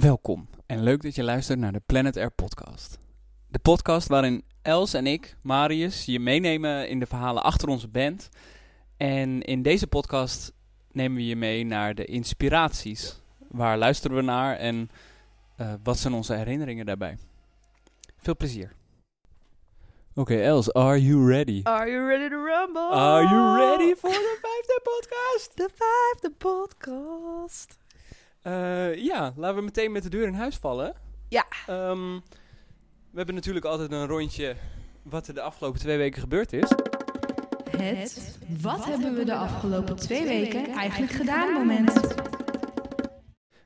Welkom 0.00 0.48
en 0.66 0.82
leuk 0.82 1.02
dat 1.02 1.14
je 1.14 1.22
luistert 1.22 1.58
naar 1.58 1.72
de 1.72 1.82
Planet 1.86 2.16
Air 2.16 2.30
podcast. 2.30 2.98
De 3.48 3.58
podcast 3.58 4.08
waarin 4.08 4.44
Els 4.62 4.94
en 4.94 5.06
ik, 5.06 5.36
Marius, 5.42 6.04
je 6.04 6.20
meenemen 6.20 6.88
in 6.88 6.98
de 6.98 7.06
verhalen 7.06 7.42
achter 7.42 7.68
onze 7.68 7.88
band. 7.88 8.28
En 8.96 9.42
in 9.42 9.62
deze 9.62 9.86
podcast 9.86 10.52
nemen 10.92 11.16
we 11.16 11.26
je 11.26 11.36
mee 11.36 11.64
naar 11.64 11.94
de 11.94 12.04
inspiraties. 12.04 13.22
Waar 13.48 13.78
luisteren 13.78 14.16
we 14.16 14.22
naar 14.22 14.56
en 14.56 14.90
uh, 15.60 15.72
wat 15.82 15.98
zijn 15.98 16.14
onze 16.14 16.34
herinneringen 16.34 16.86
daarbij? 16.86 17.18
Veel 18.18 18.36
plezier. 18.36 18.72
Oké, 20.10 20.20
okay, 20.20 20.44
Els, 20.44 20.72
are 20.72 21.02
you 21.02 21.28
ready? 21.28 21.60
Are 21.62 21.90
you 21.90 22.06
ready 22.06 22.28
to 22.28 22.44
rumble? 22.44 22.88
Are 22.90 23.28
you 23.28 23.56
ready 23.56 23.94
for 23.94 24.10
de 24.10 24.38
vijfde 24.42 24.80
podcast? 24.82 25.56
De 25.56 25.68
vijfde 25.74 26.30
podcast. 26.38 27.84
Uh, 28.46 28.94
ja, 28.94 29.32
laten 29.36 29.56
we 29.56 29.62
meteen 29.62 29.92
met 29.92 30.02
de 30.02 30.08
deur 30.08 30.26
in 30.26 30.34
huis 30.34 30.56
vallen. 30.56 30.94
Ja. 31.28 31.46
Um, 31.70 32.22
we 33.10 33.16
hebben 33.16 33.34
natuurlijk 33.34 33.64
altijd 33.64 33.92
een 33.92 34.06
rondje 34.06 34.56
wat 35.02 35.26
er 35.28 35.34
de 35.34 35.40
afgelopen 35.40 35.80
twee 35.80 35.96
weken 35.96 36.20
gebeurd 36.20 36.52
is. 36.52 36.72
Het 37.76 38.38
wat, 38.60 38.84
hebben 38.84 39.14
we 39.14 39.24
de 39.24 39.34
afgelopen 39.34 39.96
twee 39.96 40.24
weken 40.24 40.66
eigenlijk 40.66 41.12
gedaan 41.12 41.52
moment. 41.52 41.92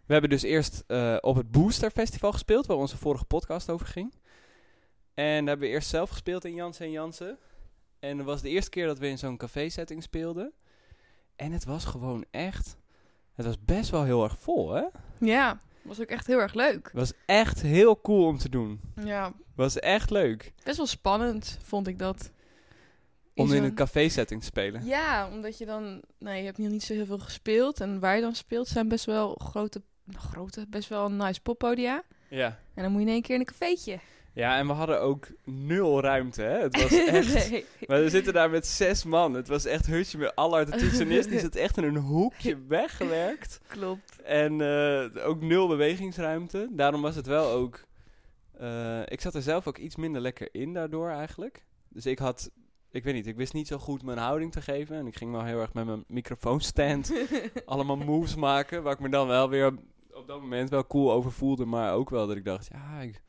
We 0.07 0.13
hebben 0.17 0.31
dus 0.31 0.43
eerst 0.43 0.85
uh, 0.87 1.17
op 1.21 1.37
het 1.37 1.51
Booster 1.51 1.91
Festival 1.91 2.33
gespeeld, 2.33 2.67
waar 2.67 2.77
onze 2.77 2.97
vorige 2.97 3.25
podcast 3.25 3.71
over 3.71 3.87
ging. 3.87 4.15
En 5.15 5.25
daar 5.25 5.49
hebben 5.49 5.69
we 5.69 5.75
eerst 5.75 5.89
zelf 5.89 6.11
gespeeld 6.11 6.45
in 6.45 6.55
Jansen 6.55 6.85
en 6.85 6.91
Jansen. 6.91 7.39
En 7.99 8.17
dat 8.17 8.27
was 8.27 8.43
de 8.43 8.49
eerste 8.49 8.71
keer 8.71 8.87
dat 8.87 8.99
we 8.99 9.09
in 9.09 9.19
zo'n 9.19 9.37
café-setting 9.37 10.03
speelden. 10.03 10.53
En 11.37 11.53
het 11.53 11.65
was 11.65 11.85
gewoon 11.85 12.25
echt... 12.31 12.79
Het 13.41 13.49
was 13.49 13.65
best 13.65 13.91
wel 13.91 14.05
heel 14.05 14.25
erg 14.25 14.39
vol, 14.39 14.73
hè? 14.73 14.83
Ja, 15.19 15.61
was 15.83 16.01
ook 16.01 16.07
echt 16.09 16.27
heel 16.27 16.39
erg 16.39 16.55
leuk. 16.55 16.91
Was 16.93 17.13
echt 17.27 17.63
heel 17.63 18.01
cool 18.01 18.27
om 18.27 18.39
te 18.39 18.49
doen. 18.49 18.81
Ja. 19.05 19.33
Was 19.55 19.79
echt 19.79 20.11
leuk. 20.11 20.53
Best 20.65 20.77
wel 20.77 20.87
spannend, 20.87 21.59
vond 21.63 21.87
ik 21.87 21.99
dat. 21.99 22.31
In 23.35 23.45
om 23.45 23.53
in 23.53 23.65
een 23.65 23.75
café-setting 23.75 24.41
te 24.41 24.47
spelen. 24.47 24.85
Ja, 24.85 25.29
omdat 25.31 25.59
je 25.59 25.67
dan... 25.67 26.03
Nou, 26.19 26.37
je 26.37 26.45
hebt 26.45 26.59
nog 26.59 26.69
niet 26.69 26.83
zo 26.83 26.93
heel 26.93 27.07
veel 27.07 27.19
gespeeld. 27.19 27.81
En 27.81 28.01
waar 28.01 28.15
je 28.15 28.23
dan 28.23 28.35
speelt 28.35 28.69
zijn 28.69 28.89
best 28.89 29.05
wel 29.05 29.35
grote... 29.35 29.83
Grote, 30.13 30.67
best 30.69 30.89
wel 30.89 31.11
nice 31.11 31.41
poppodia. 31.41 32.03
Ja. 32.29 32.59
En 32.75 32.83
dan 32.83 32.93
moet 32.93 33.01
je 33.01 33.07
in 33.07 33.13
één 33.13 33.23
keer 33.23 33.35
in 33.35 33.41
een 33.41 33.47
cafeetje. 33.47 33.99
Ja, 34.33 34.59
en 34.59 34.67
we 34.67 34.73
hadden 34.73 35.01
ook 35.01 35.27
nul 35.45 36.01
ruimte, 36.01 36.43
hè? 36.43 36.59
Het 36.59 36.83
was 36.83 36.93
echt... 37.07 37.51
nee. 37.51 37.67
Maar 37.87 38.01
we 38.01 38.11
zitten 38.11 38.33
daar 38.33 38.51
met 38.51 38.67
zes 38.67 39.05
man. 39.05 39.35
Het 39.35 39.49
was 39.49 39.65
echt 39.65 39.87
hutje 39.87 40.19
met 40.19 40.37
Allard, 40.37 40.73
de 40.73 40.79
toetsenist. 40.79 41.29
Die 41.29 41.39
zit 41.39 41.57
echt 41.57 41.77
in 41.77 41.85
een 41.85 41.97
hoekje 41.97 42.59
weggewerkt. 42.69 43.61
Klopt. 43.67 44.23
En 44.23 44.61
uh, 44.61 45.27
ook 45.27 45.41
nul 45.41 45.69
bewegingsruimte. 45.69 46.69
Daarom 46.71 47.03
was 47.03 47.15
het 47.17 47.27
wel 47.27 47.51
ook... 47.51 47.85
Uh, 48.61 49.01
ik 49.05 49.21
zat 49.21 49.35
er 49.35 49.43
zelf 49.43 49.67
ook 49.67 49.79
iets 49.79 49.97
minder 49.97 50.21
lekker 50.21 50.49
in 50.53 50.73
daardoor 50.73 51.11
eigenlijk. 51.11 51.65
Dus 51.89 52.07
ik 52.07 52.19
had... 52.19 52.51
Ik 52.93 53.05
weet 53.05 53.15
niet, 53.15 53.27
ik 53.27 53.37
wist 53.37 53.53
niet 53.53 53.67
zo 53.67 53.79
goed 53.79 54.03
mijn 54.03 54.19
houding 54.19 54.53
te 54.53 54.63
geven. 54.63 54.97
En 54.97 55.07
ik 55.07 55.17
ging 55.17 55.33
wel 55.33 55.45
heel 55.45 55.61
erg 55.61 55.73
met 55.73 55.87
mijn 55.87 56.05
microfoonstand 56.07 57.13
allemaal 57.65 57.97
moves 57.97 58.35
maken. 58.35 58.83
Waar 58.83 58.93
ik 58.93 59.01
me 59.01 59.09
dan 59.09 59.27
wel 59.27 59.49
weer 59.49 59.75
op 60.13 60.27
dat 60.27 60.41
moment 60.41 60.71
wel 60.71 60.87
cool 60.87 61.13
over 61.13 61.33
voelde. 61.33 61.65
Maar 61.65 61.95
ook 61.95 62.11
wel 62.11 62.27
dat 62.27 62.37
ik 62.37 62.45
dacht, 62.45 62.69
ja... 62.73 63.01
Ik, 63.01 63.23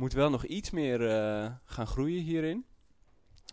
moet 0.00 0.12
wel 0.12 0.30
nog 0.30 0.44
iets 0.44 0.70
meer 0.70 1.00
uh, 1.00 1.50
gaan 1.64 1.86
groeien 1.86 2.22
hierin. 2.22 2.64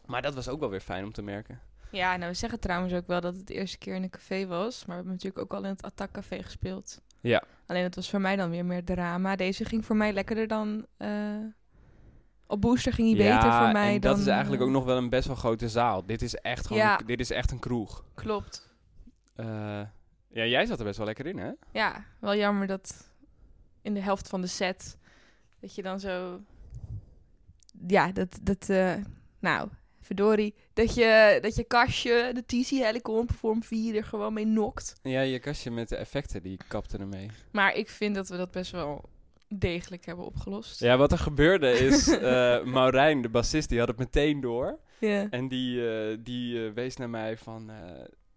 Maar 0.06 0.22
dat 0.22 0.36
was 0.36 0.48
ook 0.48 0.59
wel 0.59 0.70
weer 0.70 0.80
fijn 0.80 1.03
om 1.03 1.12
te 1.12 1.22
merken. 1.22 1.62
Ja, 1.92 2.17
nou 2.17 2.31
we 2.31 2.38
zeggen 2.38 2.59
trouwens 2.59 2.94
ook 2.94 3.08
wel 3.08 3.22
dat 3.22 3.36
het 3.36 3.48
de 3.48 3.53
eerste 3.53 3.78
keer 3.78 3.95
in 3.95 4.03
een 4.03 4.09
café 4.09 4.48
was. 4.48 4.78
Maar 4.78 4.88
we 4.88 4.94
hebben 4.94 5.12
natuurlijk 5.12 5.42
ook 5.42 5.53
al 5.53 5.64
in 5.64 5.70
het 5.70 5.84
Attack 5.84 6.12
Café 6.12 6.44
gespeeld. 6.44 7.02
Ja. 7.22 7.44
Alleen 7.66 7.84
het 7.84 7.95
was 7.95 8.09
voor 8.09 8.22
mij 8.22 8.36
dan 8.36 8.50
weer 8.50 8.66
meer 8.66 8.84
drama. 8.84 9.36
Deze 9.36 9.66
ging 9.66 9.86
voor 9.86 9.95
mij 9.95 10.14
lekkerder 10.14 10.48
dan... 10.48 10.86
Uh, 10.98 11.45
op 12.48 12.62
Booster 12.62 12.94
ging 12.94 13.18
hij 13.18 13.25
ja, 13.25 13.36
beter 13.36 13.58
voor 13.58 13.72
mij 13.72 13.94
en 13.94 14.02
dan... 14.02 14.12
dat 14.12 14.20
is 14.20 14.28
eigenlijk 14.28 14.62
ook 14.62 14.70
nog 14.70 14.86
wel 14.86 14.98
een 14.98 15.09
best 15.09 15.28
wel 15.28 15.36
grote 15.36 15.69
zaal. 15.69 16.06
Dit 16.06 16.22
is 16.22 16.36
echt 16.36 16.68
gewoon... 16.68 16.81
Ja. 16.81 16.97
Dit 16.97 17.19
is 17.19 17.31
echt 17.31 17.52
een 17.52 17.59
kroeg. 17.59 18.06
Klopt. 18.13 18.75
Uh, 19.36 19.46
ja, 20.28 20.46
jij 20.46 20.66
zat 20.66 20.80
er 20.80 20.86
best 20.86 20.97
wel 20.97 21.06
lekker 21.06 21.25
in, 21.25 21.38
hè? 21.38 21.52
Ja, 21.72 22.06
wel 22.19 22.36
jammer 22.36 22.68
dat 22.68 23.12
in 23.81 23.94
de 23.94 24.02
helft 24.02 24.28
van 24.28 24.41
de 24.41 24.47
set 24.47 24.97
dat 25.67 25.75
je 25.75 25.81
dan 25.81 26.00
zo. 26.00 26.41
Ja, 27.88 28.11
dat. 28.11 28.39
dat 28.41 28.67
uh, 28.69 28.94
nou, 29.39 29.69
verdorie. 30.01 30.55
Dat 30.73 30.95
je, 30.95 31.39
dat 31.41 31.55
je 31.55 31.63
kastje, 31.63 32.31
de 32.33 32.45
TC 32.45 32.69
Helicon 32.69 33.25
Perform 33.25 33.63
4 33.63 33.95
er 33.95 34.03
gewoon 34.03 34.33
mee 34.33 34.45
nokt. 34.45 34.95
Ja, 35.01 35.22
je 35.22 35.39
kastje 35.39 35.72
met 35.72 35.89
de 35.89 35.95
effecten, 35.95 36.44
die 36.44 36.59
kapte 36.67 36.97
ermee. 36.97 37.29
Maar 37.51 37.75
ik 37.75 37.89
vind 37.89 38.16
dat 38.16 38.29
we 38.29 38.38
dat 38.38 38.51
best 38.51 38.72
wel 38.72 39.09
degelijk 39.47 40.06
hebben 40.06 40.25
opgelost. 40.25 40.79
Ja, 40.79 40.97
wat 40.97 41.11
er 41.11 41.17
gebeurde 41.17 41.72
is, 41.72 42.07
uh, 42.07 42.63
Maurijn, 42.75 43.22
de 43.22 43.29
bassist, 43.29 43.69
die 43.69 43.79
had 43.79 43.88
het 43.88 43.97
meteen 43.97 44.41
door. 44.41 44.79
Ja. 45.00 45.27
En 45.29 45.47
die, 45.47 45.77
uh, 45.77 46.17
die 46.19 46.53
uh, 46.53 46.73
wees 46.73 46.95
naar 46.95 47.09
mij 47.09 47.38
van... 47.38 47.72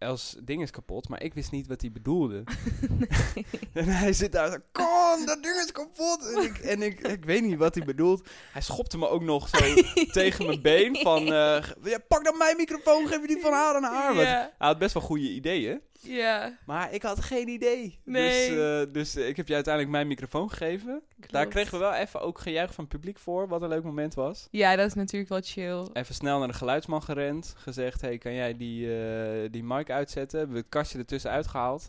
Els 0.00 0.36
ding 0.42 0.62
is 0.62 0.70
kapot, 0.70 1.08
maar 1.08 1.22
ik 1.22 1.34
wist 1.34 1.50
niet 1.50 1.66
wat 1.66 1.80
hij 1.80 1.92
bedoelde. 1.92 2.42
nee. 2.88 3.46
en 3.72 3.88
hij 3.88 4.12
zit 4.12 4.32
daar 4.32 4.50
zo, 4.50 4.56
kom, 4.72 5.26
dat 5.26 5.42
ding 5.42 5.56
is 5.56 5.72
kapot. 5.72 6.32
En, 6.34 6.42
ik, 6.42 6.58
en 6.58 6.82
ik, 6.82 7.00
ik 7.00 7.24
weet 7.24 7.42
niet 7.42 7.56
wat 7.56 7.74
hij 7.74 7.84
bedoelt. 7.84 8.28
Hij 8.52 8.62
schopte 8.62 8.98
me 8.98 9.08
ook 9.08 9.22
nog 9.22 9.48
zo 9.48 9.58
tegen 10.20 10.46
mijn 10.46 10.62
been 10.62 10.96
van, 10.96 11.22
uh, 11.22 11.62
ja, 11.82 11.98
pak 12.08 12.24
dan 12.24 12.38
mijn 12.38 12.56
microfoon, 12.56 13.06
geef 13.06 13.20
je 13.20 13.26
die 13.26 13.40
van 13.40 13.52
haar 13.52 13.74
aan 13.74 13.82
haar. 13.82 14.14
Ja. 14.14 14.22
Hij 14.22 14.50
had 14.58 14.78
best 14.78 14.94
wel 14.94 15.02
goede 15.02 15.30
ideeën. 15.30 15.80
Ja. 16.02 16.58
Maar 16.66 16.92
ik 16.92 17.02
had 17.02 17.20
geen 17.20 17.48
idee. 17.48 18.00
Nee. 18.04 18.48
Dus, 18.48 18.58
uh, 18.86 18.92
dus 18.92 19.16
ik 19.16 19.36
heb 19.36 19.48
je 19.48 19.54
uiteindelijk 19.54 19.94
mijn 19.94 20.06
microfoon 20.06 20.50
gegeven. 20.50 21.02
Klopt. 21.14 21.32
Daar 21.32 21.46
kregen 21.46 21.72
we 21.72 21.78
wel 21.78 21.94
even 21.94 22.20
ook 22.20 22.38
gejuich 22.38 22.74
van 22.74 22.84
het 22.84 22.92
publiek 22.92 23.18
voor, 23.18 23.48
wat 23.48 23.62
een 23.62 23.68
leuk 23.68 23.82
moment 23.82 24.14
was. 24.14 24.48
Ja, 24.50 24.76
dat 24.76 24.86
is 24.86 24.94
natuurlijk 24.94 25.30
wel 25.30 25.40
chill. 25.42 25.88
Even 25.92 26.14
snel 26.14 26.38
naar 26.38 26.48
de 26.48 26.54
geluidsman 26.54 27.02
gerend. 27.02 27.54
Gezegd, 27.56 28.00
hey, 28.00 28.18
kan 28.18 28.34
jij 28.34 28.56
die, 28.56 28.86
uh, 28.86 29.48
die 29.50 29.64
mic 29.64 29.90
uitzetten? 29.90 30.38
Hebben 30.38 30.56
we 30.56 30.62
het 30.62 30.70
kastje 30.70 30.98
ertussen 30.98 31.30
uitgehaald. 31.30 31.88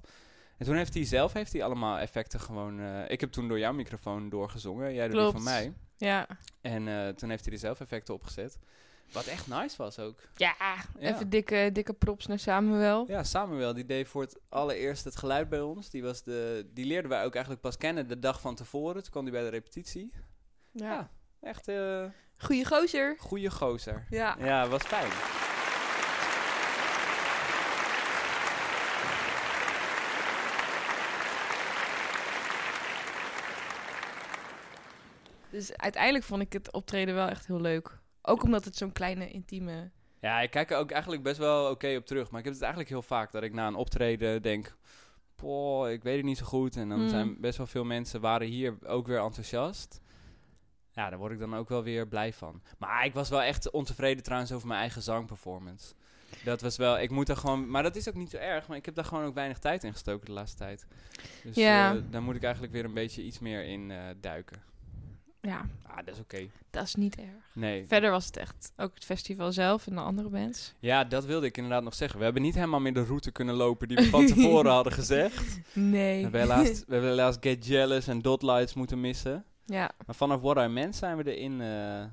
En 0.58 0.66
toen 0.66 0.76
heeft 0.76 0.94
hij 0.94 1.06
zelf 1.06 1.34
heeft 1.34 1.54
hij 1.54 1.64
allemaal 1.64 1.98
effecten 1.98 2.40
gewoon... 2.40 2.80
Uh, 2.80 3.10
ik 3.10 3.20
heb 3.20 3.32
toen 3.32 3.48
door 3.48 3.60
jouw 3.60 3.74
microfoon 3.74 4.30
doorgezongen. 4.30 4.94
Jij 4.94 5.08
die 5.08 5.32
van 5.32 5.44
mij. 5.44 5.74
Ja. 5.98 6.28
En 6.62 7.16
toen 7.16 7.30
heeft 7.30 7.46
hij 7.46 7.54
er 7.54 7.60
zelf 7.60 7.80
effecten 7.80 8.14
opgezet. 8.14 8.60
Wat 9.12 9.26
echt 9.26 9.48
nice 9.48 9.78
was 9.78 10.00
ook. 10.00 10.20
Ja, 10.36 10.56
ja, 10.60 11.10
even 11.12 11.30
dikke, 11.30 11.70
dikke 11.74 11.94
props 11.94 12.28
naar 12.28 12.40
Samuel. 12.40 13.08
Ja, 13.08 13.24
Samuel, 13.24 13.74
die 13.74 13.86
deed 13.86 14.08
voor 14.08 14.22
het 14.22 14.40
allereerst 14.50 15.04
het 15.04 15.16
geluid 15.16 15.50
bij 15.50 15.62
ons. 15.62 15.90
Die, 15.90 16.04
was 16.04 16.24
de, 16.24 16.70
die 16.74 16.86
leerden 16.86 17.10
wij 17.10 17.26
ook 17.26 17.34
eigenlijk 17.34 17.64
pas 17.64 17.78
kennen 17.78 18.08
de 18.08 18.20
dag 18.20 18.42
van 18.42 18.56
tevoren. 18.56 19.02
Toen 19.02 19.12
kwam 19.12 19.24
hij 19.24 19.32
bij 19.32 19.42
de 19.44 19.50
repetitie. 19.50 20.12
Ja. 20.72 20.92
ja 20.92 21.10
echt... 21.42 21.68
Uh, 21.68 22.06
Goeie 22.38 22.66
gozer. 22.66 23.16
Goeie 23.20 23.50
gozer. 23.50 24.06
Ja. 24.10 24.36
Ja, 24.40 24.68
was 24.68 24.84
fijn. 24.84 25.12
Dus 35.50 35.78
uiteindelijk 35.78 36.24
vond 36.24 36.42
ik 36.42 36.54
het 36.54 36.72
optreden 36.72 37.16
wel 37.16 37.28
echt 37.28 37.48
heel 37.48 37.62
leuk. 37.62 38.00
Ook 38.22 38.44
omdat 38.44 38.66
het 38.66 38.76
zo'n 38.76 38.92
kleine, 38.92 39.30
intieme... 39.30 39.90
Ja, 40.20 40.40
ik 40.42 40.52
kijk 40.52 40.72
er 40.72 40.78
ook 40.78 40.92
eigenlijk 40.92 41.24
best 41.24 41.38
wel 41.38 41.62
oké 41.64 41.72
okay 41.72 41.96
op 41.96 42.06
terug. 42.06 42.30
Maar 42.30 42.40
ik 42.40 42.46
heb 42.46 42.54
het 42.54 42.64
eigenlijk 42.64 42.92
heel 42.94 43.02
vaak 43.02 43.32
dat 43.32 43.44
ik 43.44 43.54
na 43.54 43.68
een 43.68 43.76
optreden 43.76 44.42
denk... 44.42 44.76
Poh, 45.36 45.90
ik 45.90 46.04
weet 46.04 46.16
het 46.18 46.26
niet 46.26 46.38
zo 46.38 46.46
goed. 46.46 46.76
En 46.76 46.90
dan 46.90 47.02
Mm. 47.02 47.10
zijn 47.10 47.40
best 47.42 47.58
wel 47.58 47.68
veel 47.68 47.84
mensen 47.84 48.22
waren 48.22 48.48
hier 48.48 48.78
ook 48.86 49.08
weer 49.08 49.20
enthousiast. 49.20 50.02
Ja, 50.92 51.10
daar 51.10 51.20
word 51.20 51.32
ik 51.32 51.40
dan 51.40 51.56
ook 51.56 51.70
wel 51.70 51.84
weer 51.84 52.08
blij 52.08 52.34
van. 52.34 52.62
Maar 52.78 53.06
ik 53.06 53.14
was 53.14 53.30
wel 53.30 53.42
echt 53.42 53.72
ontevreden 53.72 54.24
trouwens 54.24 54.52
over 54.52 54.68
mijn 54.68 54.80
eigen 54.80 55.02
zangperformance. 55.02 55.94
Dat 56.44 56.62
was 56.62 56.78
wel, 56.78 57.00
ik 57.00 57.10
moet 57.10 57.30
er 57.30 57.38
gewoon, 57.38 57.70
maar 57.70 57.84
dat 57.84 57.96
is 57.96 58.10
ook 58.10 58.16
niet 58.16 58.30
zo 58.30 58.38
erg, 58.38 58.68
maar 58.68 58.78
ik 58.78 58.86
heb 58.86 58.96
daar 58.96 59.06
gewoon 59.06 59.26
ook 59.26 59.34
weinig 59.34 59.60
tijd 59.60 59.84
in 59.84 59.92
gestoken 59.92 60.26
de 60.26 60.32
laatste 60.32 60.58
tijd. 60.58 60.86
Dus 61.44 61.56
Ja. 61.56 61.94
uh, 61.94 62.02
daar 62.10 62.22
moet 62.24 62.36
ik 62.36 62.44
eigenlijk 62.44 62.74
weer 62.74 62.86
een 62.86 62.94
beetje 62.94 63.24
iets 63.24 63.40
meer 63.40 63.64
in 63.64 63.90
uh, 63.90 64.04
duiken. 64.22 64.62
Ja, 65.42 65.66
Ah, 65.88 65.98
dat 66.06 66.14
is 66.16 66.20
oké. 66.20 66.48
dat 66.70 66.84
is 66.84 66.96
niet 66.96 67.16
erg. 67.16 67.50
Nee. 67.54 67.86
Verder 67.88 68.12
was 68.12 68.26
het 68.26 68.38
echt 68.38 68.72
ook 68.78 68.94
het 68.94 69.06
festival 69.06 69.52
zelf 69.52 69.88
en 69.88 69.96
de 69.96 70.02
andere 70.02 70.30
bands. 70.30 70.74
Ja, 70.80 71.04
dat 71.04 71.26
wilde 71.26 71.46
ik 71.46 71.58
inderdaad 71.58 71.84
nog 71.84 71.94
zeggen. 71.94 72.18
We 72.18 72.24
hebben 72.24 72.42
niet 72.42 72.56
helemaal 72.56 72.80
meer 72.80 72.94
de 72.94 73.04
route 73.04 73.32
kunnen 73.32 73.56
lopen 73.56 73.88
die 73.88 73.98
we 73.98 74.06
van 74.10 74.26
tevoren 74.26 74.72
hadden 74.80 74.94
gezegd. 74.94 75.60
Nee. 75.74 76.16
We 76.16 76.22
hebben, 76.22 76.42
helaas, 76.42 76.70
we 76.88 76.94
hebben 76.94 77.10
helaas 77.10 77.38
Get 77.40 77.66
Jealous 77.66 78.08
en 78.08 78.20
Dot 78.22 78.42
Lights 78.42 78.74
moeten 78.74 79.02
missen. 79.02 79.46
Ja. 79.66 79.92
Maar 80.06 80.16
vanaf 80.16 80.42
What 80.42 80.58
I 80.58 80.68
Meant 80.68 80.96
zijn 80.96 81.18
we 81.18 81.36
erin... 81.36 81.52
Uh, 81.60 82.04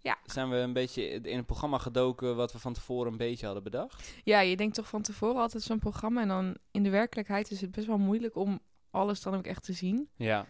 ja. 0.00 0.18
Zijn 0.24 0.50
we 0.50 0.56
een 0.56 0.72
beetje 0.72 1.02
in 1.08 1.36
het 1.36 1.46
programma 1.46 1.78
gedoken 1.78 2.36
wat 2.36 2.52
we 2.52 2.58
van 2.58 2.72
tevoren 2.72 3.12
een 3.12 3.18
beetje 3.18 3.44
hadden 3.46 3.64
bedacht. 3.64 4.12
Ja, 4.24 4.40
je 4.40 4.56
denkt 4.56 4.74
toch 4.74 4.88
van 4.88 5.02
tevoren 5.02 5.40
altijd 5.40 5.62
zo'n 5.62 5.78
programma. 5.78 6.20
En 6.22 6.28
dan 6.28 6.56
in 6.70 6.82
de 6.82 6.90
werkelijkheid 6.90 7.50
is 7.50 7.60
het 7.60 7.70
best 7.70 7.86
wel 7.86 7.98
moeilijk 7.98 8.36
om 8.36 8.60
alles 8.90 9.22
dan 9.22 9.34
ook 9.34 9.46
echt 9.46 9.64
te 9.64 9.72
zien. 9.72 10.08
Ja. 10.16 10.46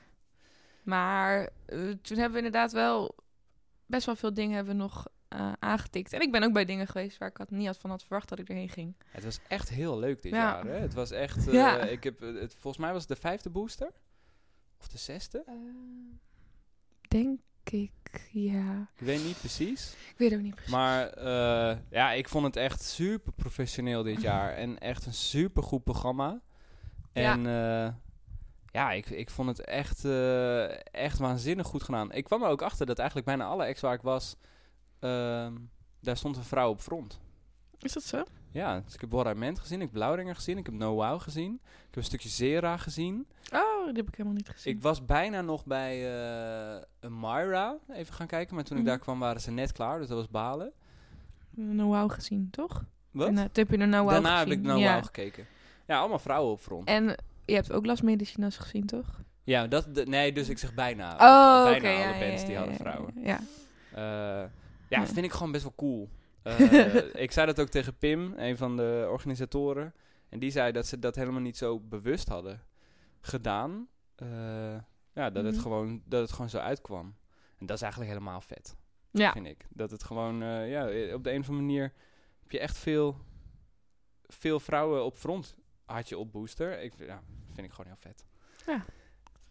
Maar 0.85 1.41
uh, 1.69 1.91
toen 2.03 2.17
hebben 2.19 2.31
we 2.41 2.47
inderdaad 2.47 2.73
wel 2.73 3.15
best 3.87 4.07
wel 4.07 4.17
veel 4.17 4.35
dingen 4.35 4.55
hebben 4.57 4.77
we 4.77 4.83
nog 4.83 5.07
uh, 5.35 5.53
aangetikt. 5.59 6.13
En 6.13 6.21
ik 6.21 6.33
ben 6.33 6.43
ook 6.43 6.53
bij 6.53 6.65
dingen 6.65 6.87
geweest 6.87 7.19
waar 7.19 7.29
ik 7.29 7.37
had, 7.37 7.51
niet 7.51 7.67
had 7.67 7.79
van 7.79 7.91
had 7.91 8.03
verwacht 8.05 8.29
dat 8.29 8.39
ik 8.39 8.49
erheen 8.49 8.69
ging. 8.69 8.95
Het 9.07 9.25
was 9.25 9.39
echt 9.49 9.69
heel 9.69 9.99
leuk 9.99 10.23
dit 10.23 10.33
Ja. 10.33 10.39
jaar. 10.39 10.65
Hè? 10.65 10.79
Het 10.79 10.95
was 10.95 11.11
echt. 11.11 11.47
Uh, 11.49 11.53
Ja. 11.55 11.79
Ik 11.83 12.05
heb 12.05 12.21
het, 12.21 12.55
volgens 12.59 12.83
mij 12.85 12.93
was 12.93 13.01
het 13.01 13.11
de 13.11 13.17
vijfde 13.17 13.51
booster. 13.51 13.91
Of 14.81 14.89
de 14.89 14.99
zesde? 14.99 15.43
Eh, 15.47 15.55
denk 17.09 17.41
ik, 17.65 18.29
ja. 18.33 18.91
Ik 18.97 19.07
weet 19.07 19.25
niet 19.25 19.39
precies. 19.39 19.93
Ik 19.93 20.15
weet 20.19 20.35
ook 20.35 20.41
niet 20.41 20.55
precies. 20.55 20.73
Maar 20.73 21.09
eh, 21.09 21.77
ja, 21.91 22.13
ik 22.13 22.29
vond 22.29 22.45
het 22.45 22.57
echt 22.57 22.83
super 22.83 23.33
professioneel 23.33 24.03
dit 24.03 24.21
jaar. 24.31 24.53
En 24.53 24.79
echt 24.79 25.07
een 25.07 25.15
super 25.15 25.63
goed 25.63 25.85
programma. 25.85 26.41
En 27.13 27.43
ja, 27.43 27.99
ja 28.75 28.93
ik, 28.93 29.11
ik 29.11 29.31
vond 29.31 29.49
het 29.49 29.61
echt, 29.61 30.05
eh, 30.05 30.95
echt 30.95 31.19
waanzinnig 31.19 31.67
goed 31.67 31.83
gedaan. 31.83 32.13
Ik 32.13 32.25
kwam 32.25 32.43
er 32.43 32.49
ook 32.49 32.63
achter 32.63 32.87
dat 32.87 32.99
eigenlijk 32.99 33.27
bijna 33.29 33.45
alle 33.47 33.65
ex 33.65 33.81
waar 33.81 33.95
ik 33.95 34.03
was, 34.03 34.37
ehm, 34.99 35.53
daar 36.01 36.17
stond 36.17 36.37
een 36.37 36.43
vrouw 36.45 36.71
op 36.71 36.81
front. 36.81 37.21
Is 37.79 37.93
dat 37.93 38.03
zo? 38.03 38.23
Ja, 38.51 38.81
dus 38.81 38.95
ik 38.95 39.01
heb 39.01 39.11
Borrament 39.11 39.59
gezien, 39.59 39.77
ik 39.77 39.83
heb 39.85 39.93
Blauwringer 39.93 40.35
gezien, 40.35 40.59
ik 40.59 40.67
heb 40.67 40.75
No 40.75 40.95
Wow 40.95 41.21
gezien. 41.21 41.53
Ik 41.65 41.85
heb 41.87 41.97
een 41.97 42.05
stukje 42.05 42.29
Zera 42.29 42.77
gezien. 42.77 43.27
Oh, 43.53 43.85
die 43.87 43.95
heb 43.97 44.09
ik 44.09 44.15
helemaal 44.15 44.37
niet 44.37 44.49
gezien. 44.49 44.75
Ik 44.75 44.83
was 44.83 45.05
bijna 45.05 45.41
nog 45.41 45.65
bij 45.65 45.97
uh, 45.99 47.11
Myra 47.11 47.77
even 47.93 48.15
gaan 48.15 48.27
kijken, 48.27 48.55
maar 48.55 48.65
toen 48.65 48.77
ik 48.77 48.83
Mhm. 48.83 48.91
daar 48.93 49.01
kwam 49.01 49.19
waren 49.19 49.41
ze 49.41 49.51
net 49.51 49.73
klaar, 49.73 49.99
dus 49.99 50.09
dat 50.09 50.17
was 50.17 50.29
balen. 50.29 50.73
No 51.51 51.87
Wow 51.87 52.11
gezien, 52.13 52.51
toch? 52.51 52.85
Wat? 53.11 53.29
En, 53.29 53.35
uh, 53.37 53.45
heb 53.53 53.71
je 53.71 53.77
er 53.79 53.89
No 53.89 54.03
Wow 54.03 54.11
Daarna 54.11 54.35
gezien? 54.39 54.49
heb 54.51 54.59
ik 54.59 54.65
No 54.65 54.77
ja. 54.77 54.95
Wow 54.95 55.05
gekeken. 55.05 55.47
Ja, 55.87 55.99
allemaal 55.99 56.19
vrouwen 56.19 56.53
op 56.53 56.61
front. 56.61 56.89
En 56.89 57.17
je 57.47 57.55
hebt 57.55 57.73
ook 57.73 57.87
Las 57.87 58.01
Medicinas 58.01 58.57
gezien, 58.57 58.87
toch? 58.87 59.21
Ja, 59.43 59.67
dat, 59.67 59.95
de- 59.95 60.07
nee, 60.07 60.33
dus 60.33 60.49
ik 60.49 60.59
zeg 60.59 60.75
bijna. 60.75 61.13
Oh, 61.13 61.65
bijna 61.65 61.89
alle 61.89 61.99
ja, 61.99 62.15
ja, 62.15 62.27
bands 62.29 62.45
die 62.47 62.57
hadden 62.57 62.75
vrouwen. 62.75 63.13
Ja. 63.23 63.41
Ja, 63.95 64.51
Ja. 64.89 65.07
vind 65.07 65.27
ik 65.27 65.33
gewoon 65.33 65.53
best 65.53 65.63
wel 65.65 65.75
cool. 65.77 66.09
Eh, 66.45 66.95
ik 67.15 67.33
zei 67.33 67.47
dat 67.47 67.61
ook 67.61 67.69
tegen 67.69 67.97
Pim, 67.99 68.33
een 68.37 68.57
van 68.57 68.77
de 68.77 69.07
organisatoren. 69.11 69.95
En 70.29 70.39
die 70.39 70.51
zei 70.51 70.73
dat 70.73 70.87
ze 70.87 70.99
dat 70.99 71.15
helemaal 71.15 71.41
niet 71.41 71.57
zo 71.57 71.81
bewust 71.81 72.29
hadden 72.29 72.63
gedaan. 73.21 73.89
Eh, 74.15 74.29
ja, 75.15 75.31
dat, 75.31 75.45
het 75.45 75.55
Mhm. 75.55 75.63
gewoon, 75.63 76.03
dat 76.05 76.21
het 76.21 76.33
gewoon 76.33 76.49
zo 76.51 76.59
uitkwam. 76.59 77.15
En 77.59 77.67
dat 77.67 77.77
is 77.77 77.83
eigenlijk 77.83 78.13
helemaal 78.13 78.41
vet, 78.41 78.77
ja. 79.11 79.33
vind 79.33 79.47
ik. 79.47 79.67
Dat 79.71 79.91
het 79.91 80.05
gewoon, 80.05 80.43
eh, 80.43 80.71
ja, 80.71 80.85
op 81.15 81.25
de 81.25 81.33
een 81.33 81.41
of 81.41 81.49
andere 81.49 81.67
manier 81.67 81.93
heb 82.43 82.51
je 82.51 82.59
echt 82.61 82.79
veel, 82.79 83.17
veel 84.23 84.61
vrouwen 84.61 85.05
op 85.05 85.17
front 85.17 85.57
had 85.85 86.09
je 86.09 86.19
op 86.19 86.33
Booster. 86.33 86.81
Ik, 86.83 86.93
ja, 86.99 87.23
vind 87.53 87.67
ik 87.67 87.73
gewoon 87.73 87.87
heel 87.87 88.01
vet. 88.13 88.25
Ja. 88.67 88.85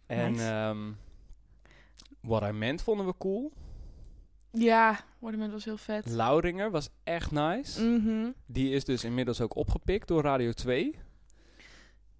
En 0.06 0.32
Nice. 0.32 0.44
ehm, 0.50 0.92
What 2.22 2.44
I 2.44 2.52
Meant 2.52 2.82
vonden 2.82 3.06
we 3.06 3.14
cool. 3.18 3.52
Ja, 4.52 5.00
Waterman 5.20 5.52
was 5.52 5.66
heel 5.66 5.78
vet. 5.78 6.10
Lauringer 6.10 6.72
was 6.72 6.90
echt 7.04 7.32
nice. 7.32 7.84
Mhm. 7.84 8.32
Die 8.46 8.72
is 8.74 8.84
dus 8.86 9.04
inmiddels 9.04 9.42
ook 9.42 9.56
opgepikt 9.56 10.08
door 10.08 10.22
Radio 10.22 10.52
2. 10.52 10.96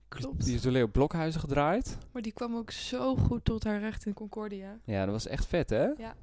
Klopt. 0.08 0.46
Die 0.46 0.56
is 0.56 0.62
door 0.62 0.72
Leo 0.72 0.88
Blokhuizen 0.88 1.40
gedraaid. 1.42 1.98
Maar 2.12 2.22
die 2.22 2.32
kwam 2.34 2.56
ook 2.56 2.72
zo 2.72 3.16
goed 3.16 3.46
tot 3.46 3.64
haar 3.64 3.80
recht 3.80 4.06
in 4.06 4.14
Concordia. 4.14 4.80
Ja, 4.84 5.04
dat 5.06 5.14
was 5.14 5.28
echt 5.28 5.46
vet, 5.46 5.70
hè? 5.70 5.88
Dat 5.88 6.16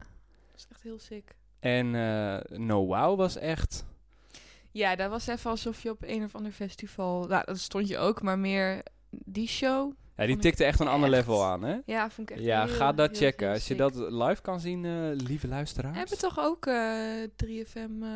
is 0.56 0.66
echt 0.70 0.82
heel 0.82 0.98
sick. 0.98 1.34
En 1.60 1.94
eh 1.94 2.58
No 2.58 2.86
Wow 2.86 3.18
was 3.18 3.36
echt... 3.36 3.84
Ja, 4.72 4.96
dat 4.96 5.10
was 5.10 5.26
even 5.26 5.50
alsof 5.50 5.82
je 5.82 5.90
op 5.90 6.02
een 6.02 6.24
of 6.24 6.34
ander 6.34 6.52
festival... 6.52 7.24
Nou, 7.28 7.44
dat 7.44 7.58
stond 7.58 7.88
je 7.88 7.98
ook, 7.98 8.22
maar 8.22 8.38
meer 8.38 8.82
die 9.10 9.48
show. 9.48 9.92
Ja, 10.16 10.26
die 10.26 10.36
tikte 10.36 10.64
echt 10.64 10.80
een 10.80 10.88
ander 10.88 11.08
echt- 11.12 11.18
level 11.18 11.44
aan, 11.44 11.62
hè? 11.62 11.76
Ja, 11.86 12.10
vond 12.10 12.30
ik 12.30 12.36
echt 12.36 12.44
Ja, 12.46 12.64
heel, 12.64 12.74
ga 12.74 12.92
dat 12.92 13.10
heel, 13.10 13.18
checken. 13.18 13.46
heel 13.46 13.54
Als 13.54 13.68
je 13.68 13.74
dat 13.74 13.94
live 13.96 14.40
kan 14.42 14.60
zien, 14.60 14.84
eh, 14.84 15.26
lieve 15.26 15.48
luisteraars. 15.48 15.92
We 15.92 15.98
hebben 15.98 16.18
toch 16.18 16.38
ook 16.38 16.66
eh 16.66 17.22
3FM... 17.36 18.02
eh 18.02 18.10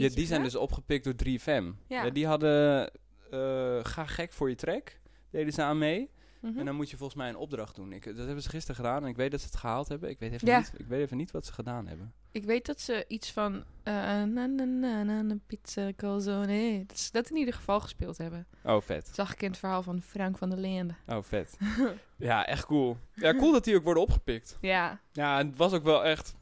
ja, 0.00 0.08
die 0.08 0.26
zijn 0.26 0.42
dus 0.42 0.54
opgepikt 0.56 1.04
door 1.04 1.14
3FM. 1.24 1.64
Ja. 1.86 2.04
Ja, 2.04 2.10
die 2.10 2.26
hadden... 2.26 2.90
ga 3.82 4.06
gek 4.06 4.32
voor 4.32 4.48
je 4.48 4.54
track. 4.54 4.98
Deden 5.30 5.52
ze 5.52 5.62
aan 5.62 5.78
mee. 5.78 6.10
Mhm. 6.40 6.58
En 6.58 6.64
dan 6.64 6.74
moet 6.74 6.90
je 6.90 6.96
volgens 6.96 7.18
mij 7.18 7.28
een 7.28 7.36
opdracht 7.36 7.74
doen. 7.74 7.92
Ik, 7.92 8.04
dat 8.04 8.16
hebben 8.26 8.42
ze 8.42 8.48
gisteren 8.48 8.76
gedaan 8.76 9.02
en 9.02 9.08
ik 9.08 9.16
weet 9.16 9.30
dat 9.30 9.40
ze 9.40 9.46
het 9.46 9.56
gehaald 9.56 9.88
hebben. 9.88 10.08
Ik 10.10 10.18
weet 10.18 10.32
even, 10.32 10.48
Ja. 10.48 10.58
niet, 10.58 10.72
ik 10.76 10.86
weet 10.86 11.00
even 11.00 11.16
niet 11.16 11.30
wat 11.30 11.46
ze 11.46 11.52
gedaan 11.52 11.86
hebben. 11.86 12.12
Ik 12.32 12.44
weet 12.44 12.66
dat 12.66 12.80
ze 12.80 13.04
iets 13.08 13.32
van... 13.32 13.64
eh 13.82 13.94
na 14.22 14.46
na 14.46 14.64
na 14.64 15.22
na 15.22 15.36
pizza 15.46 15.90
calzone... 15.96 16.84
Dat 16.86 16.98
ze 16.98 17.12
dat 17.12 17.30
in 17.30 17.36
ieder 17.36 17.54
geval 17.54 17.80
gespeeld 17.80 18.18
hebben. 18.18 18.46
Oh, 18.64 18.80
vet. 18.80 19.10
Zag 19.12 19.32
ik 19.32 19.42
in 19.42 19.48
het 19.50 19.58
verhaal 19.58 19.82
van 19.82 20.02
Frank 20.02 20.38
van 20.38 20.50
der 20.50 20.58
Leende. 20.58 20.94
Oh, 21.06 21.22
vet. 21.22 21.56
ja, 22.16 22.46
echt 22.46 22.66
cool. 22.66 22.96
Ja, 23.14 23.34
cool 23.34 23.52
dat 23.52 23.64
die 23.64 23.76
ook 23.76 23.84
worden 23.84 24.02
opgepikt. 24.02 24.58
Ja, 24.60 25.00
Ja, 25.12 25.38
en 25.38 25.46
het 25.46 25.56
was 25.56 25.72
ook 25.72 25.84
wel 25.84 26.04
echt... 26.04 26.34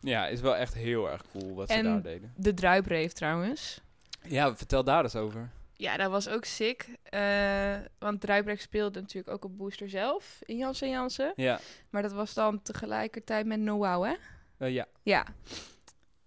Ja, 0.00 0.26
is 0.26 0.40
wel 0.40 0.56
echt 0.56 0.74
heel 0.74 1.10
erg 1.10 1.22
cool 1.32 1.54
wat 1.54 1.70
ze 1.70 1.82
daar 1.82 2.02
deden. 2.02 2.32
de 2.36 2.54
druipreef 2.54 3.12
trouwens. 3.12 3.80
Ja, 4.28 4.56
vertel 4.56 4.84
daar 4.84 5.02
eens 5.02 5.16
over. 5.16 5.50
Ja, 5.80 5.96
dat 5.96 6.10
was 6.10 6.28
ook 6.28 6.44
sick. 6.44 6.88
Eh, 7.02 7.76
want 7.98 8.20
Druibrek 8.20 8.60
speelde 8.60 9.00
natuurlijk 9.00 9.34
ook 9.34 9.44
op 9.44 9.58
Booster 9.58 9.88
zelf 9.88 10.40
in 10.44 10.56
Jansen 10.56 10.86
en 10.86 10.92
Jansen. 10.92 11.32
Ja, 11.36 11.60
Maar 11.90 12.02
dat 12.02 12.12
was 12.12 12.34
dan 12.34 12.62
tegelijkertijd 12.62 13.46
met 13.46 13.60
No 13.60 13.76
Wow, 13.76 14.04
hè? 14.04 14.14
Eh, 14.58 14.72
ja. 14.72 14.86
Ja. 15.02 15.26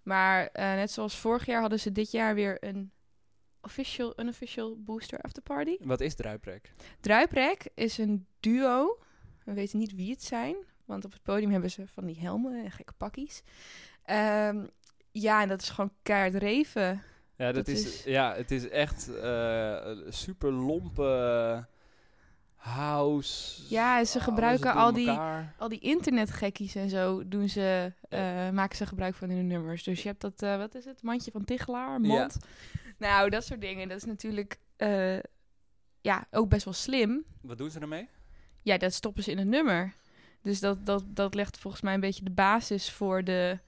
Maar 0.02 0.46
eh, 0.46 0.74
net 0.74 0.90
zoals 0.90 1.16
vorig 1.16 1.46
jaar 1.46 1.60
hadden 1.60 1.80
ze 1.80 1.92
dit 1.92 2.10
jaar 2.10 2.34
weer 2.34 2.64
een 2.64 2.92
official, 3.60 4.12
unofficial 4.20 4.76
Booster 4.78 5.20
Afterparty. 5.20 5.76
Wat 5.80 6.00
is 6.00 6.14
druiprek? 6.14 6.72
Druiprek 7.00 7.68
is 7.74 7.98
een 7.98 8.26
duo. 8.40 8.98
We 9.44 9.52
weten 9.52 9.78
niet 9.78 9.94
wie 9.94 10.10
het 10.10 10.22
zijn. 10.22 10.56
Want 10.84 11.04
op 11.04 11.12
het 11.12 11.22
podium 11.22 11.50
hebben 11.50 11.70
ze 11.70 11.88
van 11.88 12.06
die 12.06 12.20
helmen 12.20 12.64
en 12.64 12.70
gekke 12.70 12.92
pakkies. 12.92 13.42
Ehm, 14.02 14.66
ja, 15.10 15.42
en 15.42 15.48
dat 15.48 15.62
is 15.62 15.68
gewoon 15.68 15.92
keihard 16.02 16.34
reven. 16.34 17.02
Ja, 17.36 17.52
dat, 17.52 17.66
Dat 17.66 17.74
is, 17.74 17.84
is- 17.84 18.04
ja, 18.04 18.34
het 18.34 18.50
is 18.50 18.68
echt 18.68 19.14
eh, 19.16 19.90
super 20.08 20.52
lompe 20.52 21.66
house. 22.56 23.62
Ja, 23.68 24.04
ze 24.04 24.20
gebruiken 24.20 24.72
al 24.74 24.92
die- 24.92 25.08
elkaar. 25.08 25.54
Al 25.58 25.68
die 25.68 25.78
internetgekkies 25.78 26.74
en 26.74 26.88
zo 26.88 27.28
doen 27.28 27.48
ze, 27.48 27.92
eh, 28.08 28.50
maken 28.50 28.76
ze 28.76 28.86
gebruik 28.86 29.14
van 29.14 29.30
in 29.30 29.36
hun 29.36 29.46
nummers. 29.46 29.82
Dus 29.82 30.02
je 30.02 30.08
hebt 30.08 30.20
dat, 30.20 30.42
eh, 30.42 30.56
wat 30.56 30.74
is 30.74 30.84
het, 30.84 31.02
mandje 31.02 31.30
van 31.30 31.44
Tichelaar, 31.44 32.00
mand. 32.00 32.36
Nou, 32.98 33.30
dat 33.30 33.44
soort 33.44 33.60
dingen. 33.60 33.88
Dat 33.88 33.96
is 33.96 34.04
natuurlijk 34.04 34.58
eh, 34.76 35.18
ja, 36.00 36.26
ook 36.30 36.48
best 36.48 36.64
wel 36.64 36.74
slim. 36.74 37.24
Wat 37.40 37.58
doen 37.58 37.70
ze 37.70 37.80
ermee? 37.80 38.08
Ja, 38.62 38.78
dat 38.78 38.92
stoppen 38.92 39.22
ze 39.22 39.30
in 39.30 39.38
een 39.38 39.48
nummer. 39.48 39.92
Dus 40.42 40.60
dat, 40.60 40.86
dat, 40.86 41.04
dat 41.06 41.34
legt 41.34 41.58
volgens 41.58 41.82
mij 41.82 41.94
een 41.94 42.00
beetje 42.00 42.24
de 42.24 42.30
basis 42.30 42.90
voor 42.90 43.24
de, 43.24 43.58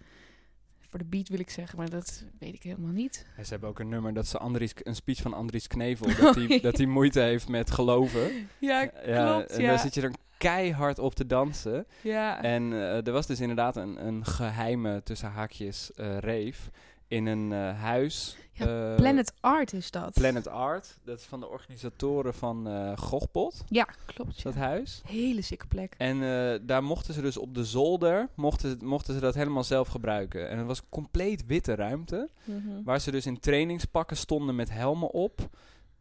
voor 0.97 1.05
de 1.05 1.17
beat, 1.17 1.29
wil 1.29 1.39
ik 1.39 1.51
zeggen. 1.51 1.79
Maar 1.79 1.91
dat 1.91 2.25
weet 2.39 2.55
ik 2.55 2.63
helemaal 2.63 2.93
niet. 2.93 3.27
Ze 3.43 3.51
hebben 3.51 3.69
ook 3.69 3.79
een 3.79 3.89
nummer 3.89 4.15
dat 4.15 4.27
ze 4.27 4.39
Andries, 4.39 4.73
een 4.83 4.95
speech 4.95 5.21
van 5.21 5.35
Andries 5.35 5.67
Knevel, 5.67 6.07
dat 6.21 6.35
hij 6.35 6.47
Oh, 6.49 6.63
dat 6.63 6.77
hij 6.77 6.87
moeite 6.87 7.21
heeft 7.21 7.49
met 7.49 7.71
geloven. 7.71 8.49
Ja, 8.59 8.81
Ja, 8.81 8.87
klopt. 9.35 9.51
en 9.51 9.61
Ja, 9.61 9.69
daar 9.69 9.79
zit 9.79 9.95
je 9.95 10.01
dan 10.01 10.15
keihard 10.39 10.99
op 10.99 11.15
te 11.15 11.27
dansen. 11.27 11.87
ja. 12.03 12.43
En 12.43 12.73
eh, 12.73 13.07
er 13.07 13.13
was 13.13 13.27
dus 13.27 13.41
inderdaad 13.41 13.77
een, 13.77 14.07
een 14.07 14.25
geheime, 14.25 15.03
tussen 15.03 15.31
haakjes, 15.31 15.93
eh 15.95 16.19
reef 16.19 16.71
in 17.09 17.27
een 17.27 17.53
eh, 17.53 17.81
huis. 17.81 18.37
Ja, 18.53 18.91
eh, 18.91 18.97
Planet 18.97 19.33
Art 19.41 19.73
is 19.73 19.91
dat. 19.91 20.13
Planet 20.15 20.49
Art. 20.49 20.99
Dat 21.05 21.19
is 21.19 21.25
van 21.25 21.41
de 21.41 21.49
organisatoren 21.49 22.35
van 22.35 22.69
eh 22.69 22.93
Gochpot, 22.97 23.65
Ja, 23.69 23.89
klopt. 24.07 24.43
dat 24.43 24.55
Ja. 24.55 24.61
huis. 24.61 25.03
Hele 25.07 25.43
sikke 25.43 25.67
plek. 25.67 25.95
En 25.99 26.19
daar 26.67 26.85
mochten 26.85 27.15
ze 27.15 27.21
dus 27.21 27.37
op 27.37 27.55
de 27.55 27.65
zolder, 27.65 28.29
mochten, 28.35 28.79
mochten 28.83 29.15
ze 29.15 29.21
dat 29.21 29.35
helemaal 29.35 29.65
zelf 29.65 29.89
gebruiken. 29.89 30.49
En 30.49 30.59
het 30.59 30.67
was 30.67 30.83
compleet 30.89 31.47
witte 31.47 31.75
ruimte, 31.75 32.29
Mhm. 32.45 32.83
waar 32.85 33.01
ze 33.01 33.11
dus 33.11 33.27
in 33.27 33.41
trainingspakken 33.41 34.17
stonden 34.17 34.55
met 34.55 34.71
helmen 34.71 35.11
op. 35.11 35.49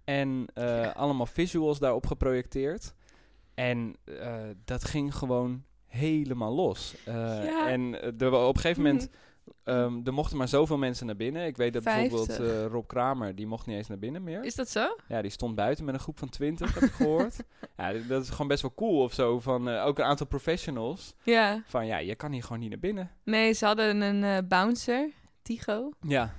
En 0.03 0.45
allemaal 0.93 1.25
visuals 1.25 1.79
daarop 1.79 2.05
geprojecteerd. 2.07 2.93
En 3.53 3.95
dat 4.65 4.83
ging 4.85 5.15
gewoon 5.15 5.63
helemaal 5.87 6.53
los. 6.55 6.95
Ja. 7.05 7.69
En 7.69 7.91
wa- 8.17 8.47
op 8.47 8.55
een 8.55 8.61
gegeven 8.61 8.83
moment, 8.83 9.01
Mhm. 9.01 9.17
Ehm, 9.63 9.99
er 10.03 10.13
mochten 10.13 10.37
maar 10.37 10.47
zoveel 10.47 10.77
mensen 10.77 11.05
naar 11.05 11.15
binnen. 11.15 11.45
Ik 11.45 11.57
weet 11.57 11.73
dat 11.73 11.83
bijvoorbeeld 11.83 12.39
eh, 12.39 12.65
Rob 12.65 12.87
Kramer, 12.87 13.35
die 13.35 13.47
mocht 13.47 13.65
niet 13.65 13.77
eens 13.77 13.87
naar 13.87 13.99
binnen 13.99 14.23
meer. 14.23 14.43
Is 14.43 14.55
dat 14.55 14.69
zo? 14.69 14.95
Ja, 15.07 15.21
die 15.21 15.31
stond 15.31 15.55
buiten 15.55 15.85
met 15.85 15.93
een 15.93 15.99
groep 15.99 16.19
van 16.19 16.29
20, 16.29 16.73
heb 16.73 16.83
ik 16.83 16.91
gehoord. 16.91 17.35
ja, 17.77 17.93
dat 18.07 18.23
is 18.23 18.29
gewoon 18.29 18.47
best 18.47 18.61
wel 18.61 18.73
cool 18.75 19.01
of 19.03 19.13
zo. 19.13 19.39
Van, 19.39 19.69
eh, 19.69 19.85
ook 19.85 19.97
een 19.97 20.05
aantal 20.05 20.27
professionals. 20.27 21.13
Ja. 21.23 21.63
Van 21.67 21.85
ja, 21.85 21.97
je 21.97 22.15
kan 22.15 22.31
hier 22.31 22.43
gewoon 22.43 22.59
niet 22.59 22.69
naar 22.69 22.79
binnen. 22.79 23.11
Nee, 23.23 23.53
ze 23.53 23.65
hadden 23.65 24.01
een 24.01 24.23
eh, 24.23 24.47
bouncer, 24.47 25.09
Tigo. 25.41 25.89
Ja, 26.01 26.33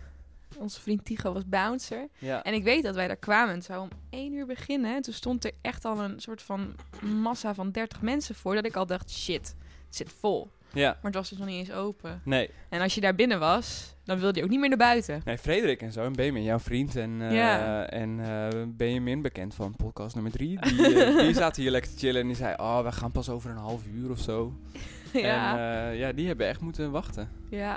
Onze 0.58 0.80
vriend 0.80 1.04
Tigo 1.04 1.32
was 1.32 1.46
bouncer. 1.48 2.08
ja. 2.18 2.42
En 2.42 2.54
ik 2.54 2.64
weet 2.64 2.82
dat 2.82 2.94
wij 2.94 3.06
daar 3.06 3.16
kwamen. 3.16 3.54
Het 3.54 3.64
zou 3.64 3.80
om 3.82 3.88
één 4.10 4.32
uur 4.32 4.46
beginnen. 4.46 4.94
En 4.96 5.02
toen 5.02 5.14
stond 5.14 5.44
er 5.44 5.52
echt 5.60 5.84
al 5.84 5.98
een 6.00 6.20
soort 6.20 6.42
van 6.42 6.74
massa 7.02 7.54
van 7.54 7.70
30 7.70 8.02
mensen 8.02 8.34
voor. 8.34 8.54
Dat 8.54 8.64
ik 8.66 8.76
al 8.76 8.86
dacht, 8.86 9.10
shit, 9.10 9.54
het 9.86 9.96
zit 9.96 10.12
vol. 10.20 10.50
ja. 10.76 10.88
Maar 10.90 10.98
het 11.02 11.14
was 11.14 11.28
dus 11.28 11.38
nog 11.38 11.46
niet 11.46 11.58
eens 11.58 11.72
open. 11.72 12.20
Nee. 12.24 12.50
En 12.68 12.80
als 12.80 12.94
je 12.94 13.00
daar 13.00 13.14
binnen 13.14 13.38
was, 13.38 13.94
dan 14.04 14.18
wilde 14.18 14.38
je 14.38 14.44
ook 14.44 14.50
niet 14.50 14.60
meer 14.60 14.68
naar 14.68 14.78
buiten. 14.78 15.20
nee, 15.24 15.38
Frederik 15.38 15.82
en 15.82 15.92
zo, 15.92 16.04
en 16.04 16.12
Benjamin, 16.12 16.42
jouw 16.42 16.58
vriend 16.58 16.96
en, 16.96 17.22
eh 17.22 17.34
Ja. 17.34 17.86
en 17.86 18.20
eh 18.20 18.62
Benjamin, 18.68 19.22
bekend 19.22 19.54
van 19.54 19.76
podcast 19.76 20.14
nummer 20.14 20.32
3, 20.32 20.58
die, 20.60 20.86
eh, 21.04 21.18
die 21.18 21.34
zaten 21.34 21.62
hier 21.62 21.70
lekker 21.70 21.90
te 21.90 21.98
chillen 21.98 22.20
en 22.20 22.26
die 22.26 22.36
zei, 22.36 22.54
oh, 22.56 22.80
we 22.82 22.92
gaan 22.92 23.10
pas 23.12 23.28
over 23.28 23.50
een 23.50 23.56
half 23.56 23.82
uur 23.94 24.10
of 24.10 24.18
zo. 24.18 24.52
ja, 25.12 25.58
En 25.88 25.96
ja, 25.96 26.12
die 26.12 26.26
hebben 26.26 26.46
echt 26.46 26.60
moeten 26.60 26.90
wachten. 26.90 27.28
ja. 27.50 27.76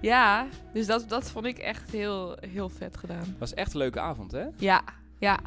Ja, 0.00 0.46
dus 0.72 0.86
dat, 0.86 1.08
dat 1.08 1.30
vond 1.30 1.44
ik 1.46 1.58
echt 1.58 1.90
heel, 1.90 2.36
heel 2.50 2.68
vet 2.68 2.96
gedaan. 2.96 3.36
Was 3.38 3.54
echt 3.54 3.72
een 3.72 3.78
leuke 3.78 4.00
avond, 4.00 4.32
hè? 4.32 4.44
Ja, 4.56 4.82
ja. 5.18 5.38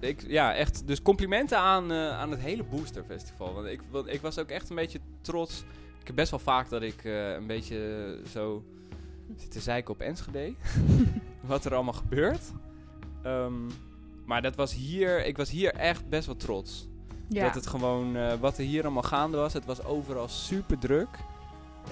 ik, 0.00 0.24
ja, 0.26 0.54
echt. 0.54 0.86
Dus 0.86 1.02
complimenten 1.02 1.58
aan, 1.58 1.92
aan 1.92 2.30
het 2.30 2.40
hele 2.40 2.62
Booster 2.62 3.04
Festival. 3.04 3.54
Want 3.54 3.66
ik, 3.66 3.80
want 3.90 4.12
ik 4.12 4.20
was 4.20 4.38
ook 4.38 4.48
echt 4.48 4.70
een 4.70 4.76
beetje 4.76 4.98
trots. 5.20 5.64
Ik 6.02 6.08
heb 6.08 6.16
best 6.16 6.30
wel 6.30 6.40
vaak 6.40 6.68
dat 6.68 6.82
ik 6.82 7.04
eh, 7.04 7.32
een 7.32 7.46
beetje 7.46 8.18
zo 8.30 8.64
zit 9.36 9.50
te 9.50 9.60
zeiken 9.60 9.94
op 9.94 10.00
Enschede. 10.00 10.54
wat 11.40 11.64
er 11.64 11.74
allemaal 11.74 11.92
gebeurt. 11.92 12.42
Ehm, 13.22 13.52
maar 14.24 14.42
dat 14.42 14.56
was 14.56 14.74
hier, 14.74 15.26
ik 15.26 15.36
was 15.36 15.50
hier 15.50 15.74
echt 15.74 16.08
best 16.08 16.26
wel 16.26 16.36
trots. 16.36 16.88
Ja. 17.28 17.44
Dat 17.44 17.54
het 17.54 17.66
gewoon, 17.66 18.16
eh, 18.16 18.32
wat 18.34 18.58
er 18.58 18.64
hier 18.64 18.82
allemaal 18.82 19.02
gaande 19.02 19.36
was, 19.36 19.52
het 19.52 19.64
was 19.64 19.84
overal 19.84 20.28
super 20.28 20.78
druk. 20.78 21.08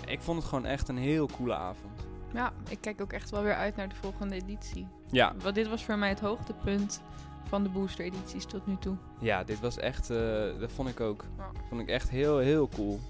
Ik 0.06 0.20
vond 0.20 0.38
het 0.38 0.48
gewoon 0.48 0.66
echt 0.66 0.88
een 0.88 0.98
heel 0.98 1.28
coole 1.36 1.54
avond. 1.54 2.06
ja, 2.34 2.52
ik 2.68 2.78
kijk 2.80 3.00
ook 3.00 3.12
echt 3.12 3.30
wel 3.30 3.42
weer 3.42 3.54
uit 3.54 3.76
naar 3.76 3.88
de 3.88 3.94
volgende 3.94 4.34
editie. 4.34 4.86
Ja, 5.10 5.34
Want 5.42 5.54
dit 5.54 5.68
was 5.68 5.84
voor 5.84 5.98
mij 5.98 6.08
het 6.08 6.20
hoogtepunt 6.20 7.02
van 7.48 7.62
de 7.62 7.68
booster 7.68 8.04
edities 8.04 8.44
tot 8.44 8.66
nu 8.66 8.76
toe. 8.80 8.96
ja 9.20 9.44
dit 9.44 9.60
was 9.60 9.76
echt, 9.76 10.10
eh, 10.10 10.16
dat 10.58 10.72
vond 10.72 10.88
ik 10.88 11.00
ook. 11.00 11.24
Ja. 11.38 11.50
Vond 11.68 11.80
ik 11.80 11.88
echt 11.88 12.10
heel, 12.10 12.38
heel 12.38 12.68
cool. 12.68 13.00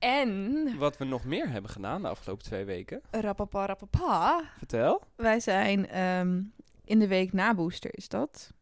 En 0.00 0.68
wat 0.78 0.96
we 0.96 1.04
nog 1.04 1.24
meer 1.24 1.48
hebben 1.50 1.70
gedaan 1.70 2.02
de 2.02 2.08
afgelopen 2.08 2.44
twee 2.44 2.64
weken. 2.64 3.00
rapapa 3.10 3.66
rapapa, 3.66 4.42
Vertel. 4.56 5.02
wij 5.16 5.40
zijn 5.40 5.88
ehm, 5.88 6.42
in 6.84 6.98
de 6.98 7.08
week 7.08 7.32
na 7.32 7.54
booster 7.54 7.90
is 7.96 8.08
dat. 8.08 8.52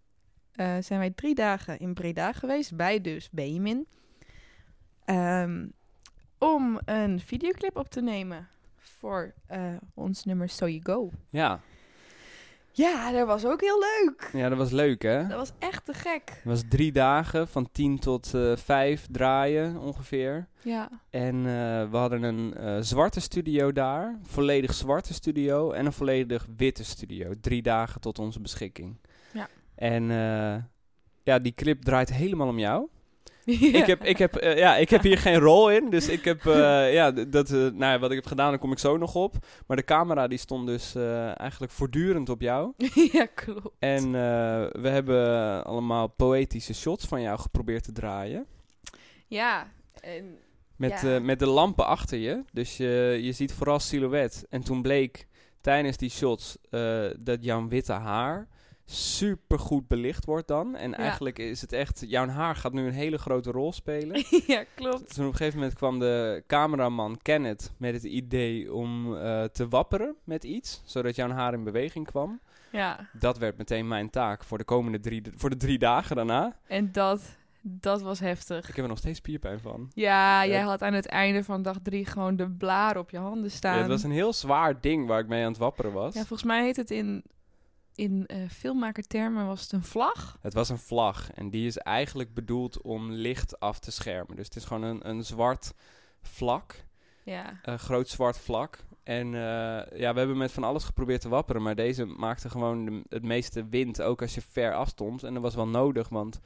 eh, 0.52 0.76
zijn 0.80 0.99
wij 0.99 1.11
drie 1.11 1.35
dagen 1.35 1.78
in 1.78 1.95
Breda 1.95 2.33
geweest, 2.33 2.76
bij 2.76 3.00
dus 3.00 3.30
Benjamin. 3.30 3.87
Ehm, 5.04 5.66
om 6.38 6.80
een 6.85 7.21
videoclip 7.21 7.76
op 7.76 7.88
te 7.88 8.00
nemen 8.00 8.49
voor 8.76 9.35
eh, 9.47 9.75
ons 9.95 10.25
nummer 10.25 10.49
So 10.49 10.66
You 10.68 10.80
Go. 10.83 11.11
Ja. 11.30 11.61
Ja, 12.78 13.12
dat 13.12 13.26
was 13.26 13.44
ook 13.44 13.61
heel 13.61 13.78
leuk. 13.78 14.30
ja, 14.32 14.49
dat 14.49 14.58
was 14.58 14.70
leuk 14.70 15.02
hè? 15.02 15.26
Dat 15.26 15.38
was 15.38 15.52
echt 15.58 15.85
te 15.85 15.94
gek. 15.94 16.23
Het 16.25 16.44
was 16.44 16.62
drie 16.68 16.92
dagen, 16.92 17.49
van 17.49 17.68
tien 17.73 17.99
tot 17.99 18.35
eh, 18.35 18.56
vijf 18.56 19.06
draaien 19.11 19.78
ongeveer. 19.78 20.49
Ja, 20.62 20.90
En 21.11 21.37
eh, 21.37 21.90
we 21.90 21.97
hadden 21.97 22.23
een 22.23 22.54
eh, 22.54 22.76
zwarte 22.80 23.20
studio 23.20 23.73
daar, 23.73 24.18
volledig 24.23 24.75
zwarte 24.75 25.14
studio 25.14 25.70
en 25.73 25.87
een 25.87 25.92
volledig 25.92 26.47
witte 26.56 26.85
studio. 26.85 27.32
Drie 27.40 27.62
dagen 27.62 28.00
tot 28.00 28.18
onze 28.18 28.40
beschikking. 28.40 28.97
Ja. 29.32 29.49
En 29.75 30.04
ja, 31.23 31.38
die 31.38 31.52
clip 31.52 31.82
draait 31.82 32.12
helemaal 32.12 32.49
om 32.49 32.58
jou. 32.58 32.88
Ja. 33.61 33.78
Ik, 33.78 33.87
heb, 33.87 34.05
ik, 34.05 34.19
heb, 34.19 34.37
eh, 34.37 34.59
ja, 34.59 34.76
ik 34.76 34.90
heb 34.90 35.02
hier 35.02 35.19
geen 35.19 35.38
rol 35.38 35.71
in, 35.71 35.90
dus 35.90 36.09
ik 36.09 36.25
heb, 36.25 36.47
eh, 36.47 36.93
ja, 36.99 37.11
dat, 37.11 37.50
eh, 37.50 37.59
nou 37.59 37.78
ja, 37.78 37.99
wat 37.99 38.11
ik 38.11 38.17
heb 38.17 38.26
gedaan, 38.26 38.50
daar 38.50 38.59
kom 38.59 38.73
ik 38.73 38.78
zo 38.78 38.97
nog 38.97 39.14
op. 39.14 39.35
Maar 39.67 39.76
de 39.76 39.85
camera 39.85 40.28
die 40.28 40.38
stond 40.38 40.67
dus 40.67 40.95
eigenlijk 41.35 41.73
voortdurend 41.73 42.28
op 42.28 42.40
jou. 42.40 42.73
ja, 43.12 43.26
klopt. 43.35 43.71
En 43.78 44.12
we 44.83 44.88
hebben 44.88 45.64
allemaal 45.64 46.09
poëtische 46.09 46.75
shots 46.75 47.07
van 47.07 47.21
jou 47.21 47.38
geprobeerd 47.38 47.85
te 47.85 47.93
draaien. 47.93 48.47
Ja, 49.26 49.73
en 50.00 50.38
Met, 50.76 51.00
Ja. 51.00 51.21
met 51.21 51.38
de 51.38 51.47
lampen 51.47 51.87
achter 51.87 52.19
je. 52.19 52.45
Dus 52.52 52.76
je, 52.76 53.19
je 53.23 53.33
ziet 53.33 53.52
vooral 53.52 53.81
silhouet. 53.81 54.47
En 54.50 54.64
toen 54.64 54.83
bleek 54.83 55.26
tijdens 55.61 55.97
die 55.97 56.11
shots 56.11 56.59
dat 57.19 57.45
jouw 57.45 57.69
witte 57.69 57.93
haar 57.93 58.49
super 58.90 59.59
goed 59.59 59.88
belicht 59.88 60.25
wordt 60.25 60.49
dan. 60.49 60.76
En 60.76 60.95
eigenlijk 60.95 61.38
is 61.38 61.61
het 61.61 61.73
echt, 61.73 62.04
jouw 62.07 62.28
haar 62.28 62.57
gaat 62.57 62.73
nu 62.73 62.87
een 62.87 62.92
hele 62.92 63.18
grote 63.18 63.50
rol 63.50 63.73
spelen. 63.73 64.25
ja, 64.47 64.64
klopt. 64.75 65.14
Toen 65.14 65.26
op 65.26 65.30
een 65.33 65.37
gegeven 65.37 65.59
moment 65.59 65.76
kwam 65.76 65.99
de 65.99 66.42
cameraman 66.47 67.18
Kenneth 67.23 67.73
met 67.76 67.95
het 67.95 68.04
idee 68.04 68.73
om 68.73 69.16
eh, 69.16 69.45
te 69.45 69.68
wapperen 69.68 70.14
met 70.25 70.45
iets, 70.45 70.83
zodat 70.85 71.16
jouw 71.16 71.30
haar 71.30 71.52
in 71.52 71.64
beweging 71.64 72.07
kwam. 72.07 72.40
Ja, 72.73 73.09
Dat 73.12 73.38
werd 73.38 73.59
meteen 73.59 73.88
mijn 73.88 74.11
taak 74.11 74.45
voor 74.45 74.59
de 74.59 74.64
komende 74.64 75.00
drie, 75.00 75.23
voor 75.37 75.50
de 75.50 75.57
drie 75.57 75.78
dagen 75.78 76.16
daarna. 76.16 76.57
en 76.66 76.92
dat, 76.92 77.37
dat 77.62 78.02
was 78.02 78.21
heftig. 78.21 78.68
Ik 78.68 78.75
heb 78.75 78.85
er 78.85 78.88
nog 78.90 78.99
steeds 78.99 79.18
spierpijn 79.18 79.61
van. 79.61 79.90
Ja, 79.95 80.47
jij 80.47 80.61
had 80.61 80.83
aan 80.83 80.92
het 80.92 81.07
einde 81.07 81.45
van 81.45 81.62
dag 81.62 81.76
drie 81.83 82.07
gewoon 82.07 82.37
de 82.37 82.50
blaar 82.50 82.97
op 82.97 83.11
je 83.11 83.18
handen 83.18 83.50
staan. 83.50 83.75
Ja, 83.75 83.80
het 83.80 83.88
was 83.90 84.02
een 84.02 84.11
heel 84.11 84.33
zwaar 84.33 84.80
ding 84.80 85.07
waar 85.07 85.21
ik 85.21 85.28
mee 85.28 85.42
aan 85.45 85.50
het 85.50 85.59
wapperen 85.61 85.92
was. 85.92 86.14
Ja, 86.14 86.21
volgens 86.21 86.49
mij 86.49 86.64
heet 86.64 86.76
het 86.76 86.90
in, 86.90 87.25
in 87.99 88.26
eh 88.26 88.37
filmmakertermen 88.50 89.47
was 89.47 89.61
het 89.62 89.73
een 89.73 89.85
vlag. 89.85 90.38
Het 90.40 90.55
was 90.55 90.69
een 90.69 90.78
vlag 90.78 91.31
en 91.33 91.50
die 91.50 91.67
is 91.67 91.78
eigenlijk 91.78 92.35
bedoeld 92.35 92.81
om 92.81 93.11
licht 93.11 93.61
af 93.61 93.78
te 93.78 93.90
schermen. 93.93 94.37
Dus 94.37 94.45
het 94.45 94.57
is 94.57 94.64
gewoon 94.64 94.83
een, 94.83 95.09
een 95.09 95.25
zwart 95.25 95.73
vlak, 96.23 96.85
Ja, 97.23 97.61
een 97.62 97.78
groot 97.78 98.09
zwart 98.09 98.38
vlak. 98.38 98.78
En 99.02 99.26
eh, 99.35 99.40
ja, 99.99 100.12
we 100.12 100.19
hebben 100.19 100.37
met 100.37 100.52
van 100.52 100.64
alles 100.64 100.85
geprobeerd 100.85 101.21
te 101.21 101.28
wapperen, 101.28 101.62
maar 101.62 101.75
deze 101.75 102.05
maakte 102.05 102.50
gewoon 102.50 102.85
de- 102.85 103.02
het 103.09 103.23
meeste 103.23 103.67
wind, 103.69 104.02
ook 104.02 104.23
als 104.23 104.35
je 104.35 104.40
ver 104.50 104.75
afstond. 104.75 105.23
En 105.23 105.35
dat 105.35 105.43
was 105.43 105.55
wel 105.55 105.69
nodig, 105.69 106.09
want 106.09 106.40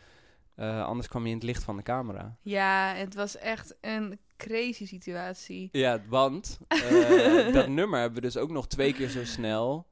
eh, 0.54 0.84
anders 0.84 1.08
kwam 1.08 1.22
je 1.22 1.28
in 1.28 1.34
het 1.34 1.44
licht 1.44 1.62
van 1.64 1.76
de 1.76 1.82
camera. 1.82 2.36
ja 2.42 2.94
het 2.94 3.14
was 3.14 3.36
echt 3.36 3.74
een 3.80 4.18
crazy 4.36 4.86
situatie. 4.86 5.68
Ja, 5.72 6.00
want 6.08 6.58
dat 7.52 7.68
nummer 7.68 8.00
hebben 8.00 8.20
we 8.20 8.26
dus 8.26 8.36
ook 8.36 8.50
nog 8.50 8.66
twee 8.68 8.92
keer 8.92 9.08
zo 9.08 9.24
snel 9.24 9.86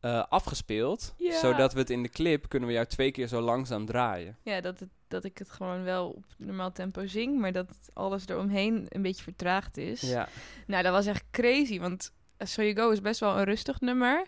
eh, 0.00 0.24
afgespeeld. 0.28 1.14
Ja. 1.16 1.38
Zodat 1.38 1.72
we 1.72 1.78
het 1.78 1.90
in 1.90 2.02
de 2.02 2.08
clip 2.08 2.48
kunnen 2.48 2.68
we 2.68 2.74
jou 2.74 2.86
twee 2.86 3.10
keer 3.10 3.26
zo 3.26 3.40
langzaam 3.40 3.86
draaien. 3.86 4.36
Ja, 4.42 4.60
dat, 4.60 4.80
het, 4.80 4.88
dat 5.08 5.24
ik 5.24 5.38
het 5.38 5.50
gewoon 5.50 5.82
wel 5.82 6.08
op 6.08 6.24
normaal 6.36 6.72
tempo 6.72 7.06
zing, 7.06 7.38
maar 7.38 7.52
dat 7.52 7.70
alles 7.92 8.26
eromheen 8.26 8.86
een 8.88 9.02
beetje 9.02 9.22
vertraagd 9.22 9.76
is. 9.76 10.00
Ja. 10.00 10.28
Nou, 10.66 10.82
dat 10.82 10.92
was 10.92 11.06
echt 11.06 11.24
crazy, 11.30 11.78
want 11.78 12.12
uh, 12.38 12.48
So 12.48 12.62
You 12.62 12.76
Go 12.76 12.90
is 12.90 13.00
best 13.00 13.20
wel 13.20 13.38
een 13.38 13.44
rustig 13.44 13.80
nummer. 13.80 14.26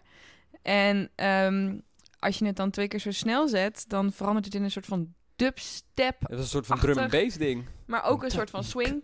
En 0.62 1.11
ehm, 1.15 1.79
als 2.19 2.39
je 2.39 2.47
het 2.47 2.57
dan 2.57 2.71
twee 2.71 2.89
keer 2.89 3.00
zo 3.00 3.11
snel 3.11 3.49
zet, 3.49 3.85
dan 3.89 4.12
verandert 4.12 4.45
het 4.45 4.55
in 4.55 4.62
een 4.62 4.71
soort 4.71 4.87
van 4.87 5.15
dubstep, 5.40 6.20
Het 6.20 6.30
was 6.30 6.38
een 6.38 6.47
soort 6.47 6.66
van 6.66 6.78
drum 6.78 6.99
and 6.99 7.11
bass 7.11 7.37
ding. 7.37 7.64
maar 7.87 8.04
ook 8.04 8.23
een 8.23 8.30
soort 8.30 8.50
van 8.50 8.64
swing. 8.64 9.02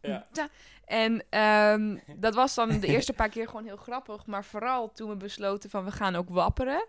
Ja. 0.00 0.48
En 0.84 1.22
ehm, 1.30 1.96
dat 2.24 2.34
was 2.34 2.54
dan 2.54 2.80
de 2.80 2.86
eerste 2.86 3.12
paar 3.12 3.28
keer 3.28 3.46
gewoon 3.46 3.64
heel 3.64 3.76
grappig, 3.76 4.26
maar 4.26 4.44
vooral 4.44 4.92
toen 4.92 5.08
we 5.08 5.16
besloten 5.16 5.70
van 5.70 5.84
we 5.84 5.90
gaan 5.90 6.14
ook 6.14 6.28
wapperen. 6.28 6.86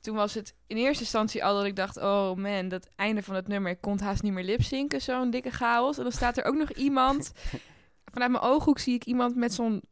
Toen 0.00 0.14
was 0.14 0.34
het 0.34 0.54
in 0.66 0.76
eerste 0.76 1.02
instantie 1.02 1.44
al 1.44 1.54
dat 1.54 1.64
ik 1.64 1.76
dacht, 1.76 1.96
oh 1.96 2.34
man, 2.34 2.68
dat 2.68 2.88
einde 2.96 3.22
van 3.22 3.34
het 3.34 3.48
nummer, 3.48 3.70
ik 3.70 3.80
kon 3.80 4.00
haast 4.00 4.22
niet 4.22 4.32
meer 4.32 4.44
lipzinken, 4.44 5.02
zo'n 5.02 5.30
dikke 5.30 5.50
chaos. 5.50 5.96
En 5.96 6.02
dan 6.02 6.12
staat 6.12 6.36
er 6.36 6.44
ook 6.44 6.56
nog 6.56 6.72
iemand, 6.72 7.32
vanuit 8.12 8.30
mijn 8.30 8.42
ooghoek 8.42 8.78
zie 8.78 8.94
ik 8.94 9.04
iemand 9.04 9.36
met 9.36 9.54
zo'n 9.54 9.82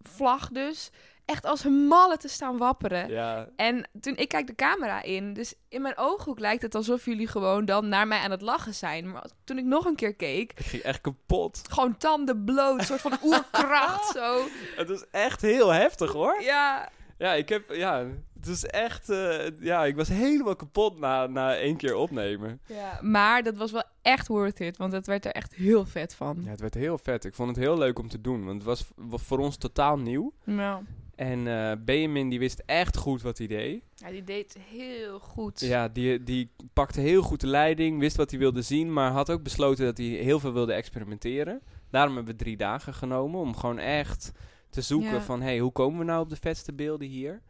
vlag 0.00 0.48
dus, 0.48 0.90
echt 1.24 1.44
als 1.46 1.64
een 1.64 1.86
malle 1.86 2.16
te 2.16 2.28
staan 2.28 2.56
wapperen. 2.58 3.08
Ja, 3.08 3.48
En 3.56 3.88
toen 4.00 4.16
ik 4.16 4.28
kijk 4.28 4.46
de 4.46 4.54
camera 4.54 5.02
in, 5.02 5.32
dus 5.32 5.54
in 5.68 5.82
mijn 5.82 5.96
ooghoek 5.98 6.38
lijkt 6.38 6.62
het 6.62 6.74
alsof 6.74 7.04
jullie 7.04 7.28
gewoon 7.28 7.64
dan 7.64 7.88
naar 7.88 8.06
mij 8.06 8.18
aan 8.18 8.30
het 8.30 8.42
lachen 8.42 8.74
zijn. 8.74 9.10
Maar 9.10 9.26
toen 9.44 9.58
ik 9.58 9.64
nog 9.64 9.84
een 9.84 9.96
keer 9.96 10.14
keek, 10.14 10.52
ging 10.56 10.82
echt 10.82 11.00
kapot. 11.00 11.60
gewoon 11.70 11.96
tanden 11.96 12.44
bloot, 12.44 12.78
een 12.78 12.84
soort 12.84 13.00
van 13.00 13.18
oerkracht 13.26 14.12
zo. 14.12 14.44
Het 14.76 14.88
was 14.88 15.04
echt 15.10 15.40
heel 15.40 15.70
heftig 15.72 16.12
hoor. 16.12 16.42
Ja, 16.42 16.88
Ja, 17.18 17.32
ik 17.32 17.48
heb, 17.48 17.70
ja, 17.70 18.06
het 18.36 18.48
was 18.48 18.66
echt, 18.66 19.08
eh, 19.10 19.60
ja, 19.60 19.84
ik 19.84 19.96
was 19.96 20.08
helemaal 20.08 20.56
kapot 20.56 20.98
na, 20.98 21.26
na 21.26 21.56
één 21.56 21.76
keer 21.76 21.94
opnemen. 21.94 22.60
ja, 22.66 22.98
maar 23.00 23.42
dat 23.42 23.56
was 23.56 23.70
wel 23.72 23.84
echt 24.02 24.28
worth 24.28 24.60
it, 24.60 24.76
want 24.76 24.92
het 24.92 25.06
werd 25.06 25.24
er 25.24 25.32
echt 25.32 25.54
heel 25.54 25.84
vet 25.86 26.14
van. 26.14 26.40
Ja, 26.44 26.50
het 26.50 26.60
werd 26.60 26.74
heel 26.74 26.98
vet. 26.98 27.24
Ik 27.24 27.34
vond 27.34 27.48
het 27.48 27.58
heel 27.58 27.78
leuk 27.78 27.98
om 27.98 28.08
te 28.08 28.20
doen, 28.20 28.44
want 28.44 28.64
het 28.64 28.64
was 28.64 28.84
voor 29.26 29.38
ons 29.38 29.56
totaal 29.56 29.98
nieuw. 29.98 30.32
Nou, 30.44 30.82
En 31.14 31.46
eh 31.46 31.72
Benjamin 31.84 32.28
die 32.28 32.38
wist 32.38 32.62
echt 32.66 32.96
goed 32.96 33.22
wat 33.22 33.38
hij 33.38 33.46
deed. 33.46 33.82
ja, 33.94 34.10
die 34.10 34.24
deed 34.24 34.56
heel 34.70 35.18
goed. 35.18 35.60
Ja, 35.60 35.88
die, 35.88 36.22
die 36.22 36.50
pakte 36.72 37.00
heel 37.00 37.22
goed 37.22 37.40
de 37.40 37.46
leiding, 37.46 37.98
wist 38.00 38.16
wat 38.16 38.30
hij 38.30 38.38
wilde 38.38 38.62
zien, 38.62 38.92
maar 38.92 39.10
had 39.10 39.30
ook 39.30 39.42
besloten 39.42 39.84
dat 39.84 39.98
hij 39.98 40.06
heel 40.06 40.40
veel 40.40 40.52
wilde 40.52 40.72
experimenteren. 40.72 41.60
Daarom 41.90 42.14
hebben 42.16 42.36
we 42.36 42.42
drie 42.42 42.56
dagen 42.56 42.94
genomen 42.94 43.40
om 43.40 43.56
gewoon 43.56 43.78
echt 43.78 44.32
te 44.70 44.80
zoeken 44.80 45.12
Ja. 45.12 45.20
van, 45.22 45.40
hey, 45.42 45.58
hoe 45.58 45.72
komen 45.72 45.98
we 45.98 46.04
nou 46.04 46.22
op 46.22 46.28
de 46.30 46.36
vetste 46.36 46.72
beelden 46.72 47.08
hier? 47.08 47.42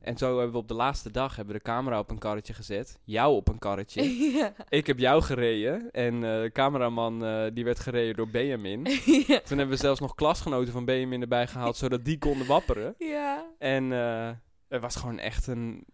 En 0.00 0.16
zo 0.16 0.34
hebben 0.34 0.52
we 0.52 0.58
op 0.58 0.68
de 0.68 0.74
laatste 0.74 1.10
dag 1.10 1.36
hebben 1.36 1.54
we 1.54 1.60
de 1.60 1.70
camera 1.70 1.98
op 1.98 2.10
een 2.10 2.18
karretje 2.18 2.54
gezet, 2.54 2.98
jou 3.04 3.34
op 3.34 3.48
een 3.48 3.58
karretje. 3.58 4.02
ja. 4.38 4.52
Ik 4.68 4.86
heb 4.86 4.98
jou 4.98 5.22
gereden 5.22 5.90
en 5.90 6.14
eh, 6.14 6.20
de 6.20 6.50
cameraman 6.52 7.24
eh, 7.24 7.46
die 7.52 7.64
werd 7.64 7.80
gereden 7.80 8.16
door 8.16 8.28
Benjamin. 8.28 8.84
ja. 9.26 9.40
Toen 9.40 9.58
hebben 9.58 9.68
we 9.68 9.76
zelfs 9.76 10.00
nog 10.00 10.14
klasgenoten 10.14 10.72
van 10.72 10.84
Benjamin 10.84 11.20
erbij 11.20 11.46
gehaald, 11.46 11.76
zodat 11.76 12.04
die 12.04 12.18
konden 12.18 12.46
wapperen. 12.46 12.94
ja, 12.98 13.46
En 13.58 13.92
eh, 13.92 14.30
het 14.68 14.80
was 14.80 14.96
gewoon 14.96 15.18
echt 15.18 15.46
een, 15.46 15.84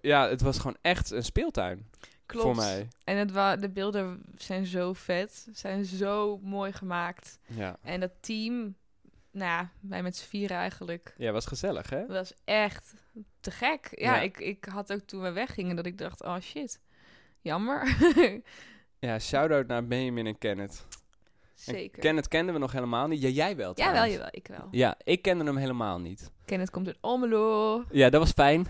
ja, 0.00 0.28
het 0.28 0.40
was 0.40 0.58
gewoon 0.58 0.76
echt 0.80 1.10
een 1.10 1.24
speeltuin 1.24 1.90
klopt. 2.26 2.46
voor 2.46 2.56
mij. 2.56 2.88
En 3.04 3.16
het 3.16 3.32
wa 3.32 3.56
de 3.56 3.70
beelden 3.70 4.22
zijn 4.36 4.66
zo 4.66 4.92
vet, 4.92 5.48
zijn 5.52 5.84
zo 5.84 6.38
mooi 6.42 6.72
gemaakt. 6.72 7.38
Ja. 7.46 7.76
En 7.82 8.00
dat 8.00 8.12
team, 8.20 8.74
nou 9.32 9.50
ja, 9.50 9.70
wij 9.80 10.02
met 10.02 10.16
z'n 10.16 10.28
vieren 10.28 10.56
eigenlijk. 10.56 11.14
Ja, 11.16 11.32
was 11.32 11.46
gezellig, 11.46 11.90
hè? 11.90 11.98
Dat 11.98 12.16
was 12.16 12.34
echt 12.44 12.94
te 13.40 13.50
gek. 13.50 13.88
Ja, 13.90 14.14
Ja. 14.14 14.20
Ik, 14.20 14.38
ik 14.38 14.64
had 14.64 14.92
ook 14.92 15.00
toen 15.00 15.22
we 15.22 15.32
weggingen 15.32 15.76
dat 15.76 15.86
ik 15.86 15.98
dacht, 15.98 16.22
oh 16.22 16.40
shit, 16.40 16.80
jammer. 17.40 17.96
Ja, 18.98 19.18
shout-out 19.18 19.66
naar 19.66 19.86
Benjamin 19.86 20.26
en 20.26 20.38
Kenneth. 20.38 20.86
En 21.66 21.74
Zeker. 21.74 22.00
Kenneth 22.00 22.28
kenden 22.28 22.54
we 22.54 22.60
nog 22.60 22.72
helemaal 22.72 23.08
niet. 23.08 23.22
Ja, 23.22 23.28
jij 23.28 23.56
wel 23.56 23.72
ja, 23.74 23.92
wel, 23.92 24.06
jawel, 24.06 24.28
ik 24.30 24.46
wel. 24.46 24.68
Ja, 24.70 24.96
ik 25.04 25.22
kende 25.22 25.44
hem 25.44 25.56
helemaal 25.56 26.00
niet. 26.00 26.30
Kenneth 26.44 26.70
komt 26.70 26.86
uit 26.86 26.98
Almelo. 27.00 27.84
Ja, 27.90 28.10
dat 28.10 28.20
was 28.20 28.30
fijn. 28.30 28.62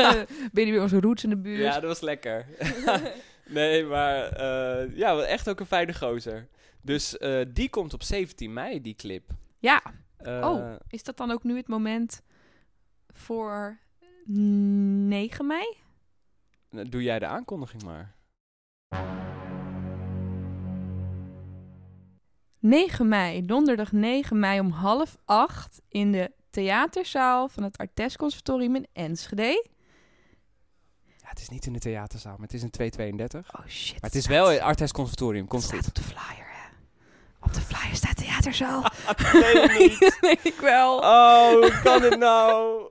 ben 0.52 0.66
je 0.66 0.72
bij 0.72 0.80
onze 0.80 1.00
roots 1.00 1.24
in 1.24 1.30
de 1.30 1.36
buurt? 1.36 1.60
Ja, 1.60 1.72
dat 1.72 1.82
was 1.82 2.00
lekker. 2.00 2.46
nee, 3.46 3.84
maar 3.84 4.24
eh, 4.24 4.96
ja, 4.96 5.20
echt 5.20 5.48
ook 5.48 5.60
een 5.60 5.66
fijne 5.66 5.94
gozer. 5.94 6.48
Dus 6.82 7.18
eh, 7.18 7.40
die 7.48 7.70
komt 7.70 7.94
op 7.94 8.02
17 8.02 8.52
mei, 8.52 8.80
die 8.80 8.94
clip. 8.94 9.30
Ja. 9.58 9.82
Eh, 10.22 10.48
Oh. 10.50 10.76
Is 10.88 11.02
dat 11.02 11.16
dan 11.16 11.30
ook 11.30 11.42
nu 11.42 11.56
het 11.56 11.68
moment 11.68 12.22
voor 13.08 13.78
9 14.24 15.46
mei? 15.46 15.76
Doe 16.70 17.02
jij 17.02 17.18
de 17.18 17.26
aankondiging 17.26 17.82
maar. 17.82 18.14
9 22.58 23.08
mei, 23.08 23.44
donderdag 23.46 23.92
9 23.92 24.38
mei 24.38 24.60
om 24.60 24.70
half 24.70 25.16
acht 25.24 25.80
in 25.88 26.12
de 26.12 26.32
theaterzaal 26.50 27.48
van 27.48 27.62
het 27.62 27.78
Artes 27.78 28.16
Conservatorium 28.16 28.74
in 28.76 28.86
Enschede. 28.92 29.68
Ja, 31.16 31.28
het 31.28 31.38
is 31.40 31.48
niet 31.48 31.66
in 31.66 31.72
de 31.72 31.78
theaterzaal, 31.78 32.32
maar 32.32 32.42
het 32.46 32.52
is 32.52 32.62
in 32.62 32.70
232. 32.70 33.58
Oh 33.60 33.66
shit. 33.66 33.92
Maar 33.92 34.10
het 34.10 34.14
is 34.14 34.26
wel 34.26 34.52
in 34.52 34.60
Artes 34.62 34.92
Conservatorium, 34.92 35.46
komt 35.46 35.62
staat 35.62 35.78
goed. 35.78 35.88
op 35.88 35.94
de 35.94 36.02
flyer? 36.02 36.48
Op 37.40 37.54
de 37.54 37.60
flyer 37.60 37.94
staat 37.96 38.16
theaterzaal. 38.16 38.84
nee, 39.32 39.68
niet. 39.78 40.18
weet 40.20 40.44
ik 40.44 40.60
wel. 40.60 40.96
Oh, 40.98 41.50
hoe 41.50 41.80
kan 41.82 42.00
dit 42.00 42.18
nou? 42.18 42.80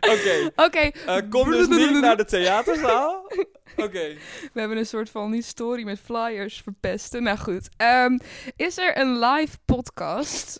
Oké, 0.00 0.50
Oké. 0.56 0.78
eh, 1.06 1.16
kom 1.30 1.50
dus 1.50 1.68
niet 1.68 2.00
naar 2.00 2.16
de 2.16 2.24
theaterzaal. 2.24 3.30
Oké. 3.76 4.14
We 4.52 4.60
hebben 4.60 4.78
een 4.78 4.86
soort 4.86 5.10
van 5.10 5.32
historie 5.32 5.84
met 5.84 6.00
flyers 6.04 6.60
verpesten. 6.62 7.22
Nou 7.22 7.38
goed. 7.38 7.68
Ehm, 7.76 8.18
is 8.56 8.78
er 8.78 8.98
een 8.98 9.18
live 9.18 9.56
podcast 9.64 10.56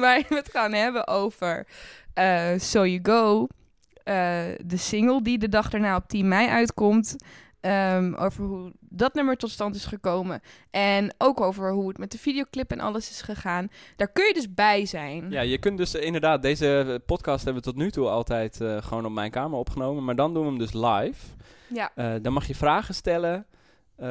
waarin 0.00 0.24
we 0.28 0.34
het 0.34 0.50
gaan 0.52 0.72
hebben 0.72 1.06
over 1.08 1.66
eh 2.14 2.50
So 2.58 2.86
You 2.86 3.00
Go. 3.02 3.46
eh, 4.02 4.14
de 4.64 4.76
single 4.76 5.22
die 5.22 5.38
de 5.38 5.48
dag 5.48 5.70
daarna 5.70 5.96
op 5.96 6.08
10 6.08 6.28
mei 6.28 6.48
uitkomt. 6.48 7.16
Ehm, 7.62 8.14
over 8.14 8.44
hoe 8.44 8.72
dat 8.80 9.14
nummer 9.14 9.36
tot 9.36 9.50
stand 9.50 9.74
is 9.74 9.84
gekomen. 9.84 10.40
En 10.70 11.14
ook 11.18 11.40
over 11.40 11.72
hoe 11.72 11.88
het 11.88 11.98
met 11.98 12.12
de 12.12 12.18
videoclip 12.18 12.70
en 12.70 12.80
alles 12.80 13.10
is 13.10 13.22
gegaan. 13.22 13.68
Daar 13.96 14.12
kun 14.12 14.26
je 14.26 14.34
dus 14.34 14.54
bij 14.54 14.86
zijn. 14.86 15.30
Ja, 15.30 15.40
je 15.40 15.58
kunt 15.58 15.78
dus 15.78 15.94
inderdaad, 15.94 16.42
deze 16.42 17.00
podcast 17.06 17.44
hebben 17.44 17.62
we 17.62 17.68
tot 17.68 17.78
nu 17.78 17.90
toe 17.90 18.08
altijd 18.08 18.60
eh, 18.60 18.82
gewoon 18.82 19.04
op 19.04 19.12
mijn 19.12 19.30
kamer 19.30 19.58
opgenomen. 19.58 20.04
Maar 20.04 20.16
dan 20.16 20.34
doen 20.34 20.42
we 20.42 20.48
hem 20.48 20.58
dus 20.58 20.72
live. 20.72 21.26
Ja. 21.66 21.90
Eh, 21.94 22.14
dan 22.22 22.32
mag 22.32 22.46
je 22.46 22.54
vragen 22.54 22.94
stellen. 22.94 23.46
Eh, 23.96 24.08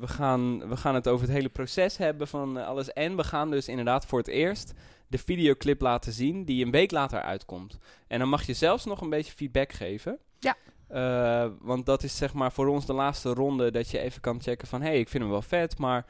we, 0.00 0.06
gaan, 0.06 0.68
we 0.68 0.76
gaan 0.76 0.94
het 0.94 1.08
over 1.08 1.26
het 1.26 1.36
hele 1.36 1.48
proces 1.48 1.96
hebben 1.96 2.28
van 2.28 2.56
alles. 2.66 2.92
En 2.92 3.16
we 3.16 3.24
gaan 3.24 3.50
dus 3.50 3.68
inderdaad 3.68 4.06
voor 4.06 4.18
het 4.18 4.28
eerst 4.28 4.72
de 5.06 5.18
videoclip 5.18 5.80
laten 5.80 6.12
zien 6.12 6.44
die 6.44 6.64
een 6.64 6.70
week 6.70 6.90
later 6.90 7.20
uitkomt. 7.20 7.78
En 8.06 8.18
dan 8.18 8.28
mag 8.28 8.46
je 8.46 8.54
zelfs 8.54 8.84
nog 8.84 9.00
een 9.00 9.10
beetje 9.10 9.32
feedback 9.32 9.72
geven. 9.72 10.18
Ja. 10.38 10.56
Eh, 10.88 11.46
want 11.60 11.86
dat 11.86 12.02
is 12.02 12.16
zeg 12.16 12.34
maar 12.34 12.52
voor 12.52 12.66
ons 12.66 12.86
de 12.86 12.92
laatste 12.92 13.32
ronde 13.34 13.70
dat 13.70 13.90
je 13.90 13.98
even 13.98 14.20
kan 14.20 14.40
checken 14.42 14.68
van... 14.68 14.80
hé, 14.80 14.86
hey, 14.88 14.98
ik 14.98 15.08
vind 15.08 15.22
hem 15.22 15.32
wel 15.32 15.42
vet, 15.42 15.78
maar 15.78 16.06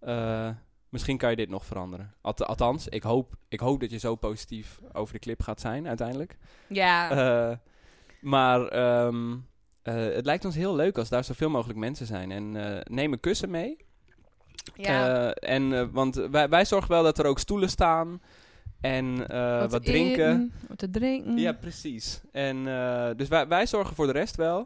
eh, 0.00 0.48
misschien 0.88 1.16
kan 1.16 1.30
je 1.30 1.36
dit 1.36 1.48
nog 1.48 1.64
veranderen. 1.66 2.14
Alt- 2.20 2.44
althans, 2.44 2.88
ik 2.88 3.02
hoop, 3.02 3.34
ik 3.48 3.60
hoop 3.60 3.80
dat 3.80 3.90
je 3.90 3.98
zo 3.98 4.14
positief 4.14 4.80
over 4.92 5.12
de 5.14 5.20
clip 5.20 5.42
gaat 5.42 5.60
zijn 5.60 5.88
uiteindelijk. 5.88 6.36
Ja. 6.66 7.10
Eh, 7.10 7.56
maar 8.20 8.66
ehm, 8.68 9.32
eh, 9.82 9.94
het 9.94 10.24
lijkt 10.24 10.44
ons 10.44 10.54
heel 10.54 10.74
leuk 10.74 10.98
als 10.98 11.08
daar 11.08 11.24
zoveel 11.24 11.50
mogelijk 11.50 11.78
mensen 11.78 12.06
zijn. 12.06 12.30
En 12.30 12.52
neem 12.84 13.12
een 13.12 13.20
kussen 13.20 13.50
mee. 13.50 13.76
ja. 14.74 15.32
En, 15.32 15.92
want 15.92 16.14
wij, 16.14 16.48
wij 16.48 16.64
zorgen 16.64 16.90
wel 16.90 17.02
dat 17.02 17.18
er 17.18 17.26
ook 17.26 17.38
stoelen 17.38 17.70
staan. 17.70 18.20
En 18.82 19.28
eh, 19.28 19.70
wat, 19.70 19.84
drinken. 19.84 20.30
eten, 20.30 20.52
wat 20.68 20.78
te 20.78 20.90
drinken. 20.90 21.38
Ja, 21.38 21.52
precies. 21.52 22.20
En, 22.32 22.68
eh, 22.68 23.10
dus 23.16 23.28
wij, 23.28 23.48
wij 23.48 23.66
zorgen 23.66 23.94
voor 23.94 24.06
de 24.06 24.12
rest 24.12 24.36
wel. 24.36 24.56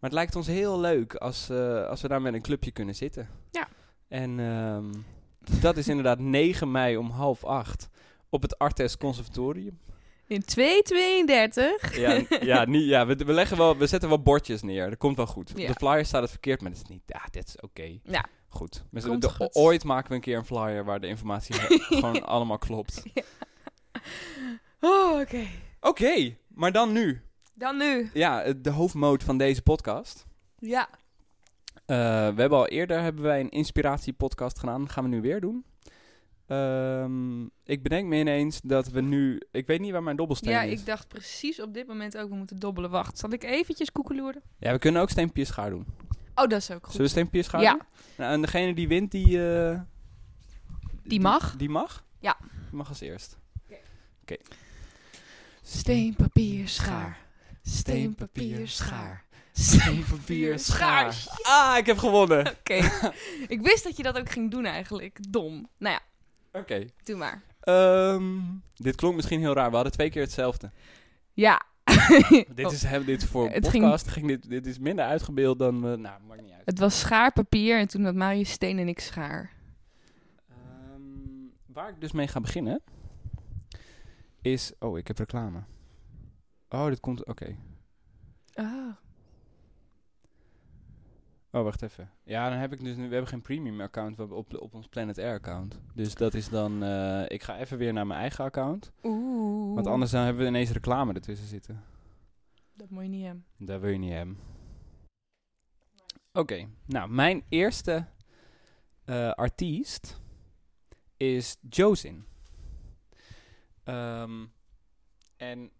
Maar 0.00 0.10
het 0.10 0.12
lijkt 0.12 0.36
ons 0.36 0.46
heel 0.46 0.80
leuk 0.80 1.14
als, 1.14 1.48
eh, 1.48 1.88
als 1.88 2.00
we 2.00 2.08
daar 2.08 2.22
met 2.22 2.34
een 2.34 2.42
clubje 2.42 2.70
kunnen 2.70 2.94
zitten. 2.94 3.28
Ja. 3.50 3.68
En 4.08 4.40
ehm, 4.40 4.84
dat 5.60 5.76
is 5.76 5.88
inderdaad 5.88 6.18
9 6.42 6.70
mei 6.70 6.96
om 6.96 7.10
half 7.10 7.44
acht 7.44 7.88
op 8.28 8.42
het 8.42 8.58
Artes 8.58 8.96
Conservatorium. 8.96 9.78
In 10.26 10.44
232. 10.44 11.96
Ja, 11.96 12.22
ja, 12.40 12.64
niet, 12.68 12.84
ja 12.84 13.06
we, 13.06 13.14
we, 13.14 13.32
leggen 13.32 13.56
wel, 13.56 13.76
we 13.76 13.86
zetten 13.86 14.08
wel 14.08 14.22
bordjes 14.22 14.62
neer. 14.62 14.88
Dat 14.88 14.98
komt 14.98 15.16
wel 15.16 15.26
goed. 15.26 15.52
Ja. 15.54 15.62
Op 15.62 15.68
de 15.68 15.74
flyer 15.74 16.04
staat 16.04 16.22
het 16.22 16.30
verkeerd, 16.30 16.60
maar 16.60 16.70
dat 16.70 16.80
is 16.82 16.88
niet. 16.88 17.02
Ja, 17.06 17.22
dit 17.30 17.46
is 17.46 17.60
oké. 17.60 17.98
Ja. 18.02 18.24
Goed. 18.48 18.84
De-. 18.90 19.48
Ooit 19.52 19.84
maken 19.84 20.08
we 20.08 20.14
een 20.14 20.20
keer 20.20 20.36
een 20.36 20.44
flyer 20.44 20.84
waar 20.84 21.00
de 21.00 21.06
informatie 21.06 21.54
gewoon 22.00 22.24
allemaal 22.24 22.58
klopt. 22.58 23.02
Oh, 24.80 25.20
oké. 25.20 25.46
Oké, 25.80 26.36
maar 26.48 26.72
dan 26.72 26.92
nu. 26.92 27.22
Dan 27.54 27.76
nu. 27.76 28.10
Ja, 28.14 28.52
de 28.52 28.70
hoofdmoot 28.70 29.22
van 29.22 29.38
deze 29.38 29.62
podcast. 29.62 30.26
Ja. 30.58 30.88
Eh, 31.86 31.96
we 32.34 32.40
hebben 32.40 32.58
al 32.58 32.66
eerder 32.68 33.00
hebben 33.00 33.22
wij 33.24 33.40
een 33.40 33.48
inspiratiepodcast 33.50 34.58
gedaan. 34.58 34.80
Dat 34.80 34.92
gaan 34.92 35.04
we 35.04 35.10
nu 35.10 35.20
weer 35.20 35.40
doen. 35.40 35.64
Ehm, 36.46 37.42
ik 37.64 37.82
bedenk 37.82 38.06
me 38.08 38.16
ineens 38.16 38.60
dat 38.64 38.88
we 38.88 39.00
nu... 39.00 39.40
Ik 39.50 39.66
weet 39.66 39.80
niet 39.80 39.92
waar 39.92 40.02
mijn 40.02 40.16
dobbelsteen 40.16 40.52
Ja, 40.52 40.62
is. 40.62 40.80
ik 40.80 40.86
dacht 40.86 41.08
precies 41.08 41.60
op 41.60 41.74
dit 41.74 41.86
moment 41.86 42.16
ook, 42.18 42.28
we 42.28 42.34
moeten 42.34 42.58
dobbelen. 42.58 42.90
Wacht, 42.90 43.18
zal 43.18 43.30
ik 43.32 43.44
eventjes 43.44 43.92
koekeloeren? 43.92 44.42
Ja, 44.58 44.72
we 44.72 44.78
kunnen 44.78 45.02
ook 45.02 45.10
steenpier 45.10 45.46
schaar 45.46 45.70
doen. 45.70 45.86
Oh, 46.34 46.46
dat 46.46 46.52
is 46.52 46.70
ook 46.70 46.82
goed. 46.84 46.90
Zullen 46.92 47.06
we 47.06 47.12
steenpier 47.12 47.44
schaar 47.44 47.60
Ja. 47.60 47.72
doen? 47.72 47.82
Nou, 48.16 48.32
en 48.32 48.40
degene 48.40 48.74
die 48.74 48.88
wint, 48.88 49.10
die... 49.10 49.52
eh, 49.52 49.80
Die 51.02 51.20
mag? 51.20 51.56
Die, 51.56 51.68
mag? 51.68 52.04
Ja. 52.20 52.36
Die 52.40 52.76
mag 52.76 52.88
als 52.88 53.00
eerst. 53.00 53.38
Oké. 54.30 54.42
Steen, 55.62 56.14
papier, 56.14 56.68
schaar. 56.68 57.18
Steen, 57.62 58.14
papier, 58.14 58.68
schaar. 58.68 59.24
Steen, 59.52 60.04
papier, 60.10 60.58
schaar. 60.58 61.24
Ah, 61.42 61.74
ik 61.78 61.86
heb 61.86 61.98
gewonnen. 61.98 62.46
Oké. 62.58 62.90
ik 63.48 63.60
wist 63.60 63.84
dat 63.84 63.96
je 63.96 64.02
dat 64.02 64.18
ook 64.18 64.30
ging 64.30 64.50
doen 64.50 64.64
eigenlijk. 64.64 65.18
Dom. 65.32 65.68
Nou 65.78 65.98
ja, 66.00 66.00
Oké. 66.60 66.86
doe 67.04 67.16
maar. 67.16 67.42
Ehm, 67.60 68.36
dit 68.74 68.94
klonk 68.94 69.14
misschien 69.14 69.40
heel 69.40 69.54
raar. 69.54 69.68
We 69.68 69.74
hadden 69.74 69.92
twee 69.92 70.10
keer 70.10 70.22
hetzelfde. 70.22 70.70
Ja. 71.32 71.62
Dit 72.54 72.66
Oh, 72.66 72.72
is, 72.72 72.82
hè, 72.82 73.04
dit 73.04 73.24
voor 73.24 73.50
Het 73.50 73.70
podcast. 73.70 74.08
Ging... 74.08 74.26
dit, 74.26 74.48
dit 74.48 74.66
is 74.66 74.78
minder 74.78 75.04
uitgebeeld 75.04 75.58
dan... 75.58 75.80
we 75.80 75.96
nou, 75.96 76.22
maakt 76.26 76.42
niet 76.42 76.52
uit. 76.52 76.62
Het 76.64 76.78
was 76.78 77.00
schaar, 77.00 77.32
papier 77.32 77.78
en 77.78 77.88
toen 77.88 78.04
had 78.04 78.14
Marius 78.14 78.50
steen 78.50 78.78
en 78.78 78.88
ik 78.88 79.00
schaar. 79.00 79.50
Ehm, 80.48 81.02
waar 81.66 81.88
ik 81.88 82.00
dus 82.00 82.12
mee 82.12 82.28
ga 82.28 82.40
beginnen... 82.40 82.82
Is... 84.40 84.72
Oh, 84.78 84.98
ik 84.98 85.06
heb 85.06 85.18
reclame. 85.18 85.64
Oh, 86.68 86.86
dit 86.86 87.00
komt... 87.00 87.26
Oké. 87.26 87.56
Oh. 88.54 88.96
Oh, 91.50 91.62
wacht 91.62 91.82
even. 91.82 92.10
Ja, 92.22 92.48
dan 92.48 92.58
heb 92.58 92.72
ik 92.72 92.84
dus 92.84 92.96
nu... 92.96 93.02
We 93.08 93.12
hebben 93.12 93.28
geen 93.30 93.42
premium 93.42 93.80
account 93.80 94.16
we 94.16 94.20
hebben 94.20 94.38
op, 94.38 94.60
op 94.60 94.74
ons 94.74 94.86
Planet 94.86 95.18
Air 95.18 95.34
account. 95.34 95.80
Dus 95.94 96.14
dat 96.14 96.34
is 96.34 96.48
dan... 96.48 96.82
eh, 96.82 97.24
ik 97.28 97.42
ga 97.42 97.58
even 97.58 97.78
weer 97.78 97.92
naar 97.92 98.06
mijn 98.06 98.20
eigen 98.20 98.44
account. 98.44 98.92
Oeh. 99.02 99.74
Want 99.74 99.86
anders 99.86 100.10
dan 100.10 100.24
hebben 100.24 100.42
we 100.42 100.48
ineens 100.48 100.70
reclame 100.70 101.12
ertussen 101.12 101.46
zitten. 101.46 101.84
Dat 102.74 102.90
moet 102.90 103.02
je 103.02 103.08
niet 103.08 103.24
hebben. 103.24 103.44
Dat 103.56 103.80
wil 103.80 103.90
je 103.90 103.98
niet 103.98 104.12
hebben. 104.12 104.38
Oké, 106.32 106.68
nou, 106.84 107.10
mijn 107.10 107.44
eerste 107.48 108.06
eh, 109.04 109.30
artiest 109.30 110.20
is 111.16 111.56
Josin. 111.68 112.24
Ehm, 113.88 114.46
en 115.36 115.70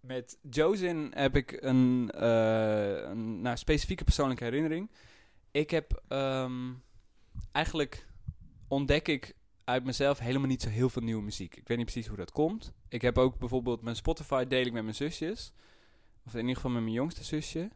met 0.00 0.38
Josin 0.50 1.12
heb 1.14 1.36
ik 1.36 1.62
een, 1.62 2.10
een 3.10 3.40
nou, 3.40 3.56
specifieke 3.56 4.04
persoonlijke 4.04 4.44
herinnering. 4.44 4.90
Ik 5.50 5.70
heb 5.70 6.02
ehm, 6.08 6.72
eigenlijk 7.52 8.06
ontdek 8.68 9.08
ik 9.08 9.36
uit 9.64 9.84
mezelf 9.84 10.18
helemaal 10.18 10.48
niet 10.48 10.62
zo 10.62 10.68
heel 10.68 10.88
veel 10.88 11.02
nieuwe 11.02 11.22
muziek. 11.22 11.56
Ik 11.56 11.68
weet 11.68 11.76
niet 11.76 11.86
precies 11.86 12.06
hoe 12.06 12.16
dat 12.16 12.32
komt. 12.32 12.72
Ik 12.88 13.02
heb 13.02 13.18
ook 13.18 13.38
bijvoorbeeld 13.38 13.82
mijn 13.82 13.96
Spotify 13.96 14.44
deel 14.44 14.66
ik 14.66 14.72
met 14.72 14.82
mijn 14.82 14.94
zusjes. 14.94 15.52
Of 16.26 16.32
in 16.32 16.40
ieder 16.40 16.56
geval 16.56 16.70
met 16.70 16.82
mijn 16.82 16.94
jongste 16.94 17.24
zusje. 17.24 17.70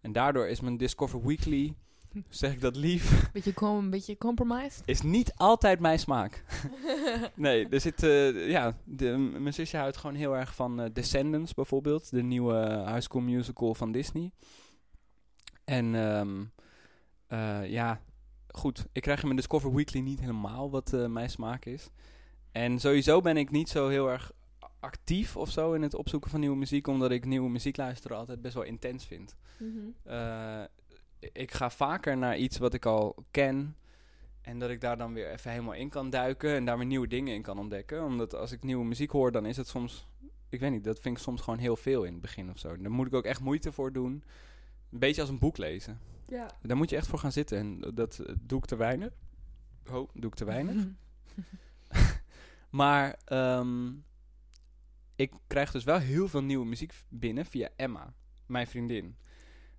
En 0.00 0.12
daardoor 0.12 0.48
is 0.48 0.60
mijn 0.60 0.76
Discover 0.76 1.26
Weekly, 1.26 1.74
zeg 2.28 2.52
ik 2.52 2.60
dat 2.60 2.76
lief, 2.76 3.30
Beetje, 3.32 3.54
com 3.54 3.76
een 3.76 3.90
beetje 3.90 4.18
compromised. 4.18 4.82
is 4.84 5.02
niet 5.02 5.34
altijd 5.34 5.80
mijn 5.80 5.98
smaak. 5.98 6.44
nee, 7.34 7.68
er 7.68 7.80
zit, 7.80 8.02
eh, 8.02 8.48
ja, 8.48 8.76
de, 8.84 9.16
mijn 9.16 9.54
zusje 9.54 9.76
houdt 9.76 9.96
gewoon 9.96 10.16
heel 10.16 10.36
erg 10.36 10.54
van 10.54 10.80
eh, 10.80 10.90
Descendants 10.92 11.54
bijvoorbeeld, 11.54 12.10
de 12.10 12.22
nieuwe 12.22 12.84
High 12.86 13.00
School 13.00 13.22
Musical 13.22 13.74
van 13.74 13.92
Disney. 13.92 14.30
En 15.64 15.94
eh, 17.26 17.70
ja, 17.70 18.00
goed, 18.48 18.86
ik 18.92 19.02
krijg 19.02 19.18
in 19.18 19.24
mijn 19.24 19.36
Discover 19.36 19.74
Weekly 19.74 20.00
niet 20.00 20.20
helemaal 20.20 20.70
wat 20.70 20.92
mijn 21.08 21.30
smaak 21.30 21.64
is. 21.64 21.90
En 22.52 22.78
sowieso 22.78 23.20
ben 23.20 23.36
ik 23.36 23.50
niet 23.50 23.68
zo 23.68 23.88
heel 23.88 24.10
erg 24.10 24.32
actief 24.82 25.36
of 25.36 25.50
zo 25.50 25.72
in 25.72 25.82
het 25.82 25.94
opzoeken 25.94 26.30
van 26.30 26.40
nieuwe 26.40 26.56
muziek, 26.56 26.86
omdat 26.86 27.10
ik 27.10 27.24
nieuwe 27.24 27.50
muziek 27.50 27.76
luisteren 27.76 28.16
altijd 28.16 28.42
best 28.42 28.54
wel 28.54 28.62
intens 28.62 29.06
vind. 29.06 29.36
Eh, 30.04 30.62
ik 31.32 31.52
ga 31.52 31.70
vaker 31.70 32.16
naar 32.16 32.36
iets 32.36 32.58
wat 32.58 32.74
ik 32.74 32.86
al 32.86 33.24
ken. 33.30 33.76
En 34.40 34.58
dat 34.58 34.70
ik 34.70 34.80
daar 34.80 34.98
dan 34.98 35.12
weer 35.12 35.30
even 35.30 35.50
helemaal 35.50 35.74
in 35.74 35.88
kan 35.88 36.10
duiken 36.10 36.54
en 36.54 36.64
daar 36.64 36.78
weer 36.78 36.86
nieuwe 36.86 37.08
dingen 37.08 37.34
in 37.34 37.42
kan 37.42 37.58
ontdekken. 37.58 38.04
Omdat 38.04 38.34
als 38.34 38.52
ik 38.52 38.62
nieuwe 38.62 38.84
muziek 38.84 39.10
hoor, 39.10 39.32
dan 39.32 39.46
is 39.46 39.56
het 39.56 39.68
soms, 39.68 40.08
ik 40.48 40.60
weet 40.60 40.70
niet, 40.70 40.84
dat 40.84 41.00
vind 41.00 41.16
ik 41.16 41.22
soms 41.22 41.40
gewoon 41.40 41.58
heel 41.58 41.76
veel 41.76 42.04
in 42.04 42.12
het 42.12 42.22
begin 42.22 42.50
of 42.50 42.58
zo. 42.58 42.76
Daar 42.76 42.90
moet 42.90 43.06
ik 43.06 43.14
ook 43.14 43.24
echt 43.24 43.40
moeite 43.40 43.72
voor 43.72 43.92
doen. 43.92 44.24
Een 44.90 44.98
beetje 44.98 45.20
als 45.20 45.30
een 45.30 45.38
boek 45.38 45.56
lezen. 45.56 46.00
Ja. 46.28 46.50
Daar 46.60 46.76
moet 46.76 46.90
je 46.90 46.96
echt 46.96 47.06
voor 47.06 47.18
gaan 47.18 47.32
zitten 47.32 47.58
en 47.58 47.94
dat 47.94 48.22
doe 48.40 48.58
ik 48.58 48.64
te 48.64 48.76
weinig. 48.76 49.12
Oh, 49.90 50.08
doe 50.14 50.30
ik 50.30 50.34
te 50.34 50.44
weinig. 50.44 50.86
Maar 52.70 53.18
ehm, 53.24 53.92
ik 55.16 55.32
krijg 55.46 55.70
dus 55.72 55.84
wel 55.84 55.98
heel 55.98 56.28
veel 56.28 56.42
nieuwe 56.42 56.66
muziek 56.66 56.92
binnen 57.08 57.46
via 57.46 57.68
Emma, 57.76 58.14
mijn 58.46 58.66
vriendin. 58.66 59.16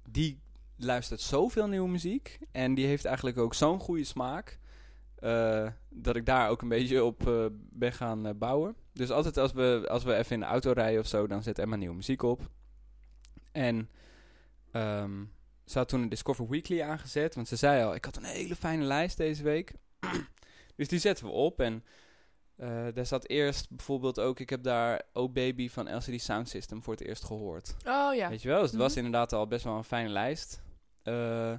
Die 0.10 0.40
luistert 0.78 1.22
zoveel 1.22 1.68
nieuwe 1.68 1.90
muziek 1.90 2.40
en 2.52 2.74
die 2.74 2.86
heeft 2.86 3.06
eigenlijk 3.06 3.38
ook 3.38 3.54
zo'n 3.54 3.80
goede 3.80 4.04
smaak. 4.04 4.60
eh, 5.16 5.68
dat 5.90 6.16
ik 6.16 6.26
daar 6.26 6.50
ook 6.50 6.62
een 6.62 6.70
beetje 6.70 7.04
op 7.04 7.28
eh, 7.28 7.46
ben 7.52 7.94
gaan 7.94 8.26
eh, 8.26 8.34
bouwen. 8.36 8.76
Dus 8.94 9.10
altijd 9.10 9.38
als 9.38 9.52
we, 9.52 9.86
als 9.90 10.04
we 10.04 10.16
even 10.16 10.32
in 10.34 10.40
de 10.40 10.46
auto 10.46 10.72
rijden 10.72 11.00
of 11.00 11.08
zo, 11.08 11.28
dan 11.28 11.44
zet 11.44 11.60
Emma 11.60 11.76
nieuwe 11.76 11.96
muziek 11.96 12.22
op. 12.22 12.50
En 13.52 13.90
ehm, 14.72 15.24
ze 15.66 15.78
had 15.78 15.88
toen 15.90 16.02
een 16.02 16.10
Discover 16.10 16.50
Weekly 16.50 16.82
aangezet, 16.82 17.36
want 17.36 17.48
ze 17.48 17.56
zei 17.56 17.84
al, 17.84 17.96
ik 17.96 18.06
had 18.06 18.16
een 18.18 18.24
hele 18.24 18.56
fijne 18.56 18.84
lijst 18.84 19.18
deze 19.18 19.44
week. 19.44 19.74
dus 20.78 20.88
die 20.88 21.00
zetten 21.00 21.26
we 21.26 21.32
op 21.32 21.60
en 21.60 21.84
daar 22.94 23.06
zat 23.06 23.28
eerst 23.28 23.70
bijvoorbeeld 23.70 24.20
ook, 24.20 24.40
ik 24.40 24.50
heb 24.50 24.64
daar 24.64 25.02
Oh 25.14 25.34
Baby 25.34 25.70
van 25.70 25.96
LCD 25.96 26.22
Sound 26.22 26.50
System 26.50 26.84
voor 26.84 26.94
het 26.94 27.04
eerst 27.04 27.24
gehoord. 27.24 27.76
Oh 27.86 28.16
ja. 28.16 28.30
Weet 28.30 28.42
je 28.42 28.48
wel? 28.48 28.62
Dus 28.62 28.72
het 28.72 28.80
was 28.80 28.90
Mhm. 28.96 29.06
inderdaad 29.06 29.34
al 29.34 29.48
best 29.48 29.64
wel 29.64 29.78
een 29.78 29.84
fijne 29.84 30.10
lijst. 30.10 30.62
Eh, 31.04 31.54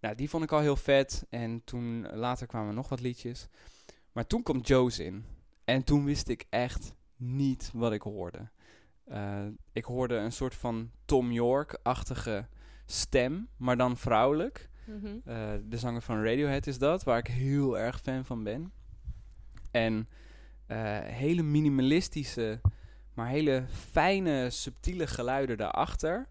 nou, 0.00 0.14
die 0.16 0.28
vond 0.28 0.44
ik 0.44 0.52
al 0.52 0.60
heel 0.60 0.76
vet. 0.76 1.26
En 1.28 1.64
toen 1.64 2.06
later 2.14 2.46
kwamen 2.46 2.74
nog 2.74 2.88
wat 2.88 3.00
liedjes. 3.00 3.48
Maar 4.12 4.26
toen 4.26 4.42
komt 4.42 4.68
Joe's 4.68 4.98
in. 4.98 5.24
En 5.64 5.84
toen 5.84 6.04
wist 6.04 6.28
ik 6.28 6.46
echt 6.50 6.94
niet 7.16 7.70
wat 7.74 7.92
ik 7.92 8.02
hoorde. 8.02 8.48
Eh, 9.04 9.46
ik 9.72 9.84
hoorde 9.84 10.14
een 10.14 10.32
soort 10.32 10.54
van 10.54 10.90
Tom 11.04 11.32
York-achtige 11.32 12.46
stem, 12.86 13.48
maar 13.56 13.76
dan 13.76 13.96
vrouwelijk. 13.96 14.70
Mhm. 14.84 15.06
Eh, 15.24 15.50
de 15.64 15.78
zanger 15.78 16.02
van 16.02 16.24
Radiohead 16.24 16.66
is 16.66 16.78
dat, 16.78 17.04
waar 17.04 17.18
ik 17.18 17.26
heel 17.26 17.78
erg 17.78 18.00
fan 18.00 18.24
van 18.24 18.42
ben. 18.42 18.72
En 19.70 20.08
hele 21.02 21.42
minimalistische, 21.42 22.60
maar 23.14 23.28
hele 23.28 23.64
fijne, 23.68 24.50
subtiele 24.50 25.06
geluiden 25.06 25.56
daarachter. 25.56 26.28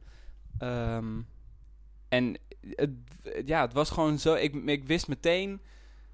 Ehm, 0.58 1.22
en 2.12 2.38
het, 2.76 2.90
ja, 3.46 3.62
het 3.62 3.74
was 3.74 3.90
gewoon 3.90 4.20
zo. 4.20 4.34
Ik, 4.34 4.54
ik 4.66 4.84
wist 4.84 5.08
meteen, 5.08 5.62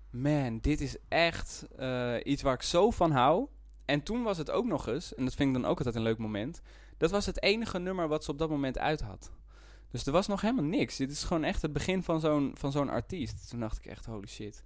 man, 0.10 0.60
dit 0.60 0.82
is 0.82 0.96
echt 1.08 1.68
eh, 1.78 2.16
iets 2.24 2.42
waar 2.42 2.54
ik 2.54 2.62
zo 2.62 2.92
van 2.92 3.12
hou. 3.12 3.48
En 3.86 4.04
toen 4.04 4.24
was 4.24 4.38
het 4.38 4.52
ook 4.52 4.66
nog 4.66 4.88
eens, 4.88 5.16
en 5.16 5.24
dat 5.24 5.36
vind 5.36 5.56
ik 5.56 5.62
dan 5.62 5.72
ook 5.72 5.78
altijd 5.78 5.96
een 5.96 6.02
leuk 6.02 6.18
moment. 6.18 6.62
Dat 6.98 7.12
was 7.12 7.26
het 7.26 7.42
enige 7.42 7.80
nummer 7.80 8.08
wat 8.08 8.24
ze 8.24 8.32
op 8.32 8.38
dat 8.38 8.50
moment 8.50 8.78
uit 8.78 9.02
had. 9.02 9.32
Dus 9.92 10.06
er 10.06 10.12
was 10.12 10.28
nog 10.28 10.42
helemaal 10.42 10.64
niks. 10.64 10.98
Dit 10.98 11.12
is 11.12 11.24
gewoon 11.24 11.44
echt 11.44 11.62
het 11.62 11.74
begin 11.74 12.04
van 12.04 12.20
zo'n, 12.20 12.52
van 12.54 12.72
zo'n 12.72 12.90
artiest. 12.90 13.50
Toen 13.50 13.60
dacht 13.60 13.78
ik 13.78 13.86
echt, 13.86 14.06
holy 14.06 14.28
shit. 14.28 14.64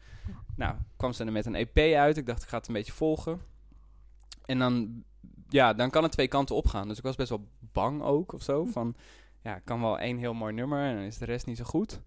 Nou, 0.56 0.76
kwam 0.98 1.13
ze 1.13 1.24
er 1.24 1.32
met 1.32 1.46
een 1.46 1.56
EP 1.56 1.78
uit. 1.78 2.17
Ik 2.17 2.26
dacht, 2.26 2.44
ik 2.44 2.50
ga 2.50 2.58
het 2.58 2.67
een 2.67 2.74
beetje 2.74 2.91
volgen. 2.91 3.41
En 4.46 4.60
dan, 4.60 5.04
ja, 5.50 5.74
dan 5.74 5.89
kan 5.89 6.04
het 6.04 6.12
twee 6.12 6.28
kanten 6.28 6.56
opgaan. 6.56 6.88
Dus 6.88 6.98
ik 6.98 7.04
was 7.04 7.15
best 7.15 7.30
wel 7.30 7.48
bang 7.60 8.02
ook 8.02 8.34
of 8.34 8.41
zo. 8.41 8.63
Van, 8.63 8.96
ja, 9.42 9.60
kan 9.60 9.82
wel 9.82 10.00
één 10.00 10.18
heel 10.18 10.34
mooi 10.34 10.54
nummer 10.54 10.84
en 10.84 10.96
dan 10.96 11.04
is 11.04 11.18
de 11.18 11.26
rest 11.26 11.46
niet 11.46 11.58
zo 11.58 11.64
goed. 11.64 12.02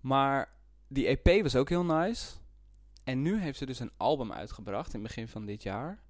Maar 0.00 0.48
die 0.88 1.06
EP 1.06 1.42
was 1.42 1.56
ook 1.56 1.68
heel 1.68 1.84
nice. 1.84 2.34
En 3.04 3.22
nu 3.22 3.40
heeft 3.40 3.58
ze 3.58 3.66
dus 3.66 3.80
een 3.80 3.92
album 3.96 4.32
uitgebracht 4.32 4.94
in 4.94 5.00
het 5.00 5.08
begin 5.08 5.28
van 5.28 5.46
dit 5.46 5.62
jaar. 5.62 6.02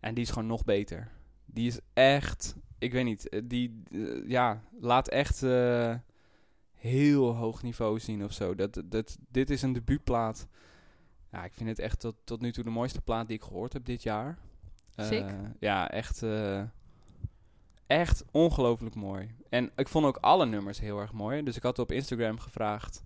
En 0.00 0.14
die 0.14 0.24
is 0.24 0.30
gewoon 0.30 0.48
nog 0.48 0.64
beter. 0.64 1.10
Die 1.44 1.66
is 1.66 1.78
echt, 1.92 2.56
ik 2.78 2.92
weet 2.92 3.04
niet, 3.04 3.28
eh, 3.28 3.40
die 3.44 3.82
eh, 3.90 4.28
ja, 4.28 4.62
laat 4.80 5.08
echt 5.08 5.42
eh, 5.42 5.94
heel 6.72 7.34
hoog 7.34 7.62
niveau 7.62 7.98
zien 7.98 8.24
of 8.24 8.32
zo. 8.32 8.54
Dat, 8.54 8.82
dat, 8.84 9.18
dit 9.28 9.50
is 9.50 9.62
een 9.62 9.72
debuutplaat. 9.72 10.48
Ja, 11.32 11.44
ik 11.44 11.54
vind 11.54 11.68
het 11.68 11.78
echt 11.78 12.00
tot, 12.00 12.16
tot 12.24 12.40
nu 12.40 12.52
toe 12.52 12.64
de 12.64 12.70
mooiste 12.70 13.00
plaat 13.00 13.26
die 13.26 13.36
ik 13.36 13.42
gehoord 13.42 13.72
heb 13.72 13.84
dit 13.84 14.02
jaar. 14.02 14.38
Sick. 14.96 15.34
ja, 15.58 15.90
echt, 15.90 16.22
echt 17.86 18.24
ongelooflijk 18.30 18.94
mooi. 18.94 19.30
En 19.48 19.70
ik 19.76 19.88
vond 19.88 20.06
ook 20.06 20.16
alle 20.16 20.46
nummers 20.46 20.80
heel 20.80 21.00
erg 21.00 21.12
mooi. 21.12 21.42
Dus 21.42 21.56
ik 21.56 21.62
had 21.62 21.78
op 21.78 21.92
Instagram 21.92 22.38
gevraagd 22.38 23.02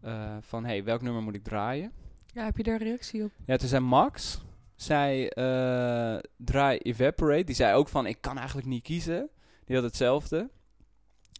eh, 0.00 0.36
van, 0.40 0.64
hey, 0.64 0.84
welk 0.84 1.02
nummer 1.02 1.22
moet 1.22 1.34
ik 1.34 1.44
draaien? 1.44 1.92
Ja, 2.26 2.44
heb 2.44 2.56
je 2.56 2.62
daar 2.62 2.82
reactie 2.82 3.24
op? 3.24 3.30
Ja, 3.44 3.56
toen 3.56 3.68
zei 3.68 3.82
Max, 3.84 4.40
zij 4.74 5.30
eh 5.30 6.18
draai 6.36 6.78
Evaporate. 6.78 7.44
Die 7.44 7.54
zei 7.54 7.74
ook 7.74 7.88
van, 7.88 8.06
ik 8.06 8.20
kan 8.20 8.36
eigenlijk 8.36 8.66
niet 8.66 8.82
kiezen. 8.82 9.30
Die 9.64 9.76
had 9.76 9.84
hetzelfde. 9.84 10.50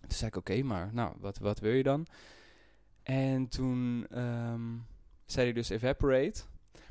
Toen 0.01 0.11
zei 0.11 0.31
ik, 0.31 0.37
oké, 0.37 0.63
maar 0.63 0.91
nou, 0.93 1.15
wat, 1.19 1.39
wat 1.39 1.61
wil 1.61 1.73
je 1.73 1.83
dan? 1.83 2.07
En 3.03 3.49
toen 3.49 4.07
ehm, 4.11 4.77
zei 5.27 5.45
hij 5.45 5.53
dus 5.53 5.69
Evaporate. 5.69 6.43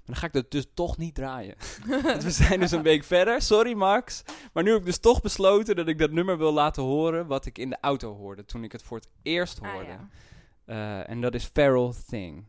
Dan 0.07 0.15
ga 0.15 0.25
ik 0.25 0.33
dat 0.33 0.51
dus 0.51 0.65
toch 0.73 0.97
niet 0.97 1.15
draaien. 1.15 1.55
Want 2.03 2.23
we 2.23 2.31
zijn 2.31 2.59
dus 2.59 2.71
een 2.71 2.81
week 2.81 3.03
verder. 3.03 3.41
Sorry 3.41 3.73
Max. 3.73 4.23
Maar 4.53 4.63
nu 4.63 4.69
heb 4.69 4.79
ik 4.79 4.85
dus 4.85 4.97
toch 4.99 5.21
besloten 5.21 5.75
dat 5.75 5.87
ik 5.87 5.97
dat 5.99 6.11
nummer 6.11 6.37
wil 6.37 6.53
laten 6.53 6.83
horen... 6.83 7.27
wat 7.27 7.45
ik 7.45 7.57
in 7.57 7.69
de 7.69 7.77
auto 7.81 8.15
hoorde 8.15 8.45
toen 8.45 8.63
ik 8.63 8.71
het 8.71 8.83
voor 8.83 8.97
het 8.97 9.07
eerst 9.21 9.61
Ah, 9.61 9.71
hoorde. 9.71 9.89
ja. 9.89 10.07
Eh, 10.65 11.09
en 11.09 11.21
dat 11.21 11.33
is 11.33 11.45
Feral 11.45 11.93
Thing. 12.09 12.45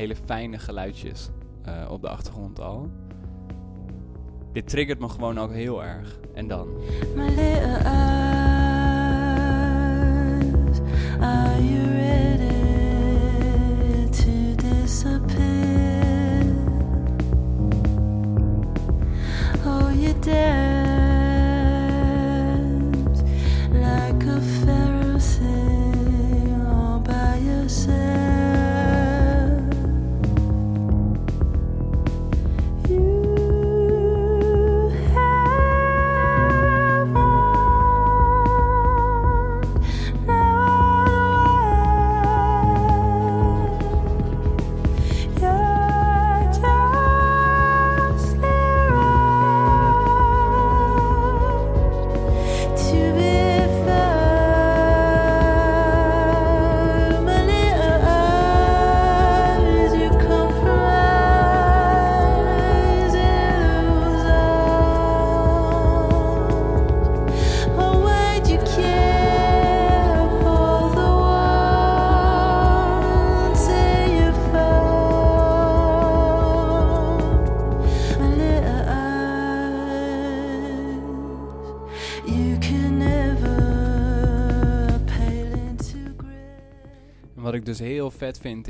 Hele 0.00 0.16
fijne 0.16 0.58
geluidjes 0.58 1.30
eh, 1.64 1.90
op 1.90 2.02
de 2.02 2.08
achtergrond 2.08 2.60
al. 2.60 2.90
Dit 4.52 4.68
triggert 4.68 4.98
me 4.98 5.08
gewoon 5.08 5.38
ook 5.38 5.52
heel 5.52 5.84
erg. 5.84 6.18
En 6.34 6.48
dan. 6.48 6.68
Are 11.20 11.64
you 11.64 11.99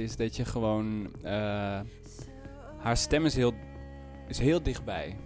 is 0.02 0.16
dat 0.16 0.36
je 0.36 0.44
gewoon... 0.44 1.10
eh, 1.22 1.80
haar 2.78 2.96
stem 2.96 3.24
is 3.24 3.34
heel, 3.34 3.52
is 4.28 4.38
heel 4.38 4.62
dichtbij. 4.62 5.16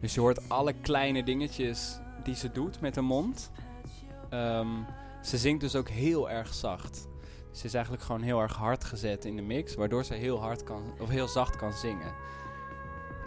Dus 0.00 0.14
je 0.14 0.20
hoort 0.20 0.48
alle 0.48 0.72
kleine 0.72 1.24
dingetjes 1.24 2.00
die 2.22 2.34
ze 2.34 2.50
doet 2.52 2.80
met 2.80 2.94
haar 2.94 3.04
mond. 3.04 3.50
Ehm, 4.30 4.68
ze 5.22 5.38
zingt 5.38 5.60
dus 5.60 5.76
ook 5.76 5.88
heel 5.88 6.30
erg 6.30 6.54
zacht. 6.54 7.08
Ze 7.50 7.66
is 7.66 7.74
eigenlijk 7.74 8.04
gewoon 8.04 8.22
heel 8.22 8.40
erg 8.40 8.56
hard 8.56 8.84
gezet 8.84 9.24
in 9.24 9.36
de 9.36 9.42
mix, 9.42 9.74
waardoor 9.74 10.04
ze 10.04 10.14
heel 10.14 10.40
hard 10.40 10.64
kan, 10.64 10.82
of 11.00 11.08
heel 11.08 11.28
zacht 11.28 11.56
kan 11.56 11.72
zingen. 11.72 12.12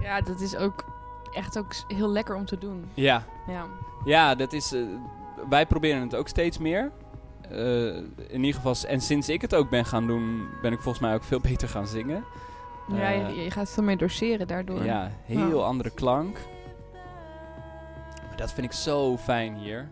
Ja, 0.02 0.22
dat 0.22 0.42
is 0.42 0.56
ook 0.56 0.86
echt 1.34 1.58
ook 1.58 1.74
heel 1.88 2.10
lekker 2.10 2.36
om 2.36 2.46
te 2.46 2.58
doen. 2.58 2.90
Ja, 2.94 3.24
Ja. 3.48 3.68
ja 4.06 4.36
dat 4.36 4.54
is, 4.54 4.74
eh, 4.74 4.82
wij 5.50 5.66
proberen 5.66 6.02
het 6.02 6.16
ook 6.16 6.28
steeds 6.28 6.58
meer. 6.58 6.92
Eh, 7.50 7.96
in 8.28 8.44
ieder 8.44 8.54
geval, 8.62 8.76
en 8.90 9.02
sinds 9.02 9.30
ik 9.30 9.42
het 9.42 9.56
ook 9.56 9.70
ben 9.70 9.86
gaan 9.86 10.08
doen, 10.08 10.48
ben 10.62 10.72
ik 10.72 10.80
volgens 10.80 11.04
mij 11.04 11.14
ook 11.14 11.24
veel 11.24 11.40
beter 11.50 11.70
gaan 11.70 11.88
zingen. 11.88 12.24
Ja, 12.88 13.12
Eh, 13.14 13.36
je, 13.36 13.42
je 13.44 13.52
gaat 13.52 13.70
veel 13.70 13.84
meer 13.84 13.98
doseren 13.98 14.48
daardoor. 14.48 14.84
Ja, 14.84 15.12
heel 15.26 15.66
andere 15.66 15.90
klank. 15.90 16.38
Maar 18.28 18.38
dat 18.38 18.54
vind 18.54 18.66
ik 18.68 18.72
zo 18.74 19.18
fijn 19.18 19.56
hier. 19.56 19.90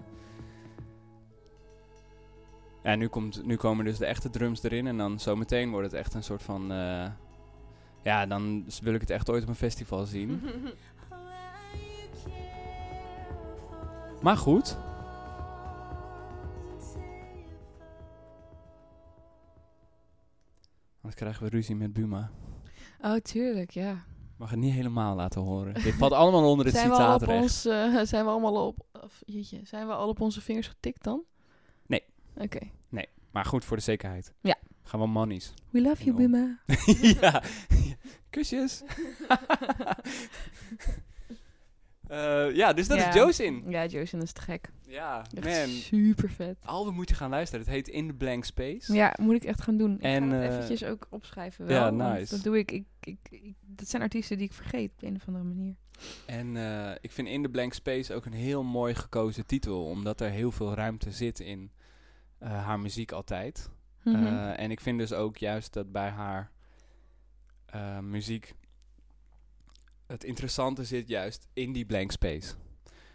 Ja, 2.83 2.95
nu, 2.95 3.07
komt, 3.07 3.45
nu 3.45 3.55
komen 3.55 3.85
dus 3.85 3.97
de 3.97 4.05
echte 4.05 4.29
drums 4.29 4.63
erin. 4.63 4.87
En 4.87 4.97
dan 4.97 5.19
zometeen 5.19 5.69
wordt 5.69 5.91
het 5.91 5.99
echt 5.99 6.13
een 6.13 6.23
soort 6.23 6.43
van... 6.43 6.71
eh, 6.71 7.05
ja, 8.03 8.25
dan 8.25 8.65
wil 8.81 8.93
ik 8.93 9.01
het 9.01 9.09
echt 9.09 9.29
ooit 9.29 9.43
op 9.43 9.49
een 9.49 9.55
festival 9.55 10.05
zien. 10.05 10.41
Maar 14.21 14.37
goed. 14.37 14.77
Anders 21.03 21.21
krijgen 21.21 21.43
we 21.43 21.49
ruzie 21.49 21.75
met 21.75 21.93
Buma. 21.93 22.31
Oh, 23.01 23.15
tuurlijk, 23.15 23.71
ja. 23.71 24.03
Mag 24.37 24.49
het 24.49 24.59
niet 24.59 24.73
helemaal 24.73 25.15
laten 25.15 25.41
horen. 25.41 25.73
Dit 25.73 25.93
valt 25.93 26.11
allemaal 26.11 26.49
onder 26.49 26.65
het 26.65 26.75
Zijn 26.75 26.89
we, 26.89 26.95
al 26.95 27.13
op 27.13 27.21
citaatrecht. 27.21 27.41
ons, 27.43 27.65
eh, 27.65 27.99
zijn 28.13 28.25
we 28.25 28.31
allemaal 28.31 28.67
op... 28.67 28.85
Of, 29.03 29.21
jeetje, 29.25 29.59
zijn 29.63 29.87
we 29.87 29.93
al 29.93 30.07
op 30.07 30.21
onze 30.21 30.41
vingers 30.41 30.67
getikt 30.67 31.03
dan? 31.03 31.23
Nee. 31.85 32.03
Oké. 32.35 32.59
Maar 33.33 33.45
goed, 33.45 33.65
voor 33.65 33.77
de 33.77 33.83
zekerheid. 33.83 34.33
Ja. 34.41 34.55
Gaan 34.83 34.99
we 34.99 35.07
monies. 35.07 35.53
We 35.69 35.81
love 35.81 36.03
you. 36.03 36.15
Buma. 36.15 36.59
ja. 37.21 37.43
Kusjes. 38.29 38.83
Eh, 42.13 42.55
ja, 42.55 42.73
dus 42.73 42.87
dat 42.87 42.97
Ja. 42.97 43.07
is 43.07 43.13
Josin. 43.15 43.63
Ja, 43.67 43.85
Josin 43.85 44.21
is 44.21 44.31
te 44.31 44.41
gek. 44.41 44.69
Ja, 44.87 45.25
Echt 45.33 45.45
man. 45.67 45.75
super 45.75 46.29
vet. 46.29 46.57
Album 46.65 46.93
moet 46.93 47.09
je 47.09 47.15
gaan 47.15 47.29
luisteren. 47.29 47.65
Het 47.65 47.73
heet 47.73 47.87
In 47.87 48.07
the 48.07 48.13
Blank 48.13 48.43
Space. 48.45 48.93
Ja, 48.93 49.13
moet 49.21 49.35
ik 49.35 49.43
echt 49.43 49.61
gaan 49.61 49.77
doen. 49.77 49.93
Ik 49.95 50.01
En, 50.01 50.29
ga 50.29 50.35
het 50.35 50.49
eh, 50.49 50.55
eventjes 50.55 50.83
ook 50.83 51.07
opschrijven 51.09 51.65
wel. 51.65 51.77
ja, 51.77 51.89
nice. 52.13 52.35
Dat 52.35 52.43
doe 52.43 52.57
ik. 52.57 52.71
Ik, 52.71 52.85
ik, 53.01 53.17
ik. 53.29 53.55
Dat 53.61 53.87
zijn 53.87 54.01
artiesten 54.01 54.37
die 54.37 54.45
ik 54.45 54.53
vergeet 54.53 54.91
op 54.91 55.03
een 55.03 55.15
of 55.15 55.27
andere 55.27 55.43
manier. 55.45 55.75
En 56.25 56.57
eh, 56.57 56.91
ik 57.01 57.11
vind 57.11 57.27
In 57.27 57.43
the 57.43 57.49
Blank 57.49 57.73
Space 57.73 58.13
ook 58.13 58.25
een 58.25 58.33
heel 58.33 58.63
mooi 58.63 58.95
gekozen 58.95 59.45
titel. 59.45 59.85
Omdat 59.85 60.21
er 60.21 60.29
heel 60.29 60.51
veel 60.51 60.73
ruimte 60.73 61.11
zit 61.11 61.39
in 61.39 61.71
haar 62.39 62.79
muziek 62.79 63.11
altijd. 63.11 63.69
Mhm. 64.03 64.25
En 64.37 64.71
ik 64.71 64.79
vind 64.79 64.99
dus 64.99 65.13
ook 65.13 65.37
juist 65.37 65.73
dat 65.73 65.91
bij 65.91 66.09
haar 66.09 66.51
muziek 68.01 68.53
het 70.13 70.23
interessante 70.23 70.83
zit 70.83 71.07
juist 71.07 71.47
in 71.53 71.71
die 71.73 71.85
blank 71.85 72.11
space. 72.11 72.53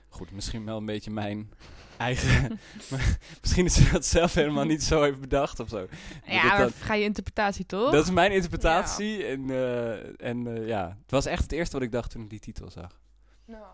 Goed, 0.08 0.30
misschien 0.30 0.64
wel 0.64 0.76
een 0.76 0.86
beetje 0.86 1.10
mijn 1.10 1.50
eigen... 1.96 2.48
maar 2.90 3.18
misschien 3.40 3.64
is 3.64 3.74
ze 3.74 3.90
dat 3.92 4.04
zelf 4.04 4.34
helemaal 4.34 4.64
niet 4.64 4.82
zo 4.82 5.02
heeft 5.02 5.20
bedacht 5.20 5.60
of 5.60 5.68
zo. 5.68 5.78
ja, 6.26 6.42
dat- 6.42 6.50
maar 6.50 6.58
dat- 6.58 6.74
ga 6.74 6.94
je 6.94 7.04
interpretatie 7.04 7.66
toch? 7.66 7.92
Dat 7.92 8.04
is 8.04 8.10
mijn 8.10 8.32
interpretatie. 8.32 9.24
En, 9.24 9.50
eh, 9.50 10.26
en 10.28 10.46
eh, 10.56 10.66
ja, 10.66 10.96
het 11.02 11.10
was 11.10 11.26
echt 11.26 11.42
het 11.42 11.52
eerste 11.52 11.74
wat 11.76 11.82
ik 11.86 11.92
dacht 11.92 12.10
toen 12.10 12.22
ik 12.22 12.30
die 12.30 12.38
titel 12.40 12.70
zag. 12.70 13.00
Nou. 13.44 13.64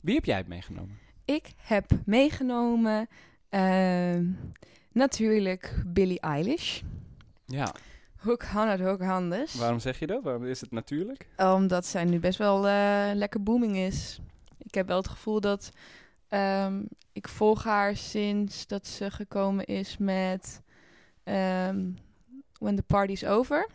Wie 0.00 0.14
heb 0.14 0.24
jij 0.24 0.44
meegenomen? 0.46 0.98
Ik 1.24 1.52
heb 1.56 1.90
meegenomen 2.04 3.08
ehm, 3.48 4.26
natuurlijk 4.92 5.82
Billie 5.86 6.20
Eilish. 6.20 6.80
Ja, 7.46 7.74
Hoek 8.20 8.42
Hannah 8.42 8.88
Hoek 8.88 9.02
Handes. 9.02 9.54
waarom 9.54 9.78
zeg 9.78 9.98
je 9.98 10.06
dat? 10.06 10.22
Waarom 10.22 10.44
is 10.44 10.60
het 10.60 10.70
natuurlijk? 10.70 11.28
Omdat 11.36 11.86
zij 11.86 12.04
nu 12.04 12.18
best 12.18 12.38
wel 12.38 12.68
eh, 12.68 13.10
lekker 13.14 13.42
booming 13.42 13.76
is. 13.76 14.20
Ik 14.58 14.74
heb 14.74 14.86
wel 14.86 14.96
het 14.96 15.08
gevoel 15.08 15.40
dat 15.40 15.70
ehm, 16.28 16.82
ik 17.12 17.28
volg 17.28 17.64
haar 17.64 17.96
sinds 17.96 18.66
dat 18.66 18.86
ze 18.86 19.10
gekomen 19.10 19.64
is 19.64 19.96
met 19.98 20.62
ehm, 21.24 21.90
When 22.58 22.76
the 22.76 22.82
Party's 22.82 23.24
Over. 23.24 23.68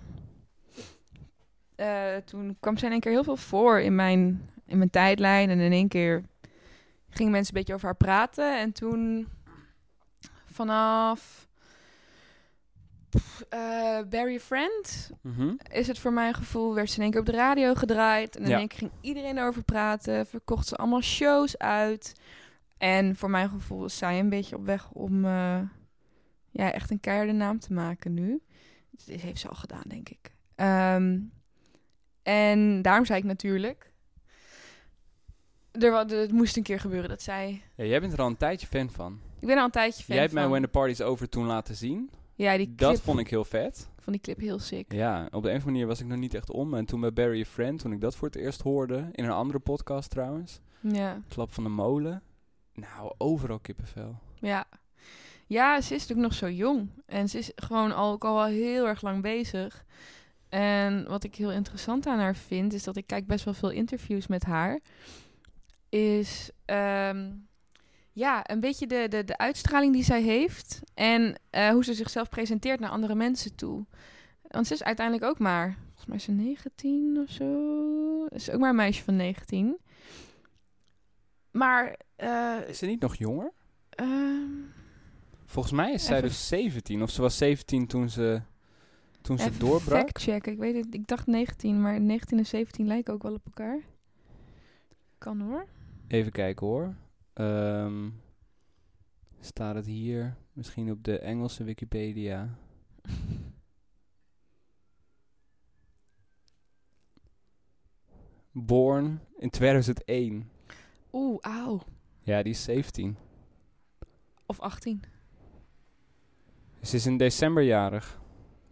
Eh, 1.76 2.16
toen 2.26 2.58
kwam 2.60 2.78
zij 2.78 2.88
in 2.88 2.94
één 2.94 3.02
keer 3.02 3.12
heel 3.12 3.24
veel 3.24 3.38
voor 3.38 3.80
in 3.80 3.96
mijn, 3.96 4.50
in 4.66 4.78
mijn 4.78 4.90
tijdlijn. 4.90 5.50
En 5.50 5.60
in 5.60 5.72
één 5.72 5.88
keer 5.88 6.24
gingen 7.10 7.32
mensen 7.32 7.54
een 7.54 7.60
beetje 7.60 7.74
over 7.74 7.86
haar 7.86 7.96
praten. 7.96 8.60
En 8.60 8.72
toen 8.72 9.28
vanaf 10.46 11.45
eh, 13.50 14.00
Barry 14.10 14.40
Friend 14.40 15.12
Mhm. 15.22 15.54
is 15.72 15.88
het 15.88 16.00
voor 16.00 16.14
mijn 16.14 16.34
gevoel, 16.34 16.74
werd 16.74 16.90
ze 16.90 16.96
in 16.96 17.02
één 17.02 17.12
keer 17.12 17.20
op 17.20 17.26
de 17.26 17.32
radio 17.32 17.74
gedraaid. 17.74 18.36
En 18.36 18.44
in 18.44 18.50
Ja. 18.50 18.58
één 18.58 18.68
keer 18.68 18.78
ging 18.80 18.92
iedereen 19.02 19.40
over 19.40 19.64
praten. 19.64 20.26
Verkocht 20.28 20.68
ze 20.68 20.76
allemaal 20.76 21.02
shows 21.02 21.58
uit. 21.58 22.14
En 22.78 23.16
voor 23.16 23.30
mijn 23.30 23.50
gevoel 23.50 23.86
is 23.86 23.98
zij 23.98 24.20
een 24.20 24.30
beetje 24.30 24.56
op 24.56 24.66
weg 24.66 24.92
om 24.92 25.26
eh, 25.26 25.60
ja, 26.50 26.72
echt 26.72 26.92
een 26.92 27.00
keiharde 27.00 27.32
naam 27.32 27.60
te 27.60 27.74
maken 27.74 28.14
nu. 28.14 28.42
Dat 28.92 29.20
heeft 29.22 29.40
ze 29.40 29.48
al 29.48 29.56
gedaan, 29.56 29.84
denk 29.88 30.10
ik. 30.10 30.34
Ehm, 30.56 31.20
en 32.24 32.82
daarom 32.82 33.06
zei 33.06 33.20
ik 33.20 33.26
natuurlijk... 33.26 33.94
Er, 35.72 35.94
het 35.94 36.32
moest 36.32 36.58
een 36.58 36.64
keer 36.64 36.80
gebeuren 36.80 37.10
dat 37.10 37.22
zij... 37.22 37.62
Ja, 37.76 37.84
jij 37.84 38.00
bent 38.02 38.14
er 38.14 38.20
al 38.22 38.28
een 38.28 38.38
tijdje 38.38 38.68
fan 38.68 38.90
van. 38.92 39.20
Ik 39.40 39.48
ben 39.48 39.58
al 39.58 39.66
een 39.66 39.72
tijdje 39.72 40.04
fan 40.04 40.14
Jij 40.16 40.24
hebt 40.24 40.34
mij. 40.36 40.48
When 40.48 40.62
the 40.62 40.68
Party's 40.68 41.02
Over 41.02 41.30
toen 41.30 41.46
laten 41.46 41.76
zien. 41.76 42.10
Ja, 42.36 42.58
die 42.58 42.66
clip, 42.66 42.78
Dat 42.78 43.02
vond 43.02 43.20
ik 43.20 43.30
heel 43.30 43.46
vet. 43.46 43.90
vond 44.00 44.16
die 44.16 44.20
clip 44.20 44.40
heel 44.40 44.60
sick. 44.60 44.92
Ja, 44.94 45.24
op 45.24 45.30
de 45.32 45.38
een 45.38 45.40
of 45.40 45.44
andere 45.46 45.66
manier 45.72 45.88
was 45.88 46.00
ik 46.00 46.06
nog 46.08 46.18
niet 46.18 46.34
echt 46.34 46.52
om. 46.52 46.74
En 46.74 46.86
toen 46.86 47.02
bij 47.02 47.14
Barry 47.14 47.42
a 47.42 47.46
Friend, 47.46 47.80
toen 47.80 47.92
ik 47.92 48.02
dat 48.02 48.16
voor 48.16 48.28
het 48.28 48.38
eerst 48.38 48.62
hoorde, 48.62 49.10
in 49.12 49.24
een 49.24 49.32
andere 49.32 49.60
podcast 49.60 50.10
trouwens, 50.10 50.60
Ja. 50.80 51.22
Klap 51.28 51.52
van 51.54 51.64
de 51.64 51.70
Molen. 51.70 52.22
Nou, 52.74 53.14
overal 53.18 53.60
kippenvel. 53.60 54.20
Ja. 54.40 54.66
Ja, 55.48 55.82
ze 55.82 55.94
is 55.96 56.02
natuurlijk 56.08 56.28
nog 56.28 56.38
zo 56.38 56.50
jong. 56.50 56.90
En 57.06 57.30
ze 57.30 57.38
is 57.38 57.52
gewoon 57.56 57.92
al, 57.96 58.12
ook 58.12 58.26
al 58.26 58.36
wel 58.36 58.46
heel 58.46 58.88
erg 58.88 59.02
lang 59.02 59.22
bezig. 59.22 59.86
En 60.50 61.08
wat 61.08 61.24
ik 61.24 61.36
heel 61.36 61.52
interessant 61.52 62.08
aan 62.08 62.20
haar 62.20 62.36
vind, 62.36 62.74
is 62.74 62.84
dat 62.84 62.96
ik 62.96 63.08
kijk 63.08 63.28
best 63.28 63.46
wel 63.46 63.54
veel 63.54 63.70
interviews 63.72 64.28
met 64.28 64.44
haar. 64.44 64.80
Is 65.90 66.50
ehm, 66.66 67.32
ja, 68.16 68.42
een 68.50 68.60
beetje 68.60 68.88
de, 68.88 69.06
de, 69.10 69.24
de 69.24 69.38
uitstraling 69.38 69.94
die 69.94 70.04
zij 70.04 70.22
heeft. 70.22 70.80
En 70.94 71.40
eh, 71.50 71.70
hoe 71.70 71.84
ze 71.84 71.94
zichzelf 71.94 72.30
presenteert 72.30 72.80
naar 72.80 72.90
andere 72.90 73.16
mensen 73.16 73.56
toe. 73.56 73.86
Want 74.42 74.68
ze 74.68 74.74
is 74.74 74.84
uiteindelijk 74.84 75.26
ook 75.26 75.40
maar, 75.40 75.78
volgens 75.86 76.06
mij 76.06 76.16
is 76.18 76.24
ze 76.24 76.32
19 76.32 77.18
of 77.24 77.30
zo. 77.30 77.46
Ze 78.30 78.36
is 78.36 78.50
ook 78.52 78.60
maar 78.60 78.70
een 78.70 78.76
meisje 78.76 79.04
van 79.04 79.16
19. 79.16 79.78
Maar, 81.52 81.96
eh, 82.16 82.58
Is 82.68 82.78
ze 82.78 82.86
niet 82.86 83.02
nog 83.02 83.16
jonger? 83.16 83.52
ehm, 83.90 84.44
Volgens 85.46 85.74
mij 85.74 85.92
is 85.94 86.06
zij 86.06 86.22
dus 86.22 86.48
17. 86.48 87.02
Of 87.02 87.10
ze 87.10 87.22
was 87.22 87.38
17 87.38 87.88
toen 87.88 88.10
ze, 88.10 88.42
toen 89.22 89.38
ze 89.38 89.46
Even 89.46 89.60
doorbrak. 89.60 90.00
Fact-checken. 90.00 90.52
Ik 90.52 90.58
weet 90.60 90.76
het. 90.76 90.94
Ik 90.94 91.08
dacht 91.08 91.28
19, 91.28 91.82
maar 91.82 92.02
19 92.02 92.38
en 92.38 92.46
17 92.46 92.88
lijken 92.88 93.14
ook 93.14 93.24
wel 93.24 93.34
op 93.34 93.46
elkaar. 93.46 93.80
Kan 95.18 95.42
hoor. 95.42 95.66
Even 96.08 96.32
kijken 96.32 96.68
hoor. 96.68 96.94
Ehm, 97.36 98.10
staat 99.40 99.76
het 99.76 99.86
hier? 99.86 100.36
Misschien 100.54 100.92
op 100.92 101.04
de 101.04 101.20
Engelse 101.20 101.64
Wikipedia. 101.64 102.50
Born 108.52 109.20
in 109.38 109.50
2001. 109.50 110.50
Oeh, 111.14 111.38
auw. 111.42 111.82
Ja, 112.22 112.44
die 112.44 112.52
is 112.52 112.64
17. 112.64 113.18
Of 114.46 114.60
18. 114.60 115.04
Ze 116.82 116.96
is 116.96 117.06
in 117.06 117.18
december 117.18 117.64
jarig. 117.64 118.20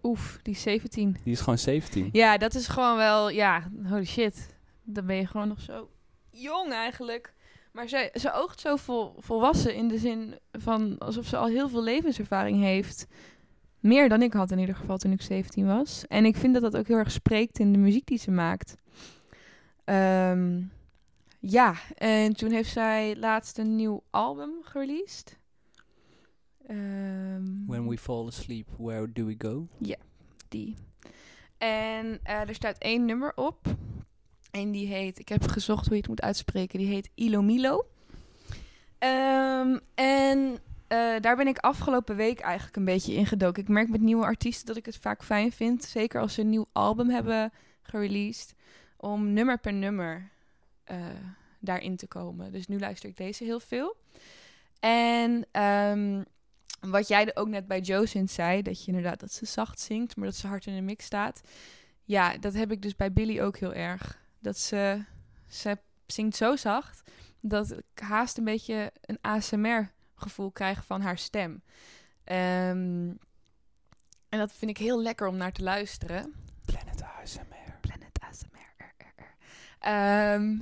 Oef, 0.04 0.39
die 0.41 0.54
is 0.54 0.62
17. 0.62 1.17
Die 1.23 1.34
is 1.34 1.39
gewoon 1.39 1.58
17. 1.58 2.10
Ja, 2.12 2.38
dat 2.38 2.56
is 2.56 2.67
gewoon 2.67 2.97
wel, 2.97 3.30
ja, 3.30 3.71
holy 3.84 4.06
shit. 4.06 4.56
Dan 4.84 5.06
ben 5.06 5.15
je 5.15 5.28
gewoon 5.28 5.47
nog 5.47 5.62
zo 5.62 5.89
jong 6.30 6.71
eigenlijk. 6.71 7.34
Maar 7.74 7.88
ze, 7.88 8.10
ze 8.14 8.34
oogt 8.34 8.60
zo 8.60 8.76
vol, 8.76 9.14
volwassen 9.18 9.76
in 9.76 9.88
de 9.88 9.98
zin 9.98 10.40
van 10.52 10.98
alsof 10.98 11.26
ze 11.26 11.38
al 11.38 11.48
heel 11.48 11.70
veel 11.70 11.84
levenservaring 11.84 12.62
heeft. 12.62 13.08
Meer 13.80 14.10
dan 14.10 14.22
ik 14.22 14.34
had 14.34 14.52
in 14.52 14.60
ieder 14.60 14.76
geval 14.76 14.98
toen 14.98 15.12
ik 15.12 15.22
17 15.22 15.66
was. 15.66 16.08
En 16.08 16.26
ik 16.26 16.36
vind 16.38 16.54
dat 16.54 16.62
dat 16.64 16.78
ook 16.78 16.88
heel 16.88 16.98
erg 16.98 17.12
spreekt 17.12 17.60
in 17.60 17.72
de 17.74 17.80
muziek 17.80 18.06
die 18.06 18.18
ze 18.18 18.32
maakt. 18.32 18.76
Ehm, 19.84 20.62
ja, 21.40 21.76
en 21.98 22.36
toen 22.36 22.52
heeft 22.52 22.72
zij 22.72 23.16
laatst 23.16 23.58
een 23.58 23.76
nieuw 23.76 24.04
album 24.10 24.52
gereleased. 24.62 25.40
Ehm, 26.68 27.66
When 27.66 27.88
we 27.88 27.98
fall 27.98 28.26
asleep, 28.28 28.68
where 28.78 29.12
do 29.12 29.26
we 29.26 29.36
go? 29.38 29.68
die. 30.50 30.76
En 31.58 32.20
eh, 32.24 32.40
er 32.48 32.56
staat 32.56 32.78
één 32.78 33.06
nummer 33.06 33.32
op. 33.36 33.68
En 34.54 34.72
die 34.72 34.88
heet, 34.88 35.20
ik 35.20 35.30
heb 35.30 35.48
gezocht 35.48 35.86
hoe 35.86 35.94
je 35.94 36.00
het 36.00 36.08
moet 36.08 36.22
uitspreken. 36.22 36.80
Die 36.80 36.88
heet 36.88 37.10
Ilomilo. 37.16 37.86
Ehm, 38.98 39.78
en 39.96 40.58
eh, 40.88 41.20
daar 41.22 41.36
ben 41.36 41.48
ik 41.48 41.58
afgelopen 41.58 42.16
week 42.16 42.39
eigenlijk 42.39 42.76
een 42.76 42.86
beetje 42.86 43.13
ingedoken. 43.13 43.62
Ik 43.62 43.70
merk 43.70 43.89
met 43.89 44.02
nieuwe 44.02 44.26
artiesten 44.26 44.66
dat 44.66 44.78
ik 44.78 44.86
het 44.86 44.98
vaak 44.98 45.24
fijn 45.24 45.52
vind. 45.52 45.84
Zeker 45.84 46.22
als 46.22 46.34
ze 46.34 46.42
een 46.42 46.50
nieuw 46.50 46.68
album 46.72 47.10
hebben 47.10 47.52
gereleased. 47.82 48.54
Om 48.98 49.34
nummer 49.34 49.60
per 49.60 49.74
nummer 49.74 50.30
eh, 50.84 50.98
daarin 51.60 51.96
te 51.96 52.08
komen. 52.08 52.52
Dus 52.52 52.68
nu 52.68 52.80
luister 52.80 53.10
ik 53.10 53.18
deze 53.18 53.44
heel 53.44 53.60
veel. 53.60 53.96
En 54.80 55.46
ehm, 55.52 56.24
wat 56.82 57.08
jij 57.08 57.36
ook 57.36 57.48
net 57.48 57.68
bij 57.68 57.80
Josint 57.80 58.32
zei, 58.32 58.62
dat 58.62 58.82
je 58.82 58.88
inderdaad 58.88 59.20
dat 59.20 59.32
ze 59.32 59.46
zacht 59.46 59.80
zingt, 59.80 60.16
maar 60.16 60.26
dat 60.26 60.36
ze 60.36 60.48
hard 60.48 60.66
in 60.66 60.76
de 60.76 60.82
mix 60.82 61.06
staat. 61.06 61.42
Ja, 62.04 62.38
dat 62.38 62.54
heb 62.54 62.72
ik 62.72 62.82
dus 62.82 62.96
bij 62.96 63.13
Billy 63.13 63.42
ook 63.42 63.58
heel 63.58 63.74
erg. 63.74 64.22
Dat 64.44 64.58
ze, 64.58 65.04
ze 65.48 65.78
zingt 66.06 66.36
zo 66.36 66.56
zacht 66.56 67.12
dat 67.40 67.72
ik 67.72 68.04
haast 68.04 68.38
een 68.38 68.44
beetje 68.44 68.92
een 69.02 69.18
ASMR-gevoel 69.22 70.52
krijg 70.52 70.86
van 70.86 71.02
haar 71.02 71.18
stem. 71.18 71.64
Ehm, 72.24 73.12
en 74.30 74.40
dat 74.40 74.54
vind 74.54 74.72
ik 74.72 74.78
heel 74.78 75.02
lekker 75.02 75.28
om 75.28 75.38
naar 75.38 75.52
te 75.52 75.64
luisteren. 75.64 76.34
Planet 76.66 77.02
ASMR. 77.02 77.78
Planet 77.82 78.20
ASMR. 78.20 78.74
Ehm, 79.80 80.60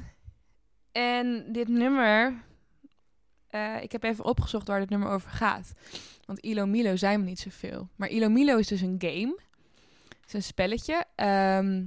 en 0.92 1.52
dit 1.52 1.68
nummer, 1.68 2.44
eh, 3.48 3.82
ik 3.82 3.92
heb 3.92 4.04
even 4.04 4.26
opgezocht 4.26 4.68
waar 4.68 4.80
dit 4.80 4.90
nummer 4.90 5.10
over 5.10 5.30
gaat. 5.30 5.74
Want 6.26 6.40
Ilo 6.40 6.66
Milo 6.66 6.96
zei 6.96 7.18
me 7.18 7.24
niet 7.24 7.40
zoveel. 7.40 7.90
Maar 7.96 8.10
Ilo 8.10 8.30
Milo 8.30 8.58
is 8.58 8.68
dus 8.68 8.82
een 8.82 8.96
game. 8.98 9.40
Het 10.08 10.28
is 10.28 10.34
een 10.34 10.44
spelletje 10.44 11.06
ehm, 11.16 11.84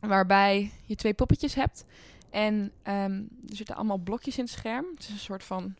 waarbij 0.00 0.70
je 0.84 0.94
twee 0.94 1.14
poppetjes 1.14 1.54
hebt. 1.54 1.84
En 2.30 2.72
ehm, 2.82 3.22
er 3.48 3.56
zitten 3.56 3.74
allemaal 3.74 3.98
blokjes 3.98 4.38
in 4.38 4.44
het 4.44 4.52
scherm. 4.52 4.86
Het 4.94 5.02
is 5.02 5.08
een 5.08 5.18
soort 5.18 5.44
van 5.44 5.76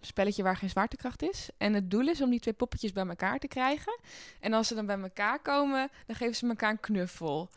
spelletje 0.00 0.42
waar 0.42 0.56
geen 0.56 0.70
zwaartekracht 0.70 1.22
is. 1.22 1.48
En 1.56 1.74
het 1.74 1.90
doel 1.90 2.08
is 2.08 2.22
om 2.22 2.30
die 2.30 2.40
twee 2.40 2.54
poppetjes 2.54 2.92
bij 2.92 3.06
elkaar 3.06 3.38
te 3.38 3.48
krijgen. 3.48 4.00
En 4.40 4.52
als 4.52 4.68
ze 4.68 4.74
dan 4.74 4.86
bij 4.86 4.98
elkaar 4.98 5.42
komen, 5.42 5.90
dan 6.06 6.16
geven 6.16 6.34
ze 6.34 6.48
elkaar 6.48 6.70
een 6.70 6.80
knuffel. 6.80 7.50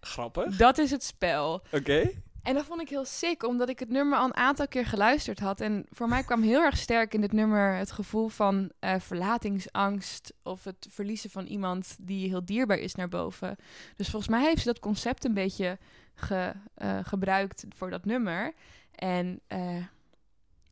Grappig. 0.00 0.56
Dat 0.56 0.78
is 0.78 0.90
het 0.90 1.04
spel. 1.04 1.62
Oké. 1.72 2.10
En 2.44 2.54
dat 2.54 2.64
vond 2.64 2.80
ik 2.80 2.88
heel 2.88 3.04
sick, 3.04 3.42
omdat 3.42 3.68
ik 3.68 3.78
het 3.78 3.88
nummer 3.88 4.18
al 4.18 4.24
een 4.24 4.36
aantal 4.36 4.68
keer 4.68 4.86
geluisterd 4.86 5.38
had. 5.40 5.60
En 5.60 5.86
voor 5.90 6.08
mij 6.08 6.22
kwam 6.22 6.42
heel 6.42 6.60
erg 6.62 6.76
sterk 6.76 7.14
in 7.14 7.20
dit 7.20 7.32
nummer 7.32 7.74
het 7.76 7.90
gevoel 7.92 8.28
van 8.28 8.70
eh, 8.78 9.00
verlatingsangst 9.00 10.32
of 10.42 10.64
het 10.64 10.86
verliezen 10.90 11.30
van 11.30 11.46
iemand 11.46 11.96
die 12.00 12.28
heel 12.28 12.44
dierbaar 12.44 12.78
is 12.78 12.94
naar 12.94 13.08
boven. 13.08 13.56
Dus 13.96 14.10
volgens 14.10 14.30
mij 14.30 14.42
heeft 14.44 14.58
ze 14.58 14.64
dat 14.66 14.78
concept 14.80 15.24
een 15.24 15.34
beetje 15.34 15.78
ge- 16.14 16.52
eh, 16.74 16.98
gebruikt 17.02 17.64
voor 17.68 17.90
dat 17.90 18.04
nummer. 18.04 18.52
En 18.94 19.40
eh, 19.46 19.84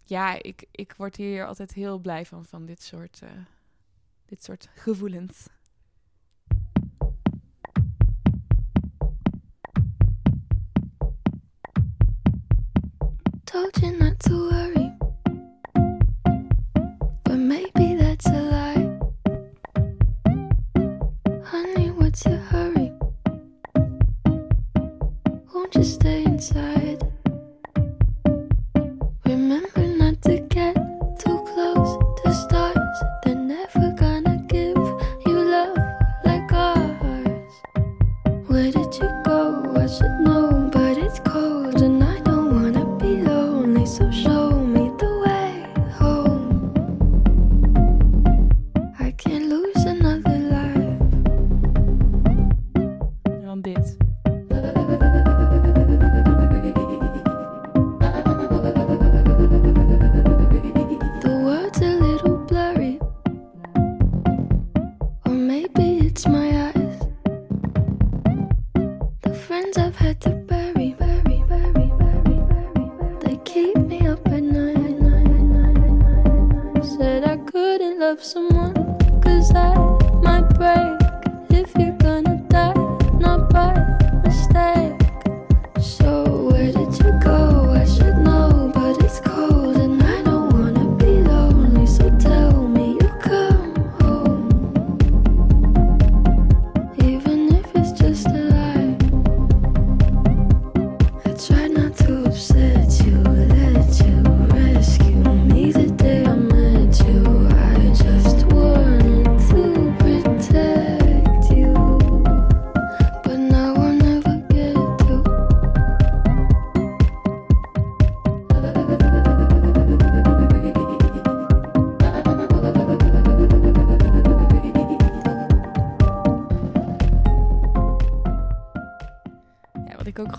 ja, 0.04 0.42
ik, 0.42 0.64
ik 0.70 0.94
word 0.96 1.16
hier 1.16 1.46
altijd 1.46 1.72
heel 1.72 1.98
blij 1.98 2.26
van, 2.26 2.44
van 2.44 2.64
dit 2.66 2.82
soort, 2.82 3.20
dit 4.26 4.44
soort 4.44 4.68
gevoelens. 4.74 5.46
Told 13.52 13.82
you 13.82 13.92
not 13.98 14.18
to 14.20 14.50
worry, 14.50 14.92
but 17.22 17.36
maybe 17.36 17.96
that's 17.96 18.26
a 18.26 18.40
lie. 18.54 18.98
Honey, 21.44 21.90
what's 21.90 22.24
your 22.24 22.38
hurry? 22.38 22.92
Won't 25.52 25.74
you 25.74 25.84
stay 25.84 26.24
inside? 26.24 26.91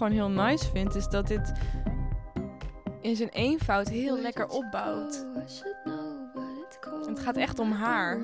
Gewoon 0.03 0.31
heel 0.31 0.43
nice 0.43 0.69
vind, 0.71 0.95
is 0.95 1.07
dat 1.07 1.27
dit 1.27 1.51
in 3.01 3.15
zijn 3.15 3.29
eenvoud 3.29 3.87
heel 3.87 4.17
lekker 4.17 4.47
opbouwt. 4.47 5.25
En 7.05 7.09
het 7.09 7.19
gaat 7.19 7.37
echt 7.37 7.59
om 7.59 7.71
haar. 7.71 8.17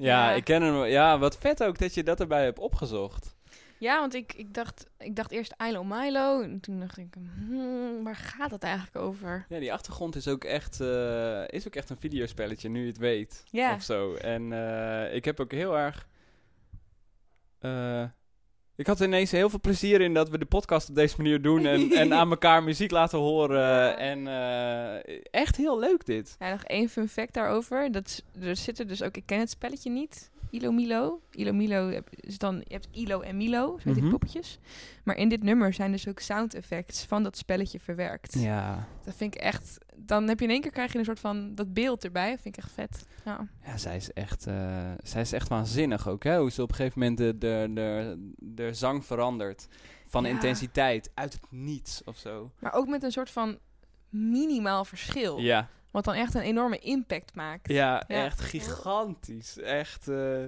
Ja, 0.00 0.32
ik 0.32 0.44
ken 0.44 0.62
hem. 0.62 0.84
Ja, 0.84 1.18
wat 1.18 1.38
vet 1.38 1.62
ook 1.62 1.78
dat 1.78 1.94
je 1.94 2.02
dat 2.02 2.20
erbij 2.20 2.44
hebt 2.44 2.58
opgezocht. 2.58 3.34
Ja, 3.78 4.00
want 4.00 4.14
ik, 4.14 4.32
ik, 4.32 4.54
dacht, 4.54 4.86
ik 4.98 5.16
dacht 5.16 5.30
eerst 5.30 5.54
Ilo 5.58 5.84
Milo. 5.84 6.42
En 6.42 6.60
toen 6.60 6.80
dacht 6.80 6.98
ik, 6.98 7.14
hmm, 7.34 8.04
waar 8.04 8.16
gaat 8.16 8.50
het 8.50 8.62
eigenlijk 8.62 8.96
over? 8.96 9.46
Ja, 9.48 9.58
die 9.58 9.72
achtergrond 9.72 10.16
is 10.16 10.28
ook 10.28 10.44
echt, 10.44 10.80
eh, 10.80 11.48
is 11.48 11.66
ook 11.66 11.74
echt 11.74 11.90
een 11.90 11.96
videospelletje, 11.96 12.68
nu 12.68 12.80
je 12.80 12.86
het 12.86 12.98
weet. 12.98 13.42
Ja. 13.50 13.74
Of 13.74 13.82
zo. 13.82 14.14
En 14.14 14.52
eh, 14.52 15.14
ik 15.14 15.24
heb 15.24 15.40
ook 15.40 15.52
heel 15.52 15.78
erg... 15.78 16.06
eh, 17.58 18.04
ik 18.80 18.86
had 18.86 19.00
ineens 19.00 19.30
heel 19.30 19.50
veel 19.50 19.60
plezier 19.60 20.00
in 20.00 20.14
dat 20.14 20.28
we 20.28 20.38
de 20.38 20.44
podcast 20.44 20.88
op 20.88 20.94
deze 20.94 21.14
manier 21.16 21.42
doen. 21.42 21.66
En, 21.66 21.92
en 21.92 22.14
aan 22.20 22.30
elkaar 22.30 22.62
muziek 22.62 22.90
laten 22.90 23.18
horen. 23.18 23.60
Ja. 23.60 23.96
En 23.96 24.26
eh, 24.26 25.16
echt 25.30 25.56
heel 25.56 25.78
leuk 25.78 26.06
dit. 26.06 26.36
Ja, 26.38 26.50
nog 26.50 26.64
één 26.64 26.88
fun 26.88 27.08
fact 27.08 27.34
daarover. 27.34 27.92
Dat, 27.92 28.22
er 28.40 28.56
zitten 28.56 28.88
dus 28.88 29.02
ook, 29.02 29.16
ik 29.16 29.26
ken 29.26 29.38
het 29.38 29.50
spelletje 29.50 29.90
niet. 29.90 30.30
Ilo 30.50 30.70
Milo. 30.72 31.20
Ilo 31.30 31.52
Milo 31.52 32.00
is 32.10 32.38
dan, 32.38 32.56
je 32.56 32.72
hebt 32.74 32.88
Ilo 32.92 33.20
en 33.20 33.36
Milo, 33.36 33.66
zo 33.78 33.84
heet 33.84 33.94
die 33.94 34.02
Mhm. 34.02 34.10
poppetjes. 34.10 34.58
Maar 35.04 35.16
in 35.16 35.28
dit 35.28 35.42
nummer 35.42 35.72
zijn 35.74 35.92
dus 35.92 36.08
ook 36.08 36.18
sound 36.20 36.54
effects 36.54 37.04
van 37.04 37.22
dat 37.22 37.36
spelletje 37.36 37.80
verwerkt. 37.80 38.34
Ja. 38.38 38.86
Dat 39.04 39.14
vind 39.14 39.34
ik 39.34 39.40
echt, 39.40 39.78
dan 39.96 40.28
heb 40.28 40.38
je 40.38 40.44
in 40.44 40.50
één 40.50 40.60
keer 40.60 40.70
krijg 40.70 40.92
je 40.92 40.98
een 40.98 41.04
soort 41.04 41.20
van 41.20 41.54
dat 41.54 41.74
beeld 41.74 42.04
erbij. 42.04 42.30
Dat 42.30 42.40
vind 42.40 42.56
ik 42.56 42.62
echt 42.64 42.72
vet. 42.72 43.06
Ja. 43.24 43.48
Ja, 43.64 43.76
zij 43.76 43.96
is 43.96 44.12
echt, 44.12 44.46
eh, 44.46 44.90
zij 45.02 45.20
is 45.20 45.32
echt 45.32 45.48
waanzinnig 45.48 46.08
ook, 46.08 46.24
hè? 46.24 46.38
Hoe 46.38 46.50
ze 46.50 46.62
op 46.62 46.68
een 46.70 46.74
gegeven 46.74 46.98
moment 47.00 47.18
de, 47.18 47.38
de, 47.38 47.70
de, 47.74 48.16
de 48.38 48.74
zang 48.74 49.04
verandert. 49.04 49.68
Van 50.08 50.22
Ja. 50.24 50.28
intensiteit, 50.30 51.10
uit 51.14 51.32
het 51.32 51.46
niets 51.50 52.02
of 52.04 52.16
zo. 52.16 52.50
Maar 52.58 52.72
ook 52.72 52.88
met 52.88 53.02
een 53.02 53.12
soort 53.12 53.30
van 53.30 53.58
minimaal 54.08 54.84
verschil. 54.84 55.38
Ja, 55.38 55.68
Wat 55.90 56.04
dan 56.04 56.14
echt 56.14 56.34
een 56.34 56.40
enorme 56.40 56.78
impact 56.78 57.34
maakt. 57.34 57.68
ja, 57.72 58.04
Ja. 58.08 58.24
echt 58.24 58.40
gigantisch. 58.40 59.58
Echt, 59.58 60.08
eh, 60.08 60.44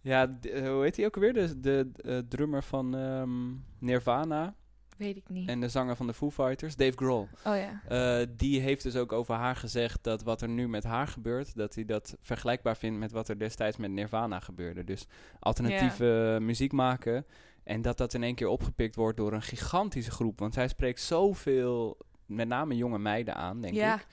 ja, 0.00 0.38
eh, 0.42 0.68
hoe 0.68 0.82
heet 0.82 0.96
hij 0.96 1.06
ook 1.06 1.14
alweer? 1.14 1.32
De, 1.32 1.60
de 1.60 1.90
eh, 2.04 2.18
drummer 2.28 2.62
van 2.62 2.96
ehm, 2.96 3.54
Nirvana 3.78 4.54
Weet 4.96 5.16
ik 5.16 5.28
niet. 5.28 5.48
en 5.48 5.60
de 5.60 5.68
zanger 5.68 5.96
van 5.96 6.06
de 6.06 6.14
Foo 6.14 6.30
Fighters, 6.30 6.76
Dave 6.76 6.96
Grohl. 6.96 7.28
Oh 7.44 7.56
ja. 7.56 7.82
Eh, 7.88 8.26
die 8.36 8.60
heeft 8.60 8.82
dus 8.82 8.96
ook 8.96 9.12
over 9.12 9.34
haar 9.34 9.56
gezegd 9.56 9.98
dat 10.02 10.22
wat 10.22 10.42
er 10.42 10.48
nu 10.48 10.68
met 10.68 10.84
haar 10.84 11.06
gebeurt, 11.06 11.54
dat 11.56 11.74
hij 11.74 11.84
dat 11.84 12.16
vergelijkbaar 12.20 12.76
vindt 12.76 12.98
met 12.98 13.12
wat 13.12 13.28
er 13.28 13.38
destijds 13.38 13.76
met 13.76 13.90
Nirvana 13.90 14.40
gebeurde. 14.40 14.84
Dus 14.84 15.06
alternatieve 15.38 16.38
muziek 16.40 16.72
maken. 16.72 17.26
En 17.64 17.82
dat 17.82 17.98
dat 17.98 18.14
in 18.14 18.22
één 18.22 18.34
keer 18.34 18.46
opgepikt 18.46 18.94
wordt 18.94 19.16
door 19.16 19.32
een 19.32 19.42
gigantische 19.42 20.10
groep. 20.10 20.38
Want 20.38 20.54
zij 20.54 20.68
spreekt 20.68 21.00
zoveel, 21.00 21.98
met 22.26 22.48
name 22.48 22.76
jonge 22.76 22.98
meiden 22.98 23.34
aan, 23.34 23.60
denk 23.60 23.74
ja, 23.74 23.94
ik. 23.94 24.06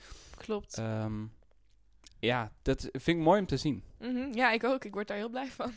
Klopt. 0.46 0.78
Ehm, 0.78 1.24
ja, 2.18 2.50
dat 2.62 2.80
vind 2.80 3.18
ik 3.18 3.24
mooi 3.24 3.40
om 3.40 3.46
te 3.46 3.56
zien. 3.56 3.82
Mhm. 3.98 4.32
Ja, 4.32 4.50
ik 4.50 4.64
ook. 4.64 4.84
Ik 4.84 4.94
word 4.94 5.08
daar 5.08 5.16
heel 5.16 5.28
blij 5.28 5.46
van. 5.46 5.72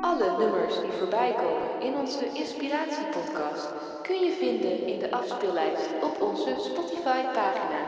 Alle 0.00 0.38
nummers 0.38 0.80
die 0.80 0.90
voorbij 0.90 1.34
komen 1.34 1.80
in 1.80 1.94
onze 1.94 2.32
inspiratiepodcast 2.32 3.68
kun 4.02 4.20
je 4.24 4.32
vinden 4.40 4.86
in 4.86 4.98
de 4.98 5.10
afspeellijst 5.10 5.88
op 6.02 6.20
onze 6.20 6.54
Spotify-pagina. 6.58 7.80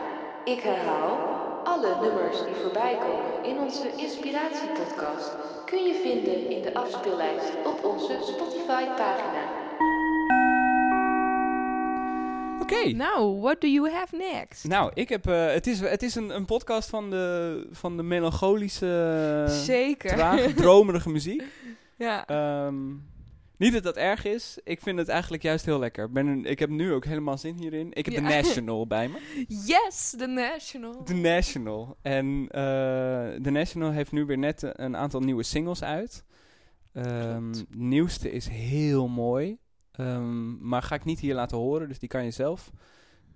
Ik 0.45 0.59
herhaal, 0.59 1.17
alle 1.63 1.99
nummers 2.01 2.43
die 2.45 2.55
voorbij 2.55 2.97
komen 2.97 3.43
in 3.43 3.57
onze 3.59 3.95
inspiratiepodcast 3.95 5.31
kun 5.65 5.83
je 5.83 5.93
vinden 5.93 6.49
in 6.49 6.61
de 6.61 6.73
afspeellijst 6.73 7.51
op 7.65 7.83
onze 7.83 8.17
Spotify-pagina. 8.21 9.58
Oké. 12.77 12.91
Nou, 12.95 13.39
what 13.39 13.61
do 13.61 13.67
you 13.67 13.89
have 13.91 14.15
next? 14.15 14.63
Nou, 14.67 14.91
ik 14.93 15.09
heb, 15.09 15.27
eh, 15.27 15.45
het 15.47 15.67
is, 15.67 15.79
het 15.79 16.03
is 16.03 16.15
een, 16.15 16.35
een 16.35 16.45
podcast 16.45 16.89
van 16.89 17.09
de, 17.09 17.67
van 17.71 17.97
de 17.97 18.03
melancholische, 18.03 19.45
Zeker. 19.47 20.09
trage, 20.09 20.53
dromerige 20.63 21.09
muziek. 21.09 21.43
ja. 21.97 22.25
Ehm, 22.27 22.75
niet 23.57 23.73
dat 23.73 23.83
dat 23.83 23.95
erg 23.97 24.25
is. 24.25 24.57
Ik 24.63 24.81
vind 24.81 24.97
het 24.99 25.07
eigenlijk 25.07 25.43
juist 25.43 25.65
heel 25.65 25.79
lekker. 25.79 26.05
Ik 26.05 26.11
Ben 26.13 26.27
een, 26.27 26.45
ik 26.45 26.59
heb 26.59 26.69
nu 26.69 26.93
ook 26.93 27.05
helemaal 27.05 27.37
zin 27.37 27.55
hierin. 27.55 27.87
Ik 27.93 28.05
heb 28.05 28.13
Ja. 28.13 28.21
de 28.21 28.27
National 28.35 28.87
bij 28.87 29.07
me. 29.07 29.45
Yes, 29.65 30.13
The 30.17 30.25
National. 30.27 31.03
De 31.03 31.13
National. 31.13 31.97
En 32.01 32.47
eh 32.49 32.61
de 33.41 33.49
National 33.51 33.91
heeft 33.91 34.11
nu 34.11 34.25
weer 34.25 34.37
net 34.37 34.63
een 34.73 34.95
aantal 34.97 35.19
nieuwe 35.19 35.43
singles 35.43 35.83
uit. 35.83 36.23
De 36.91 37.65
nieuwste 37.77 38.31
is 38.31 38.47
heel 38.47 39.07
mooi. 39.07 39.57
Ehm, 39.99 40.67
maar 40.67 40.83
ga 40.83 40.95
ik 40.95 41.03
niet 41.03 41.19
hier 41.19 41.35
laten 41.35 41.57
horen. 41.57 41.87
Dus 41.87 41.99
die 41.99 42.09
kan 42.09 42.23
je 42.23 42.31
zelf 42.31 42.71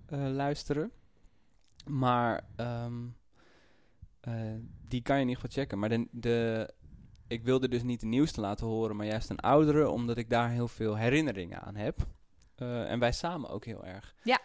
eh, 0.06 0.26
luisteren. 0.26 0.90
Maar 1.86 2.44
ehm, 2.56 3.02
eh, 4.20 4.34
die 4.88 5.02
kan 5.02 5.16
je 5.16 5.22
in 5.22 5.28
ieder 5.28 5.42
geval 5.42 5.62
checken. 5.62 5.78
Maar 5.78 5.88
de, 5.88 6.08
de, 6.10 6.70
ik 7.26 7.42
wilde 7.42 7.68
dus 7.68 7.82
niet 7.82 8.00
de 8.00 8.06
nieuwste 8.06 8.40
laten 8.40 8.66
horen, 8.66 8.96
maar 8.96 9.06
juist 9.06 9.30
een 9.30 9.40
oudere, 9.40 9.88
omdat 9.88 10.16
ik 10.16 10.30
daar 10.30 10.50
heel 10.50 10.68
veel 10.68 10.96
herinneringen 10.96 11.62
aan 11.62 11.76
heb. 11.76 11.96
Eh, 12.54 12.90
en 12.90 12.98
wij 12.98 13.12
samen 13.12 13.50
ook 13.50 13.64
heel 13.64 13.84
erg. 13.84 14.14
Ja. 14.22 14.40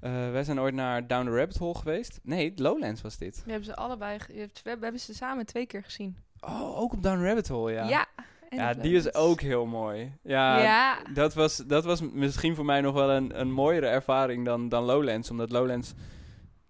Wij 0.00 0.44
zijn 0.44 0.60
ooit 0.60 0.74
naar 0.74 1.06
Down 1.06 1.24
the 1.24 1.36
Rabbit 1.36 1.56
Hole 1.56 1.74
geweest. 1.74 2.20
Nee, 2.22 2.52
Lowlands 2.56 3.02
was 3.02 3.16
dit. 3.16 3.42
We 3.44 3.50
hebben 3.50 3.68
ze 3.68 3.76
allebei, 3.76 4.18
we 4.62 4.76
hebben 4.80 5.00
ze 5.00 5.14
samen 5.14 5.46
twee 5.46 5.66
keer 5.66 5.84
gezien. 5.84 6.16
Oh, 6.40 6.78
ook 6.78 6.92
op 6.92 7.02
Down 7.02 7.18
the 7.18 7.24
Rabbit 7.24 7.48
Hole, 7.48 7.72
ja. 7.72 7.88
Ja. 7.88 8.06
Ja, 8.50 8.74
die 8.74 8.94
is 8.96 9.14
ook 9.14 9.40
heel 9.40 9.66
mooi. 9.66 10.12
Ja, 10.22 10.62
Ja. 10.62 11.02
Dat, 11.14 11.34
was, 11.34 11.56
dat 11.56 11.84
was 11.84 12.00
misschien 12.00 12.54
voor 12.54 12.64
mij 12.64 12.80
nog 12.80 12.94
wel 12.94 13.10
een, 13.10 13.40
een 13.40 13.52
mooiere 13.52 13.86
ervaring 13.86 14.44
dan, 14.44 14.68
dan 14.68 14.84
Lowlands. 14.84 15.30
Omdat 15.30 15.50
Lowlands 15.50 15.92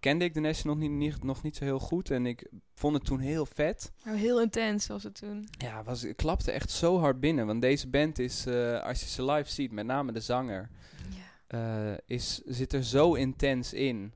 kende 0.01 0.25
ik 0.25 0.35
de 0.35 0.41
National 0.41 0.77
niet, 0.77 0.91
niet, 0.91 1.23
nog 1.25 1.43
niet 1.43 1.57
zo 1.57 1.65
heel 1.65 1.79
goed. 1.79 2.11
En 2.11 2.27
ik 2.27 2.51
vond 2.75 2.95
het 2.95 3.05
toen 3.05 3.19
heel 3.19 3.47
vet. 3.47 3.93
Nou, 4.05 4.17
heel 4.17 4.41
intens 4.41 4.87
was 4.87 5.03
het 5.03 5.15
toen. 5.15 5.49
Ja, 5.59 5.83
was, 5.83 6.03
het 6.03 6.17
klapte 6.17 6.51
echt 6.53 6.71
zo 6.71 6.99
hard 6.99 7.21
binnen. 7.21 7.47
Want 7.47 7.61
deze 7.63 7.89
band 7.89 8.19
is, 8.19 8.47
eh, 8.47 8.81
als 8.83 9.01
je 9.01 9.07
ze 9.07 9.25
live 9.25 9.51
ziet, 9.51 9.73
met 9.73 9.87
name 9.87 10.13
de 10.13 10.21
zanger, 10.21 10.69
Ja. 11.11 11.57
eh, 11.93 11.97
is, 12.07 12.41
zit 12.47 12.73
er 12.73 12.85
zo 12.85 13.15
intens 13.15 13.73
in. 13.73 14.13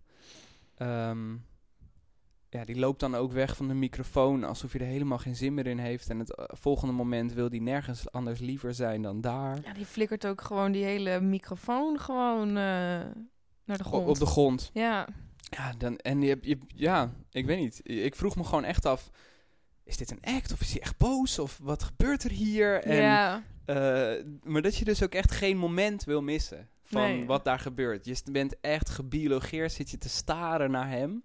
Ehm, 0.76 1.34
ja, 2.52 2.64
die 2.64 2.78
loopt 2.78 3.00
dan 3.00 3.14
ook 3.14 3.32
weg 3.32 3.56
van 3.56 3.68
de 3.68 3.74
microfoon 3.74 4.44
alsof 4.44 4.72
hij 4.72 4.80
er 4.80 4.86
helemaal 4.86 5.18
geen 5.18 5.36
zin 5.36 5.54
meer 5.54 5.66
in 5.66 5.78
heeft. 5.78 6.10
En 6.10 6.18
het 6.18 6.34
eh, 6.34 6.44
volgende 6.48 6.94
moment 6.94 7.32
wil 7.32 7.48
hij 7.48 7.58
nergens 7.58 8.10
anders 8.10 8.40
liever 8.40 8.74
zijn 8.74 9.02
dan 9.02 9.20
daar. 9.20 9.58
Ja, 9.64 9.72
die 9.72 9.86
flikkert 9.86 10.26
ook 10.26 10.40
gewoon 10.40 10.72
die 10.72 10.84
hele 10.84 11.20
microfoon 11.20 11.98
gewoon 12.00 12.48
eh, 12.48 12.54
naar 13.64 13.78
de 13.78 13.84
O- 13.84 13.88
grond. 13.88 14.08
op 14.08 14.18
de 14.18 14.26
grond. 14.26 14.70
Ja. 14.72 15.08
Ja, 15.42 15.72
dan, 15.78 15.96
en 15.96 16.22
je, 16.22 16.38
je, 16.40 16.58
ja, 16.66 17.10
ik 17.30 17.46
weet 17.46 17.58
niet. 17.58 17.80
Ik 17.82 18.14
vroeg 18.14 18.36
me 18.36 18.44
gewoon 18.44 18.64
echt 18.64 18.86
af, 18.86 19.10
is 19.84 19.96
dit 19.96 20.10
een 20.10 20.34
act 20.34 20.52
of 20.52 20.60
is 20.60 20.72
hij 20.72 20.80
echt 20.80 20.96
boos? 20.96 21.38
Of 21.38 21.58
wat 21.62 21.82
gebeurt 21.82 22.22
er 22.24 22.30
hier? 22.30 22.82
En, 22.84 22.96
ja. 22.96 23.42
eh, 23.64 24.24
maar 24.42 24.62
dat 24.62 24.76
je 24.76 24.84
dus 24.84 25.02
ook 25.02 25.14
echt 25.14 25.30
geen 25.30 25.56
moment 25.56 26.04
wil 26.04 26.22
missen 26.22 26.68
van 26.82 27.02
Nee. 27.02 27.26
wat 27.26 27.44
daar 27.44 27.58
gebeurt. 27.58 28.04
Je 28.04 28.16
bent 28.32 28.60
echt 28.60 28.88
gebiologeerd, 28.88 29.72
zit 29.72 29.90
je 29.90 29.98
te 29.98 30.08
staren 30.08 30.70
naar 30.70 30.88
hem. 30.88 31.22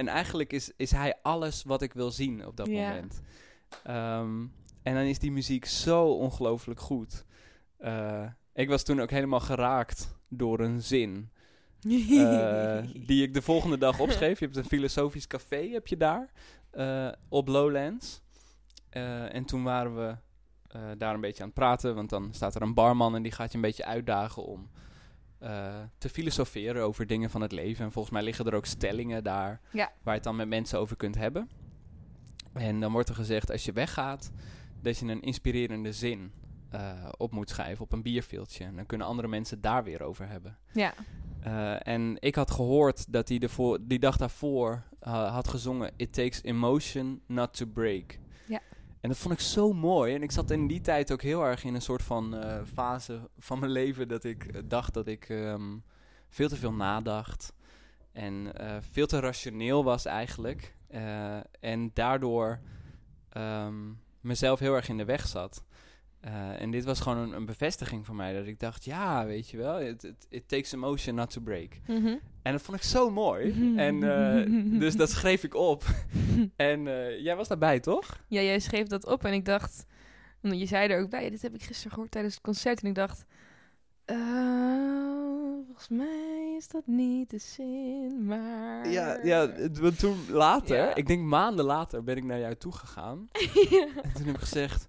En 0.00 0.08
eigenlijk 0.08 0.52
is, 0.52 0.72
is 0.76 0.90
hij 0.90 1.14
alles 1.22 1.62
wat 1.64 1.82
ik 1.82 1.92
wil 1.92 2.10
zien 2.10 2.46
op 2.46 2.56
dat 2.56 2.66
Ja. 2.66 2.72
moment. 2.88 3.20
Ehm, 3.84 4.40
en 4.82 4.94
dan 4.94 5.02
is 5.02 5.18
die 5.18 5.32
muziek 5.32 5.64
zo 5.64 6.04
ongelooflijk 6.06 6.80
goed. 6.80 7.24
Eh, 7.78 8.26
ik 8.54 8.68
was 8.68 8.82
toen 8.82 9.00
ook 9.00 9.10
helemaal 9.10 9.40
geraakt 9.40 10.16
door 10.28 10.60
een 10.60 10.82
zin. 10.82 11.30
eh, 11.82 12.82
die 13.06 13.22
ik 13.22 13.34
de 13.34 13.42
volgende 13.42 13.78
dag 13.78 14.00
opschreef. 14.06 14.38
Je 14.38 14.44
hebt 14.44 14.56
een 14.56 14.64
filosofisch 14.64 15.26
café, 15.26 15.68
heb 15.68 15.86
je 15.86 15.96
daar, 15.96 16.32
eh, 16.70 17.08
op 17.28 17.48
Lowlands. 17.48 18.20
En 18.90 19.44
toen 19.44 19.62
waren 19.62 19.96
we 19.96 20.16
daar 20.98 21.14
een 21.14 21.20
beetje 21.20 21.42
aan 21.42 21.48
het 21.48 21.58
praten, 21.58 21.94
want 21.94 22.10
dan 22.10 22.28
staat 22.34 22.54
er 22.54 22.62
een 22.62 22.74
barman 22.74 23.14
en 23.14 23.22
die 23.22 23.32
gaat 23.32 23.50
je 23.50 23.54
een 23.56 23.62
beetje 23.62 23.84
uitdagen 23.84 24.44
om 24.44 24.70
eh, 25.40 25.74
te 25.98 26.08
filosoferen 26.08 26.82
over 26.82 27.06
dingen 27.06 27.30
van 27.30 27.40
het 27.40 27.52
leven. 27.52 27.84
En 27.84 27.92
volgens 27.92 28.14
mij 28.14 28.22
liggen 28.22 28.46
er 28.46 28.54
ook 28.54 28.66
stellingen 28.66 29.24
daar 29.24 29.60
Ja. 29.72 29.84
waar 30.02 30.14
je 30.14 30.20
het 30.20 30.22
dan 30.22 30.36
met 30.36 30.48
mensen 30.48 30.78
over 30.78 30.96
kunt 30.96 31.14
hebben. 31.14 31.48
En 32.52 32.80
dan 32.80 32.92
wordt 32.92 33.08
er 33.08 33.14
gezegd, 33.14 33.50
als 33.50 33.64
je 33.64 33.72
weggaat, 33.72 34.30
dat 34.82 34.98
je 34.98 35.06
een 35.06 35.22
inspirerende 35.22 35.92
zin 35.92 36.32
eh, 36.70 36.92
op 37.16 37.32
moet 37.32 37.48
schrijven 37.50 37.84
op 37.84 37.92
een 37.92 38.02
bierveeltje. 38.02 38.64
En 38.64 38.76
dan 38.76 38.86
kunnen 38.86 39.06
andere 39.06 39.28
mensen 39.28 39.60
daar 39.60 39.84
weer 39.84 40.02
over 40.02 40.28
hebben. 40.28 40.56
ja. 40.72 40.94
Eh, 41.40 41.86
en 41.86 42.16
ik 42.18 42.34
had 42.34 42.50
gehoord 42.50 43.12
dat 43.12 43.28
hij 43.28 43.38
de 43.38 43.78
die 43.80 43.98
dag 43.98 44.16
daarvoor 44.16 44.82
had 45.00 45.48
gezongen 45.48 45.92
It 45.96 46.12
takes 46.12 46.42
emotion 46.42 47.20
not 47.26 47.56
to 47.56 47.66
break. 47.66 48.18
En 49.00 49.08
dat 49.08 49.18
vond 49.18 49.34
ik 49.34 49.40
zo 49.40 49.72
mooi. 49.72 50.14
En 50.14 50.22
ik 50.22 50.30
zat 50.30 50.50
in 50.50 50.66
die 50.66 50.80
tijd 50.80 51.12
ook 51.12 51.22
heel 51.22 51.44
erg 51.44 51.64
in 51.64 51.74
een 51.74 51.82
soort 51.82 52.02
van 52.02 52.36
eh, 52.36 52.60
fase 52.74 53.28
van 53.38 53.58
mijn 53.58 53.72
leven 53.72 54.08
dat 54.08 54.24
ik 54.24 54.44
eh, 54.44 54.62
dacht 54.64 54.94
dat 54.94 55.06
ik 55.06 55.28
ehm, 55.28 55.78
veel 56.28 56.48
te 56.48 56.56
veel 56.56 56.72
nadacht. 56.72 57.52
En 58.12 58.54
eh, 58.56 58.76
veel 58.92 59.06
te 59.06 59.20
rationeel 59.20 59.84
was 59.84 60.04
eigenlijk. 60.04 60.74
En 61.60 61.90
daardoor 61.94 62.60
ehm, 63.28 63.74
mezelf 64.20 64.58
heel 64.58 64.74
erg 64.74 64.88
in 64.88 64.96
de 64.96 65.04
weg 65.04 65.26
zat. 65.26 65.64
Eh, 66.20 66.60
en 66.60 66.70
dit 66.70 66.84
was 66.84 67.00
gewoon 67.00 67.18
een, 67.18 67.32
een 67.32 67.44
bevestiging 67.46 68.06
voor 68.06 68.14
mij. 68.14 68.34
Dat 68.34 68.46
ik 68.46 68.60
dacht, 68.60 68.84
ja, 68.84 69.26
weet 69.26 69.48
je 69.48 69.56
wel, 69.56 69.80
it, 69.80 70.04
it, 70.04 70.26
it 70.28 70.48
takes 70.48 70.72
emotion 70.72 71.14
not 71.14 71.30
to 71.30 71.40
break. 71.40 71.78
Mhm. 71.86 72.16
En 72.42 72.52
dat 72.52 72.62
vond 72.62 72.76
ik 72.76 72.82
zo 72.82 73.10
mooi. 73.10 73.54
en 73.76 74.02
eh, 74.02 74.78
dus 74.80 74.96
dat 74.96 75.10
schreef 75.10 75.44
ik 75.44 75.54
op. 75.54 75.84
en 76.56 76.86
eh, 76.86 77.20
jij 77.22 77.36
was 77.36 77.48
daarbij, 77.48 77.80
toch? 77.80 78.20
Ja, 78.28 78.40
jij 78.40 78.58
schreef 78.58 78.86
dat 78.86 79.06
op 79.06 79.24
en 79.24 79.32
ik 79.32 79.44
dacht... 79.44 79.86
Je 80.40 80.66
zei 80.66 80.88
er 80.88 81.00
ook 81.00 81.10
bij, 81.10 81.30
dit 81.30 81.42
heb 81.42 81.54
ik 81.54 81.62
gisteren 81.62 81.92
gehoord 81.92 82.10
tijdens 82.10 82.34
het 82.34 82.42
concert. 82.42 82.82
En 82.82 82.88
ik 82.88 82.94
dacht... 82.94 83.24
volgens 85.66 85.88
mij 85.88 86.54
is 86.56 86.68
dat 86.68 86.86
niet 86.86 87.30
de 87.30 87.38
zin, 87.38 88.24
maar... 88.24 88.88
Ja, 88.88 89.18
ja 89.22 89.52
want 89.72 89.98
toen 89.98 90.18
later, 90.28 90.76
Ja. 90.76 90.94
ik 90.94 91.06
denk 91.06 91.22
maanden 91.22 91.64
later, 91.64 92.02
ben 92.04 92.16
ik 92.16 92.24
naar 92.24 92.38
jou 92.38 92.54
toe 92.54 92.72
gegaan. 92.72 93.28
Ja. 93.70 93.86
En 94.02 94.12
toen 94.12 94.26
heb 94.26 94.34
ik 94.34 94.40
gezegd, 94.40 94.88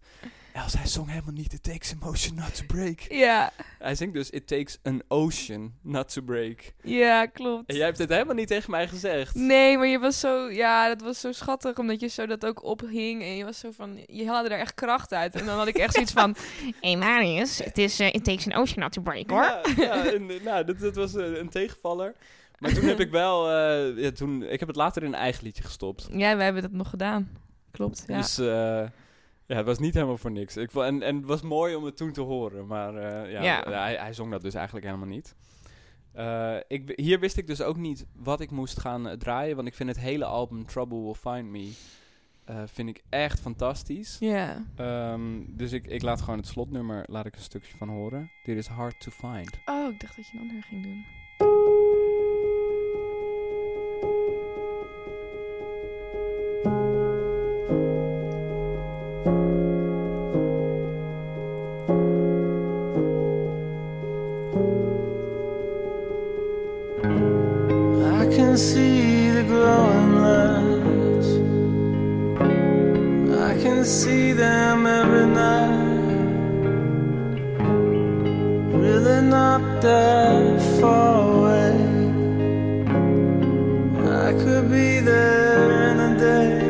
Els, 0.54 0.74
hij 0.74 0.88
zong 0.88 1.10
helemaal 1.10 1.34
niet 1.34 1.54
It 1.54 1.64
takes 1.64 1.92
emotion 1.92 2.36
not 2.36 2.56
to 2.56 2.64
break. 2.68 3.00
Ja, 3.00 3.52
Hij 3.80 3.96
zingt 3.96 4.14
dus 4.14 4.30
It 4.30 4.48
takes 4.48 4.78
an 4.84 5.02
ocean 5.08 5.74
not 5.82 6.14
to 6.14 6.22
break. 6.22 6.74
ja, 6.84 7.26
klopt. 7.26 7.70
En 7.70 7.76
jij 7.76 7.86
hebt 7.86 7.98
het 7.98 8.10
helemaal 8.10 8.36
niet 8.36 8.48
tegen 8.48 8.72
mij 8.72 8.88
gezegd. 8.88 9.36
Nee, 9.36 9.78
maar 9.78 9.88
je 9.88 10.00
was 10.00 10.20
zo, 10.20 10.50
ja, 10.50 10.88
dat 10.88 11.02
was 11.02 11.20
zo 11.20 11.32
schattig, 11.32 11.78
omdat 11.78 12.00
je 12.00 12.08
zo 12.08 12.26
dat 12.26 12.46
ook 12.46 12.64
ophing 12.64 13.22
en 13.22 13.36
je 13.36 13.46
was 13.46 13.60
zo 13.60 13.72
van, 13.72 14.00
je 14.08 14.28
haalde 14.28 14.50
er 14.50 14.60
echt 14.60 14.74
kracht 14.74 15.14
uit. 15.14 15.36
En 15.36 15.46
dan 15.46 15.58
had 15.58 15.68
ik 15.68 15.78
echt 15.78 15.94
zoiets 15.94 16.12
van, 16.14 16.36
Hey 16.82 16.96
Marius, 16.98 17.58
het 17.58 17.78
is 17.78 18.00
uh, 18.00 18.08
It 18.14 18.24
Takes 18.24 18.46
an 18.46 18.54
Ocean 18.62 18.80
Not 18.80 18.92
to 18.92 19.02
Break, 19.02 19.30
hoor. 19.30 19.44
Ja, 19.44 19.62
ja 19.78 20.06
en, 20.12 20.30
eh, 20.30 20.44
nou, 20.44 20.66
dat, 20.66 20.80
dat 20.80 20.96
was 20.96 21.16
eh, 21.16 21.38
een 21.38 21.50
tegenvaller. 21.50 22.14
Maar 22.60 22.74
toen 22.74 22.84
heb 22.86 23.00
ik 23.00 23.12
wel, 23.12 23.50
eh, 23.50 24.04
ja, 24.04 24.12
toen, 24.12 24.44
ik 24.44 24.60
heb 24.60 24.68
het 24.68 24.78
later 24.78 25.02
in 25.04 25.08
een 25.08 25.20
eigen 25.20 25.44
liedje 25.44 25.64
gestopt. 25.64 26.08
ja, 26.12 26.38
we 26.38 26.44
hebben 26.44 26.62
dat 26.62 26.72
nog 26.72 26.90
gedaan. 26.90 27.30
Klopt, 27.72 28.04
ja. 28.08 28.18
Dus 28.18 28.38
eh, 28.38 28.84
ja, 29.52 29.58
het 29.58 29.66
was 29.66 29.80
niet 29.80 29.94
helemaal 29.94 30.18
voor 30.18 30.32
niks. 30.32 30.58
Ik, 30.58 30.74
en, 30.74 31.02
en 31.02 31.16
het 31.16 31.26
was 31.26 31.42
mooi 31.42 31.76
om 31.76 31.84
het 31.84 31.98
toen 31.98 32.12
te 32.12 32.22
horen, 32.22 32.68
maar 32.68 32.96
eh, 32.96 33.32
ja, 33.32 33.42
Ja. 33.44 33.64
Hij, 33.64 33.96
hij 33.96 34.14
zong 34.14 34.32
dat 34.32 34.42
dus 34.42 34.54
eigenlijk 34.54 34.86
helemaal 34.86 35.08
niet. 35.08 35.36
Eh, 36.12 36.56
ik, 36.68 36.94
hier 36.96 37.20
wist 37.20 37.38
ik 37.38 37.48
dus 37.48 37.62
ook 37.62 37.78
niet 37.78 38.06
wat 38.16 38.40
ik 38.40 38.52
moest 38.52 38.80
gaan 38.80 39.08
eh, 39.08 39.18
draaien, 39.18 39.56
want 39.56 39.68
ik 39.68 39.74
vind 39.74 39.90
het 39.90 40.00
hele 40.00 40.26
album 40.26 40.66
Trouble 40.66 41.02
Will 41.02 41.14
Find 41.14 41.50
Me 41.50 41.72
vind 42.66 42.90
ik 42.90 43.04
echt 43.10 43.40
fantastisch. 43.40 44.18
Ja. 44.20 44.66
Ehm, 44.76 45.44
dus 45.48 45.72
ik, 45.72 45.88
ik 45.88 46.02
laat 46.02 46.22
gewoon 46.22 46.40
het 46.40 46.48
slotnummer, 46.48 47.04
laat 47.08 47.26
ik 47.26 47.36
een 47.36 47.42
stukje 47.42 47.78
van 47.78 47.90
horen. 47.90 48.32
Dit 48.44 48.58
is 48.58 48.68
Hard 48.68 49.00
to 49.00 49.12
Find. 49.12 49.60
Oh, 49.66 49.94
ik 49.94 50.00
dacht 50.00 50.16
dat 50.16 50.28
je 50.28 50.38
een 50.38 50.42
ander 50.42 50.64
ging 50.64 50.84
doen. 50.84 51.06
See 73.92 74.32
them 74.32 74.88
every 74.88 75.28
night. 75.28 76.16
Really 78.74 79.22
not 79.22 79.82
that 79.82 80.62
far 80.80 81.20
away. 81.36 81.76
I 84.24 84.32
could 84.32 84.72
be 84.72 85.02
there 85.02 85.90
in 85.90 86.00
a 86.10 86.12
day. 86.18 86.62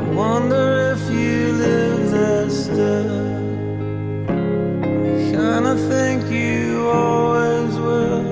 I 0.00 0.14
wonder 0.22 0.66
if 0.94 1.02
you 1.08 1.52
live 1.52 2.10
there 2.10 2.50
still. 2.50 3.22
Kinda 5.36 5.76
think 5.88 6.20
you 6.32 6.88
always 6.88 7.74
will. 7.86 8.26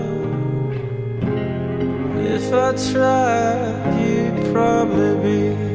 If 2.36 2.52
I 2.52 2.68
tried, 2.90 3.94
you'd 4.00 4.52
probably 4.52 5.14
be 5.22 5.71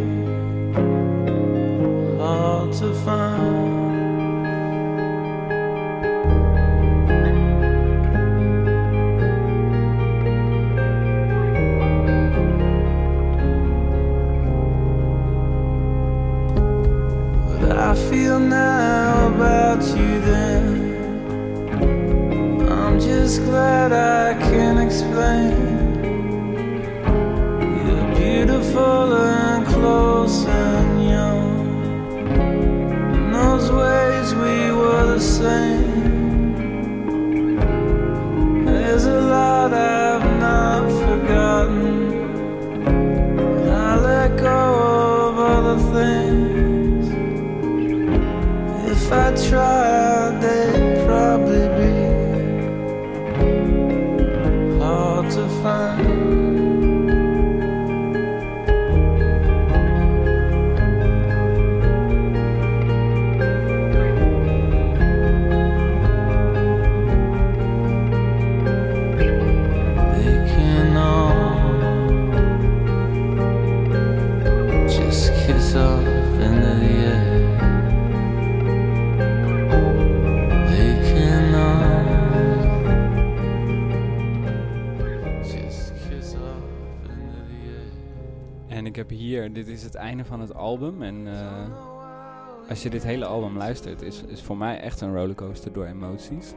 als 92.78 92.86
je 92.86 92.91
dit 92.91 93.03
hele 93.03 93.25
album 93.25 93.57
luistert, 93.57 94.01
is, 94.01 94.23
is 94.28 94.41
voor 94.41 94.57
mij 94.57 94.80
echt 94.80 95.01
een 95.01 95.15
rollercoaster 95.15 95.73
door 95.73 95.86
emoties. 95.86 96.53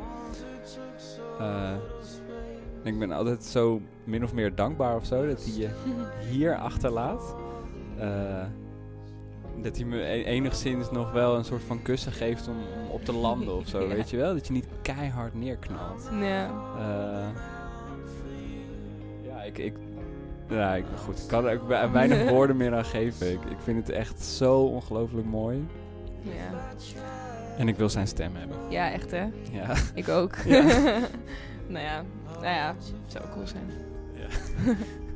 Eh, 1.38 1.72
ik 2.82 2.98
ben 2.98 3.12
altijd 3.12 3.44
zo 3.44 3.80
min 4.04 4.24
of 4.24 4.32
meer 4.32 4.54
dankbaar 4.54 4.96
of 4.96 5.06
zo 5.06 5.26
dat 5.26 5.44
hij 5.44 5.52
je 5.54 5.68
hier 6.30 6.56
achterlaat. 6.56 7.34
Eh, 7.98 8.44
dat 9.62 9.76
hij 9.76 9.84
me 9.84 9.96
e- 10.02 10.22
enigszins 10.24 10.90
nog 10.90 11.12
wel 11.12 11.36
een 11.36 11.44
soort 11.44 11.62
van 11.62 11.82
kussen 11.82 12.12
geeft 12.12 12.48
om, 12.48 12.54
om 12.84 12.90
op 12.90 13.04
te 13.04 13.12
landen 13.12 13.56
of 13.56 13.68
zo, 13.68 13.80
Ja. 13.88 13.94
weet 13.94 14.10
je 14.10 14.16
wel? 14.16 14.34
Dat 14.34 14.46
je 14.46 14.52
niet 14.52 14.66
keihard 14.82 15.34
neerknalt. 15.34 16.08
Ja. 16.20 16.50
Eh, 16.78 17.28
ja, 19.22 19.42
ik, 19.42 19.58
ik, 19.58 19.74
ja, 20.48 20.74
ik, 20.74 20.84
goed, 21.04 21.18
ik 21.18 21.28
kan 21.28 21.46
er 21.46 21.60
ook 21.60 21.68
we- 21.68 21.88
weinig 21.92 22.28
woorden 22.34 22.56
meer 22.56 22.74
aan 22.74 22.84
geven. 22.84 23.32
Ik, 23.32 23.44
ik 23.44 23.58
vind 23.62 23.86
het 23.86 23.96
echt 23.96 24.22
zo 24.22 24.60
ongelooflijk 24.60 25.26
mooi. 25.26 25.66
Ja. 26.22 26.72
En 27.56 27.68
ik 27.68 27.76
wil 27.76 27.88
zijn 27.88 28.06
stem 28.06 28.36
hebben. 28.36 28.70
ja, 28.70 28.92
echt 28.92 29.10
hè. 29.10 29.28
Ja. 29.50 29.74
Ik 29.94 30.08
ook. 30.08 30.36
Ja. 30.36 30.62
nou 31.68 31.84
ja, 31.84 32.04
nou 32.32 32.44
ja, 32.44 32.74
zou 33.06 33.24
cool 33.32 33.46
zijn. 33.46 33.70
ja. 34.14 34.74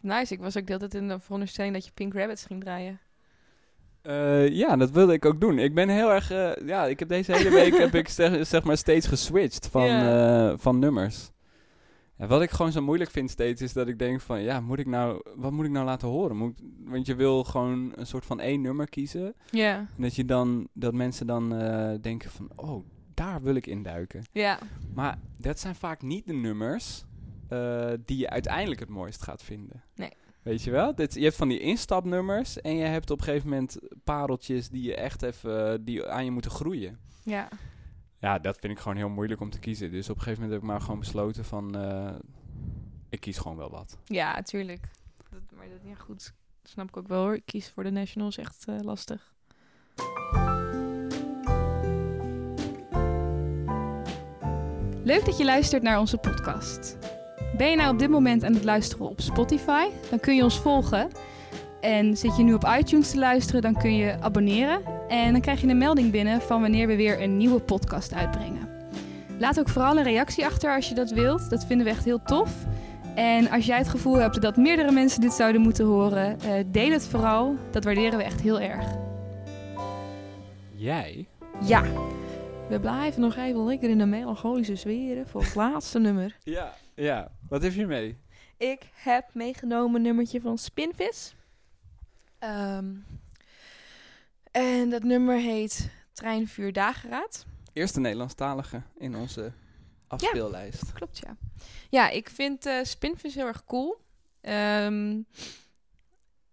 Nice, 0.00 0.34
ik 0.34 0.40
was 0.40 0.56
ook 0.56 0.66
de 0.66 0.72
hele 0.72 0.88
tijd 0.88 1.02
in 1.02 1.08
de 1.08 1.18
veronderstelling 1.18 1.74
dat 1.74 1.84
je 1.84 1.90
Pink 1.94 2.14
Rabbits 2.14 2.44
ging 2.44 2.60
draaien. 2.60 3.00
Eh, 4.08 4.48
ja, 4.48 4.76
dat 4.76 4.90
wilde 4.90 5.12
ik 5.12 5.24
ook 5.24 5.40
doen. 5.40 5.58
Ik 5.58 5.74
ben 5.74 5.88
heel 5.88 6.12
erg... 6.12 6.30
eh, 6.30 6.66
ja, 6.66 6.86
ik 6.86 6.98
heb 6.98 7.08
deze 7.08 7.32
hele 7.32 7.50
week 7.50 7.76
heb 7.86 7.94
ik 7.94 8.08
zeg, 8.08 8.46
zeg 8.46 8.64
maar 8.64 8.76
steeds 8.76 9.06
geswitcht 9.06 9.66
van, 9.66 9.88
eh, 9.88 10.52
van 10.56 10.78
nummers. 10.78 11.30
Ja, 12.16 12.26
wat 12.26 12.42
ik 12.42 12.50
gewoon 12.50 12.72
zo 12.72 12.82
moeilijk 12.82 13.10
vind 13.10 13.30
steeds 13.30 13.62
is 13.62 13.72
dat 13.72 13.88
ik 13.88 13.98
denk 13.98 14.20
van... 14.20 14.42
Ja, 14.42 14.60
moet 14.60 14.78
ik 14.78 14.86
nou, 14.86 15.22
wat 15.34 15.52
moet 15.52 15.64
ik 15.64 15.70
nou 15.70 15.84
laten 15.84 16.08
horen? 16.08 16.36
Moet, 16.36 16.60
want 16.84 17.06
je 17.06 17.14
wil 17.14 17.44
gewoon 17.44 17.92
een 17.94 18.06
soort 18.06 18.26
van 18.26 18.40
één 18.40 18.60
nummer 18.60 18.88
kiezen. 18.88 19.34
Ja. 19.50 19.76
En 19.76 20.02
dat, 20.02 20.14
je 20.14 20.24
dan, 20.24 20.68
dat 20.72 20.94
mensen 20.94 21.26
dan 21.26 21.48
denken 22.00 22.30
van... 22.30 22.50
Oh, 22.56 22.84
daar 23.14 23.42
wil 23.42 23.54
ik 23.54 23.66
induiken. 23.66 24.24
Ja. 24.32 24.58
Maar 24.94 25.18
dat 25.36 25.58
zijn 25.60 25.74
vaak 25.74 26.02
niet 26.02 26.26
de 26.26 26.32
nummers 26.32 27.04
die 28.04 28.18
je 28.18 28.30
uiteindelijk 28.30 28.80
het 28.80 28.88
mooist 28.88 29.22
gaat 29.22 29.42
vinden. 29.42 29.82
Nee. 29.94 30.12
Weet 30.42 30.62
je 30.62 30.70
wel? 30.70 30.94
Dit, 30.94 31.14
je 31.14 31.22
hebt 31.22 31.36
van 31.36 31.48
die 31.48 31.60
instapnummers 31.60 32.60
en 32.60 32.76
je 32.76 32.84
hebt 32.84 33.10
op 33.10 33.18
een 33.18 33.24
gegeven 33.24 33.48
moment 33.48 33.78
pareltjes 34.04 34.68
die 34.68 34.82
je 34.82 34.94
echt 34.94 35.22
even 35.22 35.84
die 35.84 36.08
aan 36.08 36.24
je 36.24 36.30
moeten 36.30 36.50
groeien. 36.50 36.98
Ja. 37.22 37.48
Ja, 38.16 38.38
dat 38.38 38.58
vind 38.58 38.72
ik 38.72 38.78
gewoon 38.78 38.96
heel 38.96 39.08
moeilijk 39.08 39.40
om 39.40 39.50
te 39.50 39.58
kiezen. 39.58 39.90
Dus 39.90 40.08
op 40.08 40.16
een 40.16 40.22
gegeven 40.22 40.42
moment 40.42 40.60
heb 40.60 40.68
ik 40.68 40.74
maar 40.74 40.80
gewoon 40.84 40.98
besloten 40.98 41.44
van 41.44 41.76
eh, 41.76 42.14
ik 43.08 43.20
kies 43.20 43.38
gewoon 43.38 43.56
wel 43.56 43.70
wat. 43.70 43.98
Ja, 44.04 44.42
tuurlijk. 44.42 44.90
Dat, 45.30 45.40
maar 45.56 45.68
dat, 45.68 45.78
ja, 45.82 45.94
goed. 45.94 46.32
Dat 46.62 46.70
snap 46.70 46.88
ik 46.88 46.96
ook 46.96 47.08
wel 47.08 47.22
hoor. 47.22 47.34
Ik 47.34 47.46
kies 47.46 47.70
voor 47.70 47.82
de 47.82 47.90
Nationals 47.90 48.36
echt 48.36 48.64
eh, 48.68 48.78
lastig. 48.80 49.32
Leuk 55.04 55.24
dat 55.24 55.38
je 55.38 55.44
luistert 55.44 55.82
naar 55.82 55.98
onze 55.98 56.18
podcast. 56.18 56.98
Ben 57.56 57.70
je 57.70 57.76
nou 57.76 57.92
op 57.92 57.98
dit 57.98 58.08
moment 58.08 58.44
aan 58.44 58.54
het 58.54 58.64
luisteren 58.64 59.08
op 59.08 59.20
Spotify? 59.20 59.86
Dan 60.10 60.20
kun 60.20 60.36
je 60.36 60.42
ons 60.42 60.58
volgen. 60.58 61.08
En 61.80 62.16
zit 62.16 62.36
je 62.36 62.42
nu 62.42 62.54
op 62.54 62.68
iTunes 62.78 63.10
te 63.10 63.18
luisteren, 63.18 63.62
dan 63.62 63.74
kun 63.74 63.96
je 63.96 64.20
abonneren. 64.20 64.82
En 65.08 65.32
dan 65.32 65.40
krijg 65.40 65.60
je 65.60 65.66
een 65.66 65.78
melding 65.78 66.10
binnen 66.10 66.40
van 66.40 66.60
wanneer 66.60 66.86
we 66.86 66.96
weer 66.96 67.22
een 67.22 67.36
nieuwe 67.36 67.60
podcast 67.60 68.14
uitbrengen. 68.14 68.68
Laat 69.38 69.58
ook 69.58 69.68
vooral 69.68 69.96
een 69.96 70.02
reactie 70.02 70.44
achter 70.44 70.74
als 70.74 70.88
je 70.88 70.94
dat 70.94 71.10
wilt. 71.10 71.50
Dat 71.50 71.64
vinden 71.66 71.86
we 71.86 71.92
echt 71.92 72.04
heel 72.04 72.22
tof. 72.22 72.50
En 73.14 73.50
als 73.50 73.66
jij 73.66 73.78
het 73.78 73.88
gevoel 73.88 74.16
hebt 74.16 74.42
dat 74.42 74.56
meerdere 74.56 74.92
mensen 74.92 75.20
dit 75.20 75.32
zouden 75.32 75.60
moeten 75.60 75.86
horen, 75.86 76.40
eh, 76.40 76.52
deel 76.66 76.90
het 76.90 77.06
vooral. 77.06 77.56
Dat 77.70 77.84
waarderen 77.84 78.18
we 78.18 78.24
echt 78.24 78.40
heel 78.40 78.60
erg. 78.60 78.86
Jij? 80.74 81.26
Ja, 81.64 81.82
we 82.68 82.80
blijven 82.80 83.20
nog 83.20 83.36
even 83.36 83.64
lekker 83.64 83.90
in 83.90 83.98
de 83.98 84.06
melancholische 84.06 84.76
sfeer 84.76 85.26
voor 85.26 85.42
het 85.42 85.54
laatste 85.54 85.98
nummer. 85.98 86.36
Ja. 86.42 86.74
Ja. 86.94 87.28
Wat 87.48 87.62
heb 87.62 87.72
je 87.72 87.86
mee? 87.86 88.18
Ik 88.56 88.82
heb 88.94 89.34
meegenomen 89.34 89.94
een 89.94 90.02
nummertje 90.02 90.40
van 90.40 90.58
Spinvis. 90.58 91.34
Ehm, 92.38 92.94
en 94.50 94.90
dat 94.90 95.02
nummer 95.02 95.36
heet 95.36 95.90
Trein 96.12 96.48
Vuur 96.48 96.72
Dageraad. 96.72 97.46
Eerste 97.72 98.00
Nederlandstalige 98.00 98.82
in 98.98 99.16
onze 99.16 99.52
afspeellijst. 100.06 100.92
Klopt, 100.92 101.18
ja. 101.18 101.36
Ja, 101.90 102.08
ik 102.08 102.28
vind 102.30 102.66
eh 102.66 102.82
Spinvis 102.82 103.34
heel 103.34 103.46
erg 103.46 103.64
cool. 103.64 104.00
Ehm, 104.40 105.22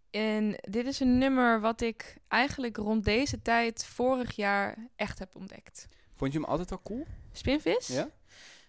en 0.09 0.57
dit 0.61 0.85
is 0.85 0.99
een 0.99 1.17
nummer 1.17 1.59
wat 1.61 1.81
ik 1.81 2.17
eigenlijk 2.27 2.77
rond 2.77 3.05
deze 3.05 3.41
tijd 3.41 3.85
vorig 3.85 4.35
jaar 4.35 4.89
echt 4.95 5.19
heb 5.19 5.35
ontdekt. 5.35 5.87
Vond 6.15 6.33
je 6.33 6.39
hem 6.39 6.47
altijd 6.47 6.71
al 6.71 6.81
cool? 6.81 7.05
Spinvis? 7.31 7.87
Ja? 7.87 8.09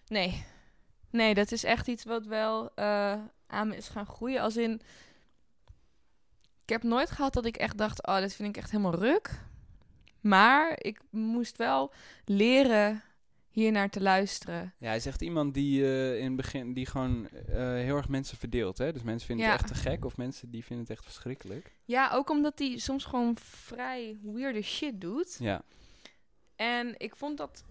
Nee. 0.07 0.45
Nee, 1.09 1.33
dat 1.33 1.51
is 1.51 1.63
echt 1.63 1.87
iets 1.87 2.03
wat 2.03 2.25
wel 2.25 2.71
eh, 2.75 3.15
aan 3.47 3.67
me 3.67 3.75
is 3.75 3.87
gaan 3.87 4.05
groeien. 4.05 4.41
Als 4.41 4.57
in... 4.57 4.81
Ik 6.63 6.73
heb 6.73 6.83
nooit 6.83 7.11
gehad 7.11 7.33
dat 7.33 7.45
ik 7.45 7.57
echt 7.57 7.77
dacht... 7.77 8.07
Oh, 8.07 8.17
dit 8.17 8.33
vind 8.35 8.49
ik 8.49 8.57
echt 8.57 8.71
helemaal 8.71 8.95
ruk. 8.95 9.39
Maar 10.21 10.75
ik 10.77 11.01
moest 11.09 11.57
wel 11.57 11.93
leren 12.25 13.03
hier 13.49 13.71
naar 13.71 13.89
te 13.89 14.01
luisteren. 14.01 14.73
Ja, 14.77 14.87
hij 14.87 14.95
is 14.95 15.05
echt 15.05 15.21
iemand 15.21 15.53
die 15.53 15.83
eh, 15.83 16.17
in 16.17 16.25
het 16.25 16.35
begin 16.35 16.73
die 16.73 16.85
gewoon 16.85 17.29
eh, 17.29 17.55
heel 17.57 17.95
erg 17.95 18.07
mensen 18.09 18.37
verdeelt. 18.37 18.77
Hè? 18.77 18.93
Dus 18.93 19.03
mensen 19.03 19.27
vinden 19.27 19.45
Ja. 19.45 19.51
het 19.51 19.61
echt 19.61 19.73
te 19.73 19.79
gek 19.89 20.05
of 20.05 20.17
mensen 20.17 20.49
die 20.49 20.63
vinden 20.65 20.85
het 20.85 20.95
echt 20.95 21.03
verschrikkelijk. 21.05 21.71
Ja, 21.85 22.11
ook 22.11 22.29
omdat 22.29 22.59
hij 22.59 22.77
soms 22.77 23.05
gewoon 23.05 23.35
vrij 23.39 24.17
weirde 24.23 24.61
shit 24.61 25.01
doet. 25.01 25.37
Ja. 25.39 25.61
En 26.55 26.93
ik 26.97 27.15
vond 27.15 27.37
dat, 27.37 27.63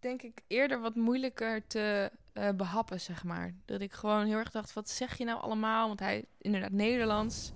denk 0.00 0.22
ik, 0.22 0.40
eerder 0.46 0.80
wat 0.80 0.94
moeilijker 0.94 1.66
te 1.66 2.10
eh, 2.34 2.48
behappen, 2.50 3.00
zeg 3.00 3.24
maar. 3.24 3.54
Dat 3.64 3.80
ik 3.80 3.92
gewoon 3.92 4.26
heel 4.26 4.36
erg 4.38 4.50
dacht, 4.50 4.72
wat 4.72 4.88
zeg 4.90 5.18
je 5.18 5.24
nou 5.24 5.40
allemaal? 5.40 5.86
Want 5.86 6.00
hij, 6.00 6.24
inderdaad, 6.38 6.70
Nederlands, 6.72 7.52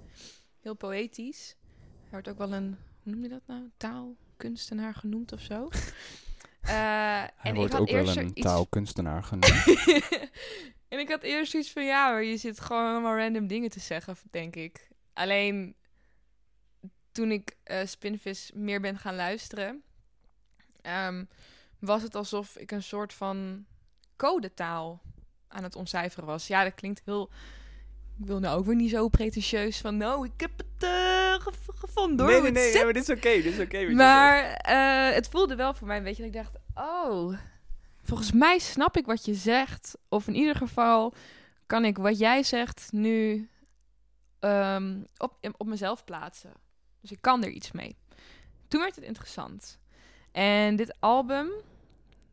heel 0.61 0.75
poëtisch. 0.75 1.57
Hij 2.01 2.11
wordt 2.11 2.29
ook 2.29 2.39
wel 2.39 2.53
een, 2.53 2.79
hoe 3.03 3.13
noem 3.13 3.23
je 3.23 3.29
dat 3.29 3.43
nou? 3.47 3.71
Taalkunstenaar 3.77 4.95
genoemd 4.95 5.33
of 5.33 5.41
zo. 5.41 5.69
Eh, 6.61 6.75
Hij 6.75 7.31
en 7.43 7.55
wordt 7.55 7.73
ik 7.73 7.79
had 7.79 7.81
ook 7.81 7.91
wel 7.95 7.99
eerst 8.05 8.17
een 8.17 8.23
zoiets- 8.23 8.41
taalkunstenaar 8.41 9.23
genoemd. 9.23 9.65
en 10.89 10.99
ik 10.99 11.09
had 11.09 11.23
eerst 11.23 11.51
zoiets 11.51 11.71
van, 11.73 11.85
ja, 11.85 12.11
maar 12.11 12.23
je 12.25 12.37
zit 12.37 12.61
gewoon 12.61 12.91
allemaal 12.91 13.17
random 13.17 13.47
dingen 13.47 13.71
te 13.71 13.81
zeggen, 13.81 14.17
denk 14.31 14.57
ik. 14.57 14.89
Alleen 15.13 15.77
toen 17.13 17.31
ik 17.31 17.57
eh, 17.65 17.87
Spinvis 17.87 18.51
meer 18.55 18.81
ben 18.81 18.99
gaan 18.99 19.15
luisteren, 19.15 19.83
ehm, 20.81 21.25
was 21.79 22.03
het 22.03 22.15
alsof 22.15 22.57
ik 22.57 22.71
een 22.71 22.83
soort 22.83 23.13
van 23.13 23.67
codetaal 24.19 25.01
aan 25.49 25.63
het 25.63 25.77
ontcijferen 25.77 26.27
was. 26.27 26.47
Ja, 26.47 26.65
dat 26.65 26.75
klinkt 26.75 27.03
heel... 27.05 27.31
Ik 28.21 28.27
wil 28.27 28.39
nou 28.39 28.59
ook 28.59 28.65
weer 28.65 28.75
niet 28.75 28.91
zo 28.91 29.09
pretentieus 29.09 29.81
van, 29.81 29.97
nou, 29.97 30.27
ik 30.27 30.41
heb 30.41 30.51
het 30.59 30.91
gev- 31.43 31.69
gevonden 31.75 32.27
hoor. 32.27 32.43
nee, 32.43 32.43
nee, 32.43 32.63
nee, 32.63 32.73
nee, 32.73 32.85
maar 32.85 32.93
dit 32.93 33.09
is 33.09 33.17
oké. 33.17 33.31
dit 33.31 33.45
is 33.45 33.59
oké. 33.61 33.79
je. 33.79 33.95
Maar 33.95 34.53
eh, 34.53 35.15
het 35.15 35.29
voelde 35.29 35.57
wel 35.57 35.75
voor 35.75 35.87
mij 35.87 35.97
een 35.97 36.03
beetje 36.05 36.31
dat 36.31 36.35
ik 36.35 36.43
dacht, 36.43 36.57
oh, 36.75 37.39
volgens 38.03 38.33
mij 38.33 38.59
snap 38.59 38.97
ik 38.97 39.07
wat 39.07 39.25
je 39.25 39.35
zegt. 39.35 39.97
Of 40.09 40.27
in 40.27 40.35
ieder 40.35 40.55
geval 40.57 41.15
kan 41.67 41.85
ik 41.85 41.99
wat 41.99 42.19
jij 42.19 42.43
zegt 42.43 42.89
nu 42.93 43.49
ehm, 44.41 45.03
op, 45.17 45.53
op 45.57 45.67
mezelf 45.67 46.05
plaatsen. 46.05 46.53
Dus 47.01 47.11
ik 47.11 47.19
kan 47.21 47.45
er 47.45 47.51
iets 47.51 47.73
mee. 47.73 47.97
Toen 48.69 48.81
werd 48.81 48.97
het 48.97 49.05
interessant. 49.05 49.79
En 50.33 50.77
dit 50.77 50.97
album, 51.01 51.51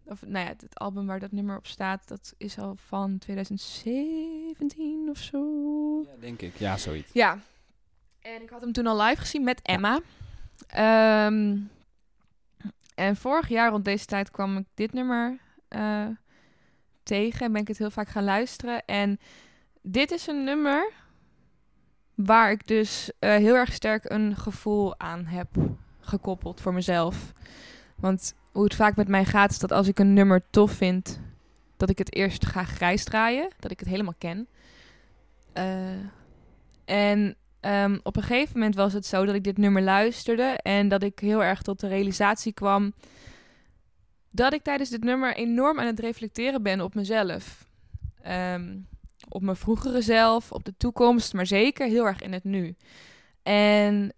of 0.07 0.21
nou 0.21 0.45
ja, 0.45 0.53
het 0.57 0.79
album 0.79 1.05
waar 1.05 1.19
dat 1.19 1.31
nummer 1.31 1.57
op 1.57 1.67
staat, 1.67 2.07
dat 2.07 2.33
is 2.37 2.57
al 2.57 2.75
van 2.75 3.17
2017 3.17 5.09
of 5.09 5.17
zo. 5.17 5.39
Ja, 6.01 6.15
denk 6.19 6.41
ik. 6.41 6.55
Ja, 6.57 6.77
zoiets. 6.77 7.13
Ja. 7.13 7.39
En 8.19 8.41
ik 8.41 8.49
had 8.49 8.61
hem 8.61 8.71
toen 8.71 8.87
al 8.87 9.01
live 9.01 9.21
gezien 9.21 9.43
met 9.43 9.61
Emma. 9.61 9.99
Ehm, 10.67 11.57
en 12.95 13.15
vorig 13.15 13.47
jaar 13.47 13.69
rond 13.69 13.85
deze 13.85 14.05
tijd 14.05 14.31
kwam 14.31 14.57
ik 14.57 14.65
dit 14.73 14.93
nummer 14.93 15.39
eh, 15.67 16.07
tegen. 17.03 17.45
En 17.45 17.51
ben 17.51 17.61
ik 17.61 17.67
het 17.67 17.77
heel 17.77 17.91
vaak 17.91 18.07
gaan 18.07 18.23
luisteren. 18.23 18.85
En 18.85 19.19
dit 19.81 20.11
is 20.11 20.27
een 20.27 20.43
nummer 20.43 20.91
waar 22.15 22.51
ik 22.51 22.67
dus 22.67 23.11
eh, 23.19 23.35
heel 23.35 23.55
erg 23.55 23.73
sterk 23.73 24.09
een 24.09 24.35
gevoel 24.35 24.99
aan 24.99 25.25
heb 25.25 25.47
gekoppeld 25.99 26.61
voor 26.61 26.73
mezelf. 26.73 27.33
Want 27.95 28.33
hoe 28.55 28.63
het 28.63 28.75
vaak 28.75 28.95
met 28.95 29.07
mij 29.07 29.25
gaat 29.25 29.51
is 29.51 29.59
dat 29.59 29.71
als 29.71 29.87
ik 29.87 29.99
een 29.99 30.13
nummer 30.13 30.41
tof 30.49 30.71
vind, 30.71 31.19
dat 31.77 31.89
ik 31.89 31.97
het 31.97 32.15
eerst 32.15 32.45
ga 32.45 32.63
grijs 32.63 33.03
draaien. 33.03 33.49
Dat 33.59 33.71
ik 33.71 33.79
het 33.79 33.89
helemaal 33.89 34.13
ken. 34.17 34.47
Eh, 35.53 35.91
en 36.85 37.35
ehm, 37.59 37.97
op 38.03 38.15
een 38.15 38.23
gegeven 38.23 38.53
moment 38.53 38.75
was 38.75 38.93
het 38.93 39.05
zo 39.05 39.25
dat 39.25 39.35
ik 39.35 39.43
dit 39.43 39.57
nummer 39.57 39.81
luisterde 39.81 40.43
en 40.61 40.87
dat 40.87 41.03
ik 41.03 41.19
heel 41.19 41.43
erg 41.43 41.61
tot 41.61 41.79
de 41.79 41.87
realisatie 41.87 42.53
kwam 42.53 42.93
dat 44.29 44.53
ik 44.53 44.61
tijdens 44.61 44.89
dit 44.89 45.03
nummer 45.03 45.35
enorm 45.35 45.79
aan 45.79 45.85
het 45.85 45.99
reflecteren 45.99 46.63
ben 46.63 46.81
op 46.81 46.95
mezelf. 46.95 47.67
Ehm, 48.21 48.77
op 49.29 49.41
mijn 49.41 49.57
vroegere 49.57 50.01
zelf, 50.01 50.51
op 50.51 50.65
de 50.65 50.73
toekomst, 50.77 51.33
maar 51.33 51.45
zeker 51.45 51.87
heel 51.87 52.05
erg 52.05 52.21
in 52.21 52.33
het 52.33 52.43
nu. 52.43 52.75
En 53.43 54.13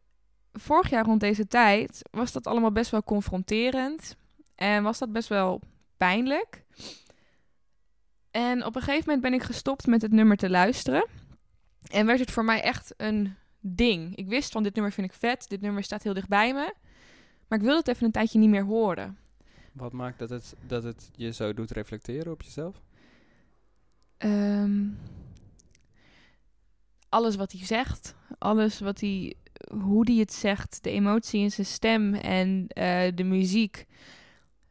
vorig 0.53 0.89
jaar 0.89 1.05
rond 1.05 1.19
deze 1.19 1.47
tijd 1.47 2.01
was 2.11 2.31
dat 2.31 2.47
allemaal 2.47 2.71
best 2.71 2.91
wel 2.91 3.03
confronterend 3.03 4.15
en 4.57 4.83
was 4.83 4.97
dat 4.97 5.11
best 5.11 5.27
wel 5.27 5.61
pijnlijk. 5.97 6.63
En 8.31 8.65
op 8.65 8.75
een 8.75 8.81
gegeven 8.81 9.03
moment 9.05 9.21
ben 9.21 9.33
ik 9.33 9.43
gestopt 9.43 9.87
met 9.87 10.01
het 10.01 10.11
nummer 10.11 10.37
te 10.37 10.49
luisteren. 10.49 11.07
En 11.91 12.05
werd 12.05 12.19
het 12.19 12.31
voor 12.31 12.45
mij 12.45 12.61
echt 12.61 12.93
een 12.97 13.35
ding. 13.59 14.15
Ik 14.15 14.27
wist 14.27 14.51
van 14.51 14.63
dit 14.63 14.73
nummer 14.73 14.93
vind 14.93 15.07
ik 15.07 15.13
vet, 15.13 15.49
dit 15.49 15.61
nummer 15.61 15.83
staat 15.83 16.03
heel 16.03 16.13
dicht 16.13 16.27
bij 16.27 16.53
me. 16.53 16.73
Maar 17.47 17.57
ik 17.57 17.63
wilde 17.63 17.79
het 17.79 17.87
even 17.87 18.05
een 18.05 18.11
tijdje 18.11 18.39
niet 18.39 18.49
meer 18.49 18.63
horen. 18.63 19.17
Wat 19.73 19.93
maakt 19.93 20.19
dat 20.19 20.29
het, 20.29 20.55
dat 20.67 20.83
het 20.83 21.09
je 21.15 21.33
zo 21.33 21.53
doet 21.53 21.71
reflecteren 21.71 22.31
op 22.31 22.41
jezelf? 22.41 22.81
Ehm, 24.17 24.85
alles 27.09 27.35
wat 27.35 27.51
hij 27.51 27.65
zegt, 27.65 28.15
alles 28.37 28.79
wat 28.79 28.99
hij, 28.99 29.35
hoe 29.71 30.11
hij 30.11 30.15
het 30.15 30.33
zegt, 30.33 30.83
de 30.83 30.91
emotie 30.91 31.41
in 31.41 31.51
zijn 31.51 31.67
stem 31.67 32.13
en 32.13 32.67
eh, 32.67 33.15
de 33.15 33.23
muziek 33.23 33.85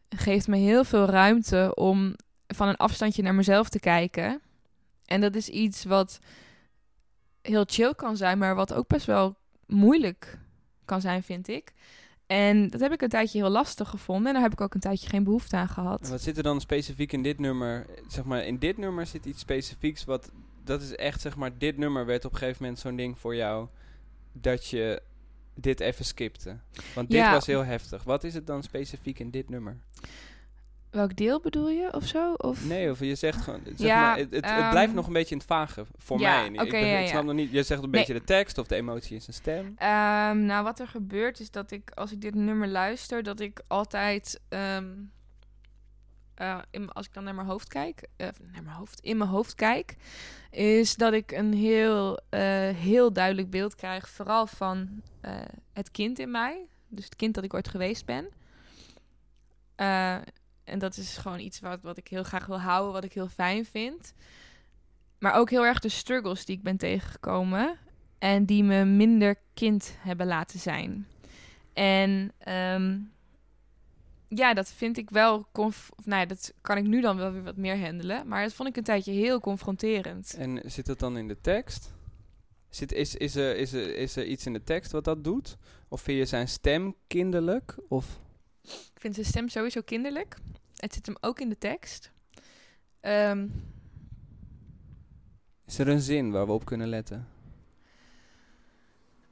geeft 0.09 0.49
me 0.49 0.57
heel 0.57 0.85
veel 0.85 1.05
ruimte 1.05 1.75
om 1.75 2.15
van 2.47 2.69
een 2.69 2.77
afstandje 2.77 3.23
naar 3.23 3.35
mezelf 3.35 3.69
te 3.69 3.79
kijken. 3.79 4.41
En 5.05 5.21
dat 5.21 5.35
is 5.35 5.49
iets 5.49 5.85
wat 5.85 6.19
heel 7.43 7.65
chill 7.67 7.95
kan 7.95 8.17
zijn, 8.17 8.39
maar 8.39 8.55
wat 8.55 8.73
ook 8.73 8.89
best 8.89 9.07
wel 9.07 9.37
moeilijk 9.67 10.39
kan 10.85 11.01
zijn, 11.01 11.23
vind 11.23 11.49
ik. 11.49 11.73
En 12.27 12.69
dat 12.69 12.81
heb 12.81 12.93
ik 12.93 13.03
een 13.03 13.09
tijdje 13.09 13.39
heel 13.39 13.51
lastig 13.51 13.89
gevonden. 13.89 14.27
En 14.27 14.33
daar 14.33 14.43
heb 14.43 14.53
ik 14.53 14.61
ook 14.61 14.75
een 14.75 14.81
tijdje 14.81 15.09
geen 15.09 15.25
behoefte 15.25 15.57
aan 15.57 15.69
gehad. 15.69 16.09
Wat 16.09 16.21
zit 16.21 16.37
er 16.37 16.43
dan 16.43 16.61
specifiek 16.61 17.13
in 17.13 17.23
dit 17.23 17.39
nummer? 17.39 17.87
Zeg 18.09 18.25
maar, 18.25 18.45
in 18.45 18.59
dit 18.59 18.77
nummer 18.77 19.07
zit 19.07 19.27
iets 19.27 19.41
specifieks 19.41 20.05
wat... 20.05 20.31
Dat 20.65 20.83
is 20.83 20.97
echt, 20.97 21.21
zeg 21.21 21.37
maar, 21.37 21.59
dit 21.59 21.77
nummer 21.77 22.07
werd 22.07 22.25
op 22.25 22.33
een 22.33 22.39
gegeven 22.39 22.63
moment 22.63 22.81
zo'n 22.81 22.97
ding 22.97 23.19
voor 23.19 23.35
jou... 23.35 23.69
dat 24.33 24.67
je 24.67 25.03
dit 25.57 25.81
even 25.81 26.05
skipte. 26.05 26.57
Want 26.95 27.11
dit 27.11 27.19
Ja. 27.19 27.33
was 27.33 27.47
heel 27.47 27.65
heftig. 27.65 28.03
Wat 28.05 28.25
is 28.25 28.35
het 28.35 28.47
dan 28.47 28.63
specifiek 28.63 29.19
in 29.19 29.31
dit 29.31 29.49
nummer? 29.49 29.77
Welk 30.91 31.17
deel 31.17 31.41
bedoel 31.41 31.69
je 31.71 31.93
of 31.95 32.07
zo? 32.07 32.33
Of... 32.33 32.65
Nee, 32.67 32.91
of 32.91 33.01
je 33.01 33.15
zegt 33.15 33.43
gewoon... 33.43 33.61
Zeg 33.65 33.79
Ja, 33.79 34.01
maar, 34.01 34.17
het, 34.17 34.25
het, 34.25 34.35
het 34.35 34.59
ehm, 34.61 34.71
blijft 34.71 34.95
nog 34.95 35.07
een 35.07 35.13
beetje 35.13 35.31
in 35.35 35.37
het 35.39 35.47
vage. 35.47 35.85
Voor 35.97 36.19
ja, 36.21 36.41
mij. 36.41 36.49
Ik, 36.49 36.61
oké, 36.61 36.71
ben- 36.71 36.87
ja, 36.87 36.99
ik 36.99 37.09
snap 37.09 37.25
nog 37.25 37.35
niet... 37.35 37.51
Je 37.51 37.63
zegt 37.63 37.83
een 37.83 37.91
Nee. 37.91 38.01
beetje 38.01 38.19
de 38.19 38.25
tekst 38.25 38.59
of 38.59 38.67
de 38.67 38.75
emotie 38.75 39.15
in 39.15 39.23
zijn 39.23 39.37
stem. 39.37 39.75
Ehm, 39.77 40.45
nou, 40.45 40.65
wat 40.65 40.81
er 40.81 40.89
gebeurt 40.89 41.41
is 41.41 41.51
dat 41.51 41.71
ik, 41.71 41.91
als 41.95 42.13
ik 42.13 42.21
dit 42.21 42.35
nummer 42.35 42.69
luister, 42.69 43.23
dat 43.23 43.41
ik 43.41 43.61
altijd, 43.67 44.41
ehm, 44.49 44.85
eh, 46.37 46.59
als 46.89 47.07
ik 47.07 47.15
dan 47.15 47.25
naar 47.25 47.35
mijn 47.35 47.47
hoofd 47.47 47.69
kijk, 47.69 48.09
eh, 48.17 48.29
naar 48.53 48.63
mijn 48.63 48.77
hoofd, 48.77 49.01
in 49.01 49.17
mijn 49.17 49.31
hoofd 49.31 49.55
kijk, 49.55 49.97
is 50.51 50.95
dat 50.95 51.13
ik 51.13 51.33
een 51.33 51.53
heel, 51.53 52.21
eh, 52.29 52.41
heel 52.69 53.13
duidelijk 53.13 53.51
beeld 53.51 53.75
krijg, 53.75 54.09
vooral 54.09 54.47
van 54.47 55.03
het 55.73 55.91
kind 55.91 56.19
in 56.19 56.31
mij, 56.31 56.67
dus 56.89 57.05
het 57.05 57.17
kind 57.17 57.35
dat 57.35 57.45
ik 57.45 57.55
ooit 57.55 57.69
geweest 57.69 58.05
ben. 58.05 58.29
En 60.65 60.79
dat 60.79 60.97
is 60.97 61.17
gewoon 61.17 61.39
iets 61.39 61.61
wat, 61.61 61.83
wat 61.83 61.97
ik 61.97 62.09
heel 62.09 62.23
graag 62.23 62.47
wil 62.47 62.61
houden, 62.61 62.93
wat 62.93 63.05
ik 63.05 63.13
heel 63.13 63.29
fijn 63.29 63.65
vind. 63.65 64.15
Maar 65.19 65.35
ook 65.35 65.51
heel 65.51 65.65
erg 65.65 65.79
de 65.79 65.89
struggles 65.89 66.45
die 66.45 66.57
ik 66.57 66.63
ben 66.63 66.77
tegengekomen. 66.77 67.79
En 68.19 68.45
die 68.45 68.65
me 68.65 68.85
minder 68.85 69.37
kind 69.55 69.97
hebben 69.99 70.27
laten 70.27 70.59
zijn. 70.59 71.07
En 71.73 72.33
ehm, 72.39 72.99
ja, 74.29 74.55
dat 74.55 74.73
vind 74.73 74.97
ik 74.99 75.11
wel. 75.11 75.47
Conf 75.53 75.91
of, 75.97 76.07
nou 76.07 76.21
ja, 76.21 76.27
dat 76.27 76.55
kan 76.61 76.77
ik 76.77 76.85
nu 76.87 77.01
dan 77.01 77.17
wel 77.17 77.33
weer 77.33 77.43
wat 77.43 77.57
meer 77.57 77.79
handelen. 77.81 78.29
Maar 78.29 78.43
dat 78.43 78.53
vond 78.53 78.69
ik 78.69 78.77
een 78.77 78.83
tijdje 78.83 79.13
heel 79.13 79.41
confronterend. 79.41 80.35
En 80.35 80.61
zit 80.65 80.87
dat 80.87 80.99
dan 80.99 81.17
in 81.17 81.29
de 81.29 81.41
tekst? 81.41 81.95
Zit, 82.69 82.93
is, 82.93 83.15
is, 83.15 83.35
er, 83.35 83.57
is, 83.57 83.73
er, 83.73 83.97
is 83.97 84.17
er 84.17 84.27
iets 84.27 84.47
in 84.47 84.53
de 84.53 84.65
tekst 84.65 84.93
wat 84.93 85.05
dat 85.05 85.25
doet? 85.25 85.57
Of 85.89 86.01
vind 86.01 86.19
je 86.19 86.25
zijn 86.25 86.49
stem 86.49 86.95
kinderlijk? 87.07 87.77
Of... 87.89 88.19
Ik 88.63 89.01
vind 89.01 89.15
zijn 89.15 89.27
stem 89.27 89.49
sowieso 89.49 89.81
kinderlijk. 89.81 90.37
Het 90.77 90.95
zit 90.95 91.07
hem 91.07 91.17
ook 91.21 91.41
in 91.41 91.49
de 91.49 91.59
tekst. 91.59 92.13
Ehm, 93.01 93.47
Is 95.67 95.79
er 95.79 95.89
een 95.89 96.01
zin 96.01 96.31
waar 96.31 96.47
we 96.47 96.53
op 96.53 96.65
kunnen 96.65 96.89
letten? 96.89 97.27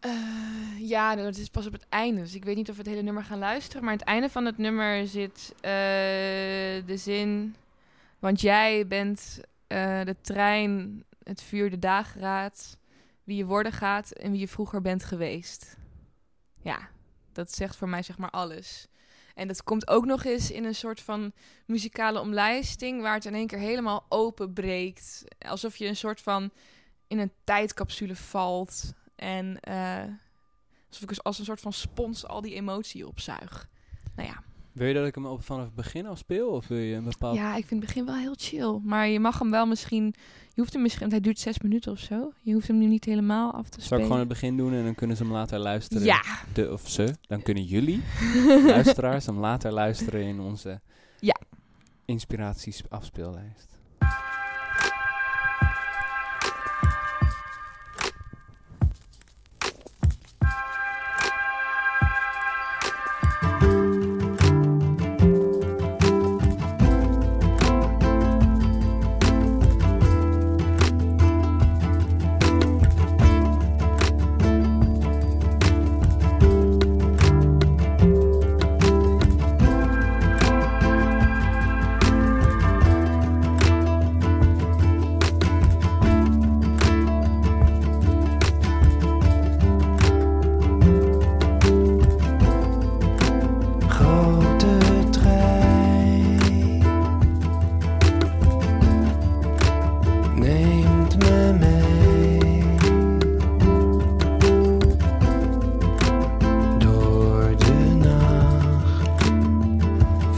Eh, 0.04 0.88
ja, 0.88 1.14
dat 1.14 1.36
is 1.36 1.48
pas 1.48 1.66
op 1.66 1.72
het 1.72 1.86
einde. 1.88 2.20
Dus 2.20 2.34
ik 2.34 2.44
weet 2.44 2.56
niet 2.56 2.68
of 2.68 2.76
we 2.76 2.80
het 2.80 2.90
hele 2.90 3.02
nummer 3.02 3.24
gaan 3.24 3.38
luisteren. 3.38 3.82
Maar 3.82 3.92
aan 3.92 3.98
het 3.98 4.08
einde 4.08 4.30
van 4.30 4.44
het 4.44 4.58
nummer 4.58 5.06
zit 5.06 5.54
eh, 5.54 5.70
de 6.86 6.96
zin... 6.96 7.54
Want 8.18 8.40
jij 8.40 8.86
bent 8.86 9.40
eh, 9.66 10.04
de 10.04 10.16
trein, 10.20 11.04
het 11.22 11.42
vuur, 11.42 11.70
de 11.70 11.78
dageraad... 11.78 12.78
wie 13.24 13.36
je 13.36 13.44
worden 13.44 13.72
gaat 13.72 14.10
en 14.10 14.30
wie 14.30 14.40
je 14.40 14.48
vroeger 14.48 14.80
bent 14.80 15.04
geweest. 15.04 15.76
Ja, 16.62 16.88
dat 17.32 17.52
zegt 17.52 17.76
voor 17.76 17.88
mij 17.88 18.02
zeg 18.02 18.18
maar 18.18 18.30
alles. 18.30 18.88
En 19.34 19.48
dat 19.48 19.62
komt 19.62 19.88
ook 19.88 20.04
nog 20.04 20.24
eens 20.24 20.50
in 20.50 20.64
een 20.64 20.74
soort 20.74 21.00
van 21.00 21.32
muzikale 21.66 22.20
omlijsting... 22.20 23.02
waar 23.02 23.14
het 23.14 23.24
in 23.24 23.34
één 23.34 23.46
keer 23.46 23.58
helemaal 23.58 24.06
openbreekt. 24.08 25.24
Alsof 25.38 25.76
je 25.76 25.86
een 25.86 25.96
soort 25.96 26.20
van 26.20 26.50
in 27.06 27.18
een 27.18 27.32
tijdcapsule 27.44 28.16
valt... 28.16 28.94
En 29.16 29.60
eh, 29.60 30.02
alsof 30.88 31.02
ik 31.02 31.08
als- 31.08 31.22
als 31.22 31.38
een 31.38 31.44
soort 31.44 31.60
van 31.60 31.72
spons 31.72 32.26
al 32.26 32.40
die 32.40 32.54
emotie 32.54 33.06
opzuig. 33.06 33.68
Nou 34.16 34.28
ja. 34.28 34.42
Wil 34.72 34.86
je 34.86 34.94
dat 34.94 35.06
ik 35.06 35.14
hem 35.14 35.26
op, 35.26 35.44
vanaf 35.44 35.64
het 35.64 35.74
begin 35.74 36.06
al 36.06 36.16
speel? 36.16 36.48
Of 36.48 36.66
wil 36.68 36.78
je 36.78 36.94
een 36.94 37.04
bepaald... 37.04 37.36
ja, 37.36 37.48
ik 37.56 37.66
vind 37.66 37.80
het 37.80 37.88
begin 37.90 38.04
wel 38.06 38.16
heel 38.16 38.34
chill. 38.36 38.78
Maar 38.82 39.08
je 39.08 39.20
mag 39.20 39.38
hem 39.38 39.50
wel 39.50 39.66
misschien... 39.66 40.14
Je 40.54 40.60
hoeft 40.60 40.72
hem 40.72 40.82
misschien... 40.82 41.00
Want 41.00 41.12
hij 41.12 41.20
duurt 41.20 41.38
zes 41.38 41.58
minuten 41.60 41.92
of 41.92 41.98
zo. 41.98 42.32
Je 42.42 42.52
hoeft 42.52 42.66
hem 42.68 42.78
nu 42.78 42.86
niet 42.86 43.04
helemaal 43.04 43.52
af 43.52 43.68
te 43.68 43.68
Zal 43.68 43.78
ik 43.78 43.84
spelen. 43.84 44.02
gewoon 44.04 44.18
het 44.18 44.28
begin 44.28 44.56
doen 44.56 44.72
en 44.72 44.84
dan 44.84 44.94
kunnen 44.94 45.16
ze 45.16 45.22
hem 45.22 45.32
later 45.32 45.58
luisteren? 45.58 46.04
Ja. 46.04 46.22
De, 46.52 46.72
of 46.72 46.88
ze. 46.88 47.14
Dan 47.26 47.42
kunnen 47.42 47.64
jullie, 47.64 48.02
luisteraars, 48.66 49.26
hem 49.26 49.38
later 49.38 49.72
luisteren 49.72 50.22
in 50.22 50.40
onze 50.40 50.80
Ja. 51.20 51.36
inspiraties 52.04 52.82
afspeellijst. 52.88 53.73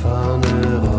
Van 0.09 0.45
Europa. 0.45 0.96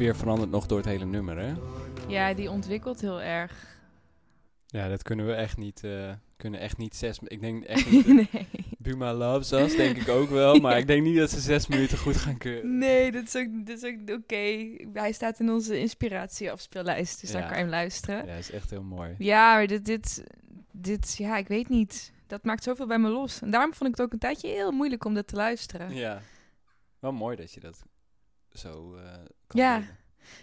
Sfeer 0.00 0.16
verandert 0.16 0.50
nog 0.50 0.66
door 0.66 0.78
het 0.78 0.86
hele 0.86 1.04
nummer, 1.04 1.38
hè? 1.38 1.54
Ja, 2.08 2.34
die 2.34 2.50
ontwikkelt 2.50 3.00
heel 3.00 3.22
erg. 3.22 3.78
Ja, 4.66 4.88
dat 4.88 5.02
kunnen 5.02 5.26
we 5.26 5.32
echt 5.32 5.56
niet, 5.56 5.84
eh, 5.84 6.12
kunnen 6.36 6.60
echt 6.60 6.76
niet 6.76 6.96
zes... 6.96 7.18
Ik 7.24 7.40
denk 7.40 7.64
echt 7.64 7.90
niet... 7.90 8.06
nee. 8.06 8.48
Buma 8.78 9.14
loves 9.14 9.52
us, 9.52 9.76
denk 9.76 9.96
ik 9.96 10.08
ook 10.08 10.28
wel. 10.28 10.60
Maar 10.60 10.78
ik 10.82 10.86
denk 10.86 11.02
niet 11.02 11.16
dat 11.16 11.30
ze 11.30 11.40
zes 11.40 11.66
minuten 11.66 11.98
goed 11.98 12.16
gaan 12.16 12.38
keuren. 12.38 12.78
Nee, 12.78 13.12
dat 13.12 13.22
is 13.22 13.36
ook, 13.36 13.66
dat 13.66 13.82
is 13.82 13.84
ook 13.84 14.10
oké. 14.10 14.68
Hij 14.92 15.12
staat 15.12 15.40
in 15.40 15.50
onze 15.50 15.78
inspiratieafspeellijst, 15.78 17.20
dus 17.20 17.30
daar 17.30 17.42
kan 17.46 17.56
je 17.56 17.62
hem 17.62 17.68
luisteren. 17.68 18.16
Ja, 18.16 18.32
dat 18.32 18.38
is 18.38 18.50
echt 18.50 18.70
heel 18.70 18.82
mooi. 18.82 19.14
Ja, 19.18 19.54
maar 19.54 19.66
dit, 19.66 19.84
dit, 19.84 20.24
dit, 20.72 21.16
ja, 21.16 21.36
ik 21.36 21.48
weet 21.48 21.68
niet. 21.68 22.12
Dat 22.26 22.44
maakt 22.44 22.62
zoveel 22.62 22.86
bij 22.86 22.98
me 22.98 23.08
los. 23.08 23.42
En 23.42 23.50
daarom 23.50 23.74
vond 23.74 23.90
ik 23.90 23.96
het 23.96 24.06
ook 24.06 24.12
een 24.12 24.18
tijdje 24.18 24.48
heel 24.48 24.72
moeilijk 24.72 25.04
om 25.04 25.14
dat 25.14 25.26
te 25.26 25.36
luisteren. 25.36 25.94
Ja. 25.94 26.20
Wel 26.98 27.12
mooi 27.12 27.36
dat 27.36 27.52
je 27.52 27.60
dat 27.60 27.82
zo 28.52 28.94
eh 28.96 29.02
kan 29.46 29.60
Ja. 29.60 29.82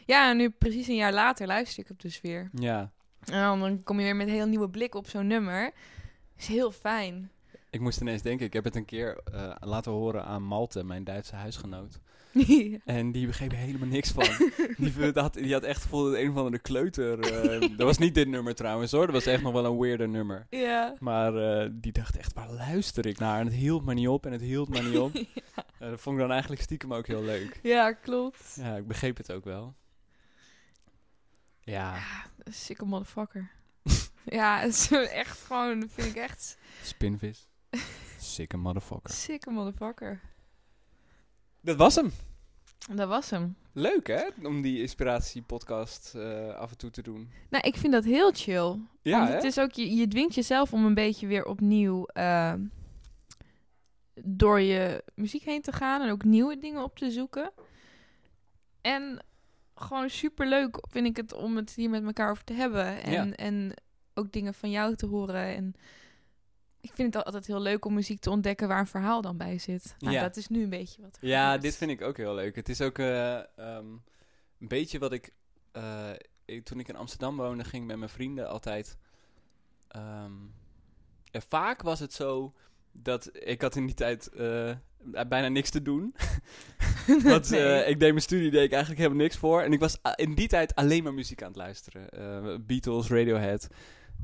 Ja, 0.05 0.29
en 0.29 0.37
nu 0.37 0.49
precies 0.49 0.87
een 0.87 0.95
jaar 0.95 1.13
later 1.13 1.47
luister 1.47 1.79
ik 1.83 1.87
het 1.87 2.01
dus 2.01 2.21
weer. 2.21 2.49
Ja. 2.53 2.91
En 3.25 3.41
dan- 3.41 3.59
dan 3.59 3.83
kom 3.83 3.97
je 3.97 4.03
weer 4.03 4.15
met 4.15 4.27
een 4.27 4.33
heel 4.33 4.47
nieuwe 4.47 4.69
blik 4.69 4.95
op 4.95 5.07
zo'n 5.07 5.27
nummer. 5.27 5.71
Is 6.37 6.47
heel 6.47 6.71
fijn. 6.71 7.31
Ik 7.69 7.79
moest 7.79 8.01
ineens 8.01 8.21
denken, 8.21 8.45
ik 8.45 8.53
heb 8.53 8.63
het 8.63 8.75
een 8.75 8.85
keer 8.85 9.17
eh, 9.33 9.55
laten 9.59 9.91
horen 9.91 10.25
aan 10.25 10.43
Malte, 10.43 10.83
mijn 10.83 11.03
Duitse 11.03 11.35
huisgenoot. 11.35 11.99
En 12.86 13.11
die 13.11 13.25
begreep 13.28 13.51
helemaal 13.51 13.88
niks 13.88 14.11
van. 14.11 14.28
die, 14.78 15.11
had, 15.13 15.34
die 15.34 15.53
had 15.53 15.63
echt 15.63 15.82
gevoeld 15.82 16.11
dat 16.11 16.21
een 16.21 16.30
of 16.30 16.36
andere 16.36 16.59
kleuter... 16.59 17.19
eh, 17.19 17.59
dat 17.78 17.86
was 17.86 17.97
niet 17.97 18.15
dit 18.15 18.28
nummer 18.28 18.55
trouwens 18.55 18.91
hoor, 18.91 19.05
dat 19.05 19.15
was 19.15 19.25
echt 19.25 19.41
nog 19.43 19.53
wel 19.53 19.65
een 19.65 19.78
weirder 19.78 20.09
nummer. 20.09 20.47
ja. 20.49 20.95
Maar 20.99 21.36
eh, 21.36 21.69
die 21.73 21.91
dacht 21.91 22.17
echt, 22.17 22.34
waar 22.34 22.51
luister 22.51 23.05
ik 23.05 23.19
naar? 23.19 23.39
En 23.39 23.45
het 23.45 23.55
hield 23.55 23.86
maar 23.86 23.95
niet 23.95 24.07
op 24.07 24.25
en 24.25 24.32
het 24.32 24.41
hield 24.41 24.69
maar 24.69 24.84
niet 24.84 24.97
op. 24.97 25.11
Eh, 25.80 25.89
dat 25.89 26.01
vond 26.01 26.15
ik 26.15 26.21
dan 26.21 26.32
eigenlijk 26.32 26.61
stiekem 26.61 26.93
ook 26.93 27.07
heel 27.07 27.23
leuk. 27.23 27.59
ja, 27.63 27.91
klopt. 27.91 28.55
Ja, 28.59 28.75
ik 28.75 28.88
begreep 28.88 29.17
het 29.17 29.32
ook 29.32 29.43
wel. 29.43 29.75
Ja, 31.59 31.97
Sikke 32.43 32.86
motherfucker. 32.86 33.51
ja, 34.25 34.63
echt 34.91 35.39
gewoon, 35.39 35.80
dat 35.80 35.89
vind 35.91 36.07
ik 36.07 36.15
echt... 36.15 36.57
spinvis. 36.84 37.47
Sikke 38.19 38.57
motherfucker. 38.57 39.13
Sikke 39.13 39.51
motherfucker. 39.51 40.19
Dat 41.68 41.76
was 41.78 41.95
hem. 41.95 42.11
Dat 42.95 43.07
was 43.07 43.30
hem. 43.30 43.55
Leuk 43.74 44.07
hè, 44.07 44.24
om 44.43 44.61
die 44.61 44.82
inspiratiepodcast 44.82 46.15
eh 46.15 46.55
af 46.55 46.72
en 46.72 46.78
toe 46.78 46.89
te 46.89 47.01
doen. 47.01 47.32
Nou, 47.49 47.68
ik 47.68 47.76
vind 47.76 47.93
dat 47.93 48.03
heel 48.03 48.32
chill. 48.34 48.80
Ja, 49.01 49.18
Want 49.18 49.30
hè? 49.30 49.36
het 49.36 49.43
is 49.43 49.59
ook, 49.59 49.72
je, 49.72 49.95
je 49.95 50.07
dwingt 50.07 50.36
jezelf 50.36 50.74
om 50.74 50.86
een 50.86 50.93
beetje 50.93 51.28
weer 51.28 51.45
opnieuw 51.45 52.05
eh, 52.05 52.53
door 54.24 54.59
je 54.61 55.03
muziek 55.15 55.43
heen 55.43 55.61
te 55.61 55.72
gaan 55.72 56.01
en 56.01 56.11
ook 56.11 56.24
nieuwe 56.24 56.57
dingen 56.57 56.84
op 56.84 56.97
te 56.97 57.11
zoeken. 57.11 57.51
En 58.82 59.24
gewoon 59.76 60.09
super 60.09 60.47
leuk 60.47 60.78
vind 60.89 61.05
ik 61.07 61.18
het 61.18 61.34
om 61.34 61.55
het 61.55 61.74
hier 61.76 61.89
met 61.89 62.03
elkaar 62.03 62.30
over 62.32 62.43
te 62.43 62.53
hebben. 62.53 63.03
En, 63.03 63.11
Ja. 63.11 63.32
en 63.36 63.74
ook 64.13 64.32
dingen 64.32 64.53
van 64.53 64.72
jou 64.72 64.95
te 64.95 65.05
horen. 65.05 65.55
En 65.55 65.74
ik 66.82 66.91
vind 66.93 67.13
het 67.13 67.25
altijd 67.25 67.47
heel 67.47 67.61
leuk 67.61 67.86
om 67.86 67.93
muziek 67.93 68.19
te 68.19 68.30
ontdekken 68.30 68.67
waar 68.67 68.80
een 68.80 68.88
verhaal 68.88 69.21
dan 69.21 69.38
bij 69.38 69.57
zit. 69.59 69.95
Nou, 69.99 70.13
Ja. 70.13 70.21
dat 70.21 70.38
is 70.38 70.47
nu 70.47 70.63
een 70.63 70.69
beetje 70.69 71.01
wat. 71.01 71.17
Ja, 71.21 71.57
dit 71.57 71.75
vind 71.75 71.91
ik 71.91 72.01
ook 72.01 72.17
heel 72.17 72.36
leuk. 72.36 72.55
Het 72.55 72.69
is 72.69 72.82
ook 72.82 72.97
eh, 72.99 73.36
ehm, 73.38 73.88
een 74.59 74.67
beetje 74.67 74.99
wat 74.99 75.11
ik, 75.11 75.32
eh, 75.71 76.09
ik- 76.45 76.65
Toen 76.65 76.80
ik 76.80 76.88
in 76.88 76.95
Amsterdam 76.95 77.38
woonde, 77.38 77.63
ging 77.63 77.82
ik 77.82 77.88
met 77.88 77.97
mijn 77.97 78.09
vrienden 78.09 78.49
altijd... 78.49 78.97
ehm, 79.88 80.32
ja, 81.23 81.41
vaak 81.47 81.82
was 81.82 81.99
het 81.99 82.13
zo 82.13 82.53
dat 82.91 83.30
ik 83.34 83.61
had 83.61 83.75
in 83.75 83.86
die 83.86 83.95
tijd 83.95 84.28
eh, 84.28 84.75
bijna 85.28 85.47
niks 85.47 85.69
te 85.69 85.82
doen. 85.82 86.15
Want 87.23 87.49
Nee. 87.49 87.86
ik 87.86 87.99
deed 87.99 88.09
mijn 88.11 88.21
studie, 88.21 88.51
deed 88.51 88.63
ik 88.63 88.71
eigenlijk 88.71 89.01
helemaal 89.01 89.23
niks 89.23 89.38
voor. 89.38 89.61
En 89.61 89.73
ik 89.73 89.80
was 89.80 89.97
in 90.15 90.36
die 90.36 90.47
tijd 90.47 90.75
alleen 90.75 91.03
maar 91.03 91.13
muziek 91.13 91.41
aan 91.41 91.47
het 91.47 91.57
luisteren. 91.57 92.65
Beatles, 92.65 93.07
Radiohead. 93.09 93.67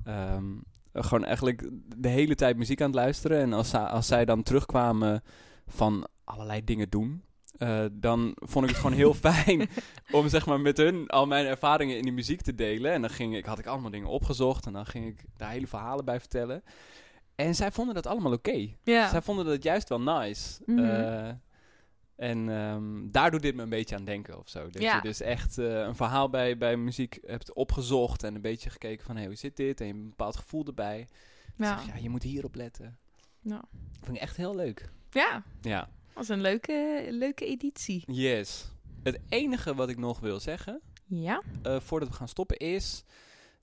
ehm, 0.03 0.51
gewoon 0.93 1.25
eigenlijk 1.25 1.69
de 1.97 2.07
hele 2.07 2.35
tijd 2.35 2.57
muziek 2.57 2.81
aan 2.81 2.87
het 2.87 2.95
luisteren. 2.95 3.39
En 3.41 3.53
als, 3.53 3.73
als 3.73 4.07
zij 4.07 4.25
dan 4.25 4.43
terugkwamen 4.43 5.23
van 5.67 6.07
allerlei 6.23 6.63
dingen 6.63 6.89
doen... 6.89 7.23
eh, 7.57 7.85
dan 7.91 8.31
vond 8.35 8.63
ik 8.65 8.69
het 8.71 8.79
gewoon 8.79 8.95
heel 8.97 9.13
fijn 9.31 9.69
om 10.11 10.29
zeg 10.29 10.45
maar 10.45 10.59
met 10.59 10.77
hun 10.77 11.07
al 11.07 11.25
mijn 11.25 11.45
ervaringen 11.45 11.97
in 11.97 12.03
die 12.03 12.11
muziek 12.11 12.41
te 12.41 12.55
delen. 12.55 12.91
En 12.91 13.01
dan 13.01 13.09
ging 13.09 13.35
ik, 13.35 13.45
had 13.45 13.59
ik 13.59 13.65
allemaal 13.65 13.91
dingen 13.91 14.09
opgezocht 14.09 14.65
en 14.65 14.73
dan 14.73 14.85
ging 14.85 15.07
ik 15.07 15.25
daar 15.37 15.51
hele 15.51 15.67
verhalen 15.67 16.05
bij 16.05 16.19
vertellen. 16.19 16.63
En 17.35 17.55
zij 17.55 17.71
vonden 17.71 17.95
dat 17.95 18.07
allemaal 18.07 18.31
oké. 18.33 18.69
Zij 19.09 19.21
vonden 19.21 19.45
dat 19.45 19.63
juist 19.63 19.89
wel 19.89 20.01
nice. 20.01 20.63
Eh, 20.65 21.29
en 22.15 22.49
ehm, 22.49 23.07
daar 23.11 23.31
doet 23.31 23.41
dit 23.41 23.55
me 23.55 23.61
een 23.61 23.69
beetje 23.69 23.95
aan 23.95 24.05
denken 24.05 24.39
of 24.39 24.49
zo. 24.49 24.69
Dat 24.69 24.81
Ja. 24.81 24.95
je 24.95 25.01
dus 25.01 25.21
echt 25.21 25.57
eh, 25.57 25.79
een 25.79 25.95
verhaal 25.95 26.29
bij, 26.29 26.57
bij 26.57 26.77
muziek 26.77 27.19
hebt 27.25 27.53
opgezocht 27.53 28.23
en 28.23 28.35
een 28.35 28.41
beetje 28.41 28.69
gekeken 28.69 29.05
van, 29.05 29.15
hé, 29.17 29.25
hoe 29.25 29.35
zit 29.35 29.55
dit? 29.55 29.79
En 29.79 29.85
je 29.85 29.91
hebt 29.91 30.03
een 30.03 30.09
bepaald 30.09 30.35
gevoel 30.35 30.65
erbij. 30.65 31.07
Ja. 31.57 31.77
zeg, 31.77 31.87
ja, 31.87 32.01
je 32.01 32.09
moet 32.09 32.23
hierop 32.23 32.55
letten. 32.55 32.97
Ja. 33.41 33.55
Dat 33.71 33.99
vind 34.03 34.15
ik 34.15 34.21
echt 34.21 34.37
heel 34.37 34.55
leuk. 34.55 34.91
ja, 35.11 35.43
Ja, 35.61 35.89
was 36.13 36.29
een 36.29 36.41
leuke, 36.41 37.07
leuke 37.09 37.45
editie. 37.45 38.03
yes. 38.13 38.71
Het 39.03 39.19
enige 39.29 39.75
wat 39.75 39.89
ik 39.89 39.97
nog 39.97 40.19
wil 40.19 40.39
zeggen, 40.39 40.81
Ja. 41.05 41.41
eh, 41.63 41.79
voordat 41.79 42.09
we 42.09 42.15
gaan 42.15 42.27
stoppen, 42.27 42.57
is 42.57 43.03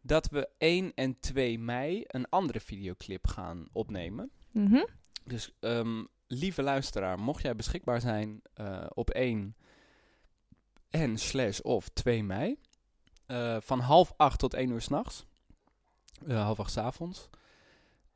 dat 0.03 0.29
we 0.29 0.49
1 0.59 0.93
en 0.95 1.21
2 1.21 1.59
mei 1.59 2.05
een 2.07 2.29
andere 2.29 2.61
videoclip 2.61 3.27
gaan 3.27 3.69
opnemen. 3.73 4.31
Mhm. 4.51 4.85
Dus 5.25 5.53
ehm, 5.61 6.05
lieve 6.33 6.63
luisteraar, 6.63 7.19
mocht 7.19 7.43
jij 7.43 7.57
beschikbaar 7.57 8.01
zijn 8.01 8.43
eh, 8.55 8.87
op 8.89 9.11
1 9.11 9.57
en 10.91 11.19
slash 11.19 11.61
of 11.61 11.89
2 11.89 12.25
mei, 12.25 12.59
eh, 13.27 13.57
van 13.61 13.81
half 13.81 14.13
8 14.17 14.39
tot 14.39 14.55
1 14.55 14.71
uur 14.71 14.81
s'nachts, 14.81 15.27
uh, 16.27 16.43
half 16.43 16.61
8 16.61 16.73
's 16.73 16.77
avonds. 16.77 17.29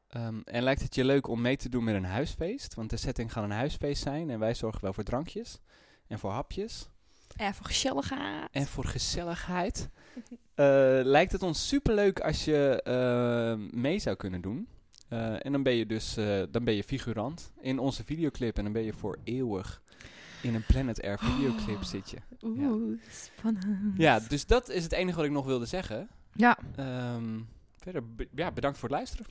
Ehm, 0.08 0.40
en 0.44 0.62
lijkt 0.62 0.82
het 0.82 0.94
je 0.94 1.04
leuk 1.04 1.26
om 1.26 1.40
mee 1.40 1.56
te 1.56 1.68
doen 1.68 1.84
met 1.84 1.94
een 1.94 2.04
huisfeest? 2.04 2.74
Want 2.74 2.90
de 2.90 2.96
setting 2.96 3.32
gaat 3.32 3.44
een 3.44 3.50
huisfeest 3.50 4.02
zijn 4.02 4.30
en 4.30 4.38
wij 4.38 4.54
zorgen 4.54 4.80
wel 4.80 4.92
voor 4.92 5.04
drankjes 5.04 5.60
en 6.06 6.18
voor 6.18 6.30
hapjes. 6.30 6.88
Ja, 7.36 7.54
voor 7.54 7.66
gezelligheid. 7.66 8.48
En 8.50 8.66
voor 8.66 8.84
gezelligheid. 8.84 9.88
Lijkt 11.16 11.32
het 11.32 11.42
ons 11.42 11.68
superleuk 11.68 12.20
als 12.20 12.44
je 12.44 13.68
mee 13.72 13.98
zou 13.98 14.16
kunnen 14.16 14.40
doen. 14.40 14.68
Eh, 15.14 15.46
en 15.46 15.52
dan 15.52 15.62
ben 15.62 15.74
je 15.74 15.86
dus 15.86 16.16
eh, 16.16 16.42
dan 16.50 16.64
ben 16.64 16.74
je 16.74 16.84
figurant 16.84 17.52
in 17.60 17.78
onze 17.78 18.04
videoclip. 18.04 18.56
En 18.56 18.64
dan 18.64 18.72
ben 18.72 18.82
je 18.82 18.92
voor 18.92 19.18
eeuwig 19.24 19.82
in 20.42 20.54
een 20.54 20.64
Planet 20.66 21.02
Air 21.02 21.18
videoclip 21.18 21.82
zit 21.82 22.10
je. 22.10 22.16
Oeh, 22.42 22.98
spannend. 23.10 23.66
Ja, 23.96 24.20
dus 24.28 24.46
dat 24.46 24.68
is 24.68 24.82
het 24.82 24.92
enige 24.92 25.16
wat 25.16 25.24
ik 25.24 25.30
nog 25.30 25.46
wilde 25.46 25.66
zeggen. 25.66 26.08
Ja, 26.32 26.58
Ehm, 26.76 27.40
verder, 27.78 28.02
ja, 28.34 28.52
bedankt 28.52 28.78
voor 28.78 28.88
het 28.88 28.96
luisteren. 28.98 29.26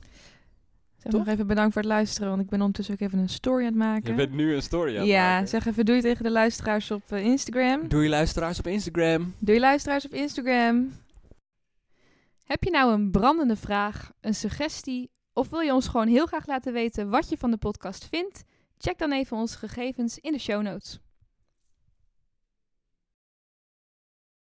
zeg 0.96 1.12
Toch? 1.12 1.24
nog 1.24 1.34
even 1.34 1.46
bedankt 1.46 1.72
voor 1.72 1.82
het 1.82 1.90
luisteren, 1.90 2.28
want 2.28 2.40
ik 2.42 2.48
ben 2.48 2.58
ondertussen 2.60 2.94
ook 2.94 3.00
even 3.00 3.18
een 3.18 3.28
story 3.28 3.60
aan 3.60 3.66
het 3.66 3.74
maken. 3.74 4.10
Je 4.10 4.14
bent 4.14 4.32
nu 4.32 4.54
een 4.54 4.62
story 4.62 4.92
aan 4.92 5.00
het 5.00 5.08
ja, 5.08 5.30
maken. 5.32 5.48
zeg 5.48 5.66
even 5.66 5.84
doei 5.84 6.00
tegen 6.00 6.24
de 6.24 6.30
luisteraars 6.30 6.90
op 6.90 7.02
eh, 7.08 7.24
Instagram. 7.24 7.88
Doe 7.88 8.02
je 8.02 8.08
luisteraars 8.08 8.58
op 8.58 8.66
Instagram. 8.66 9.34
Doei 9.38 9.60
luisteraars 9.60 10.04
op 10.04 10.12
Instagram. 10.12 10.92
Heb 12.44 12.64
je 12.64 12.70
nou 12.70 12.92
een 12.92 13.10
brandende 13.10 13.56
vraag, 13.56 14.12
een 14.20 14.34
suggestie 14.34 15.10
of 15.34 15.50
wil 15.50 15.60
je 15.60 15.72
ons 15.72 15.88
gewoon 15.88 16.08
heel 16.08 16.26
graag 16.26 16.46
laten 16.46 16.72
weten 16.72 17.10
wat 17.10 17.28
je 17.28 17.36
van 17.36 17.50
de 17.50 17.56
podcast 17.56 18.08
vindt? 18.08 18.44
Check 18.78 18.98
dan 18.98 19.12
even 19.12 19.36
onze 19.36 19.58
gegevens 19.58 20.18
in 20.18 20.32
de 20.32 20.38
show 20.38 20.62
notes. 20.62 21.00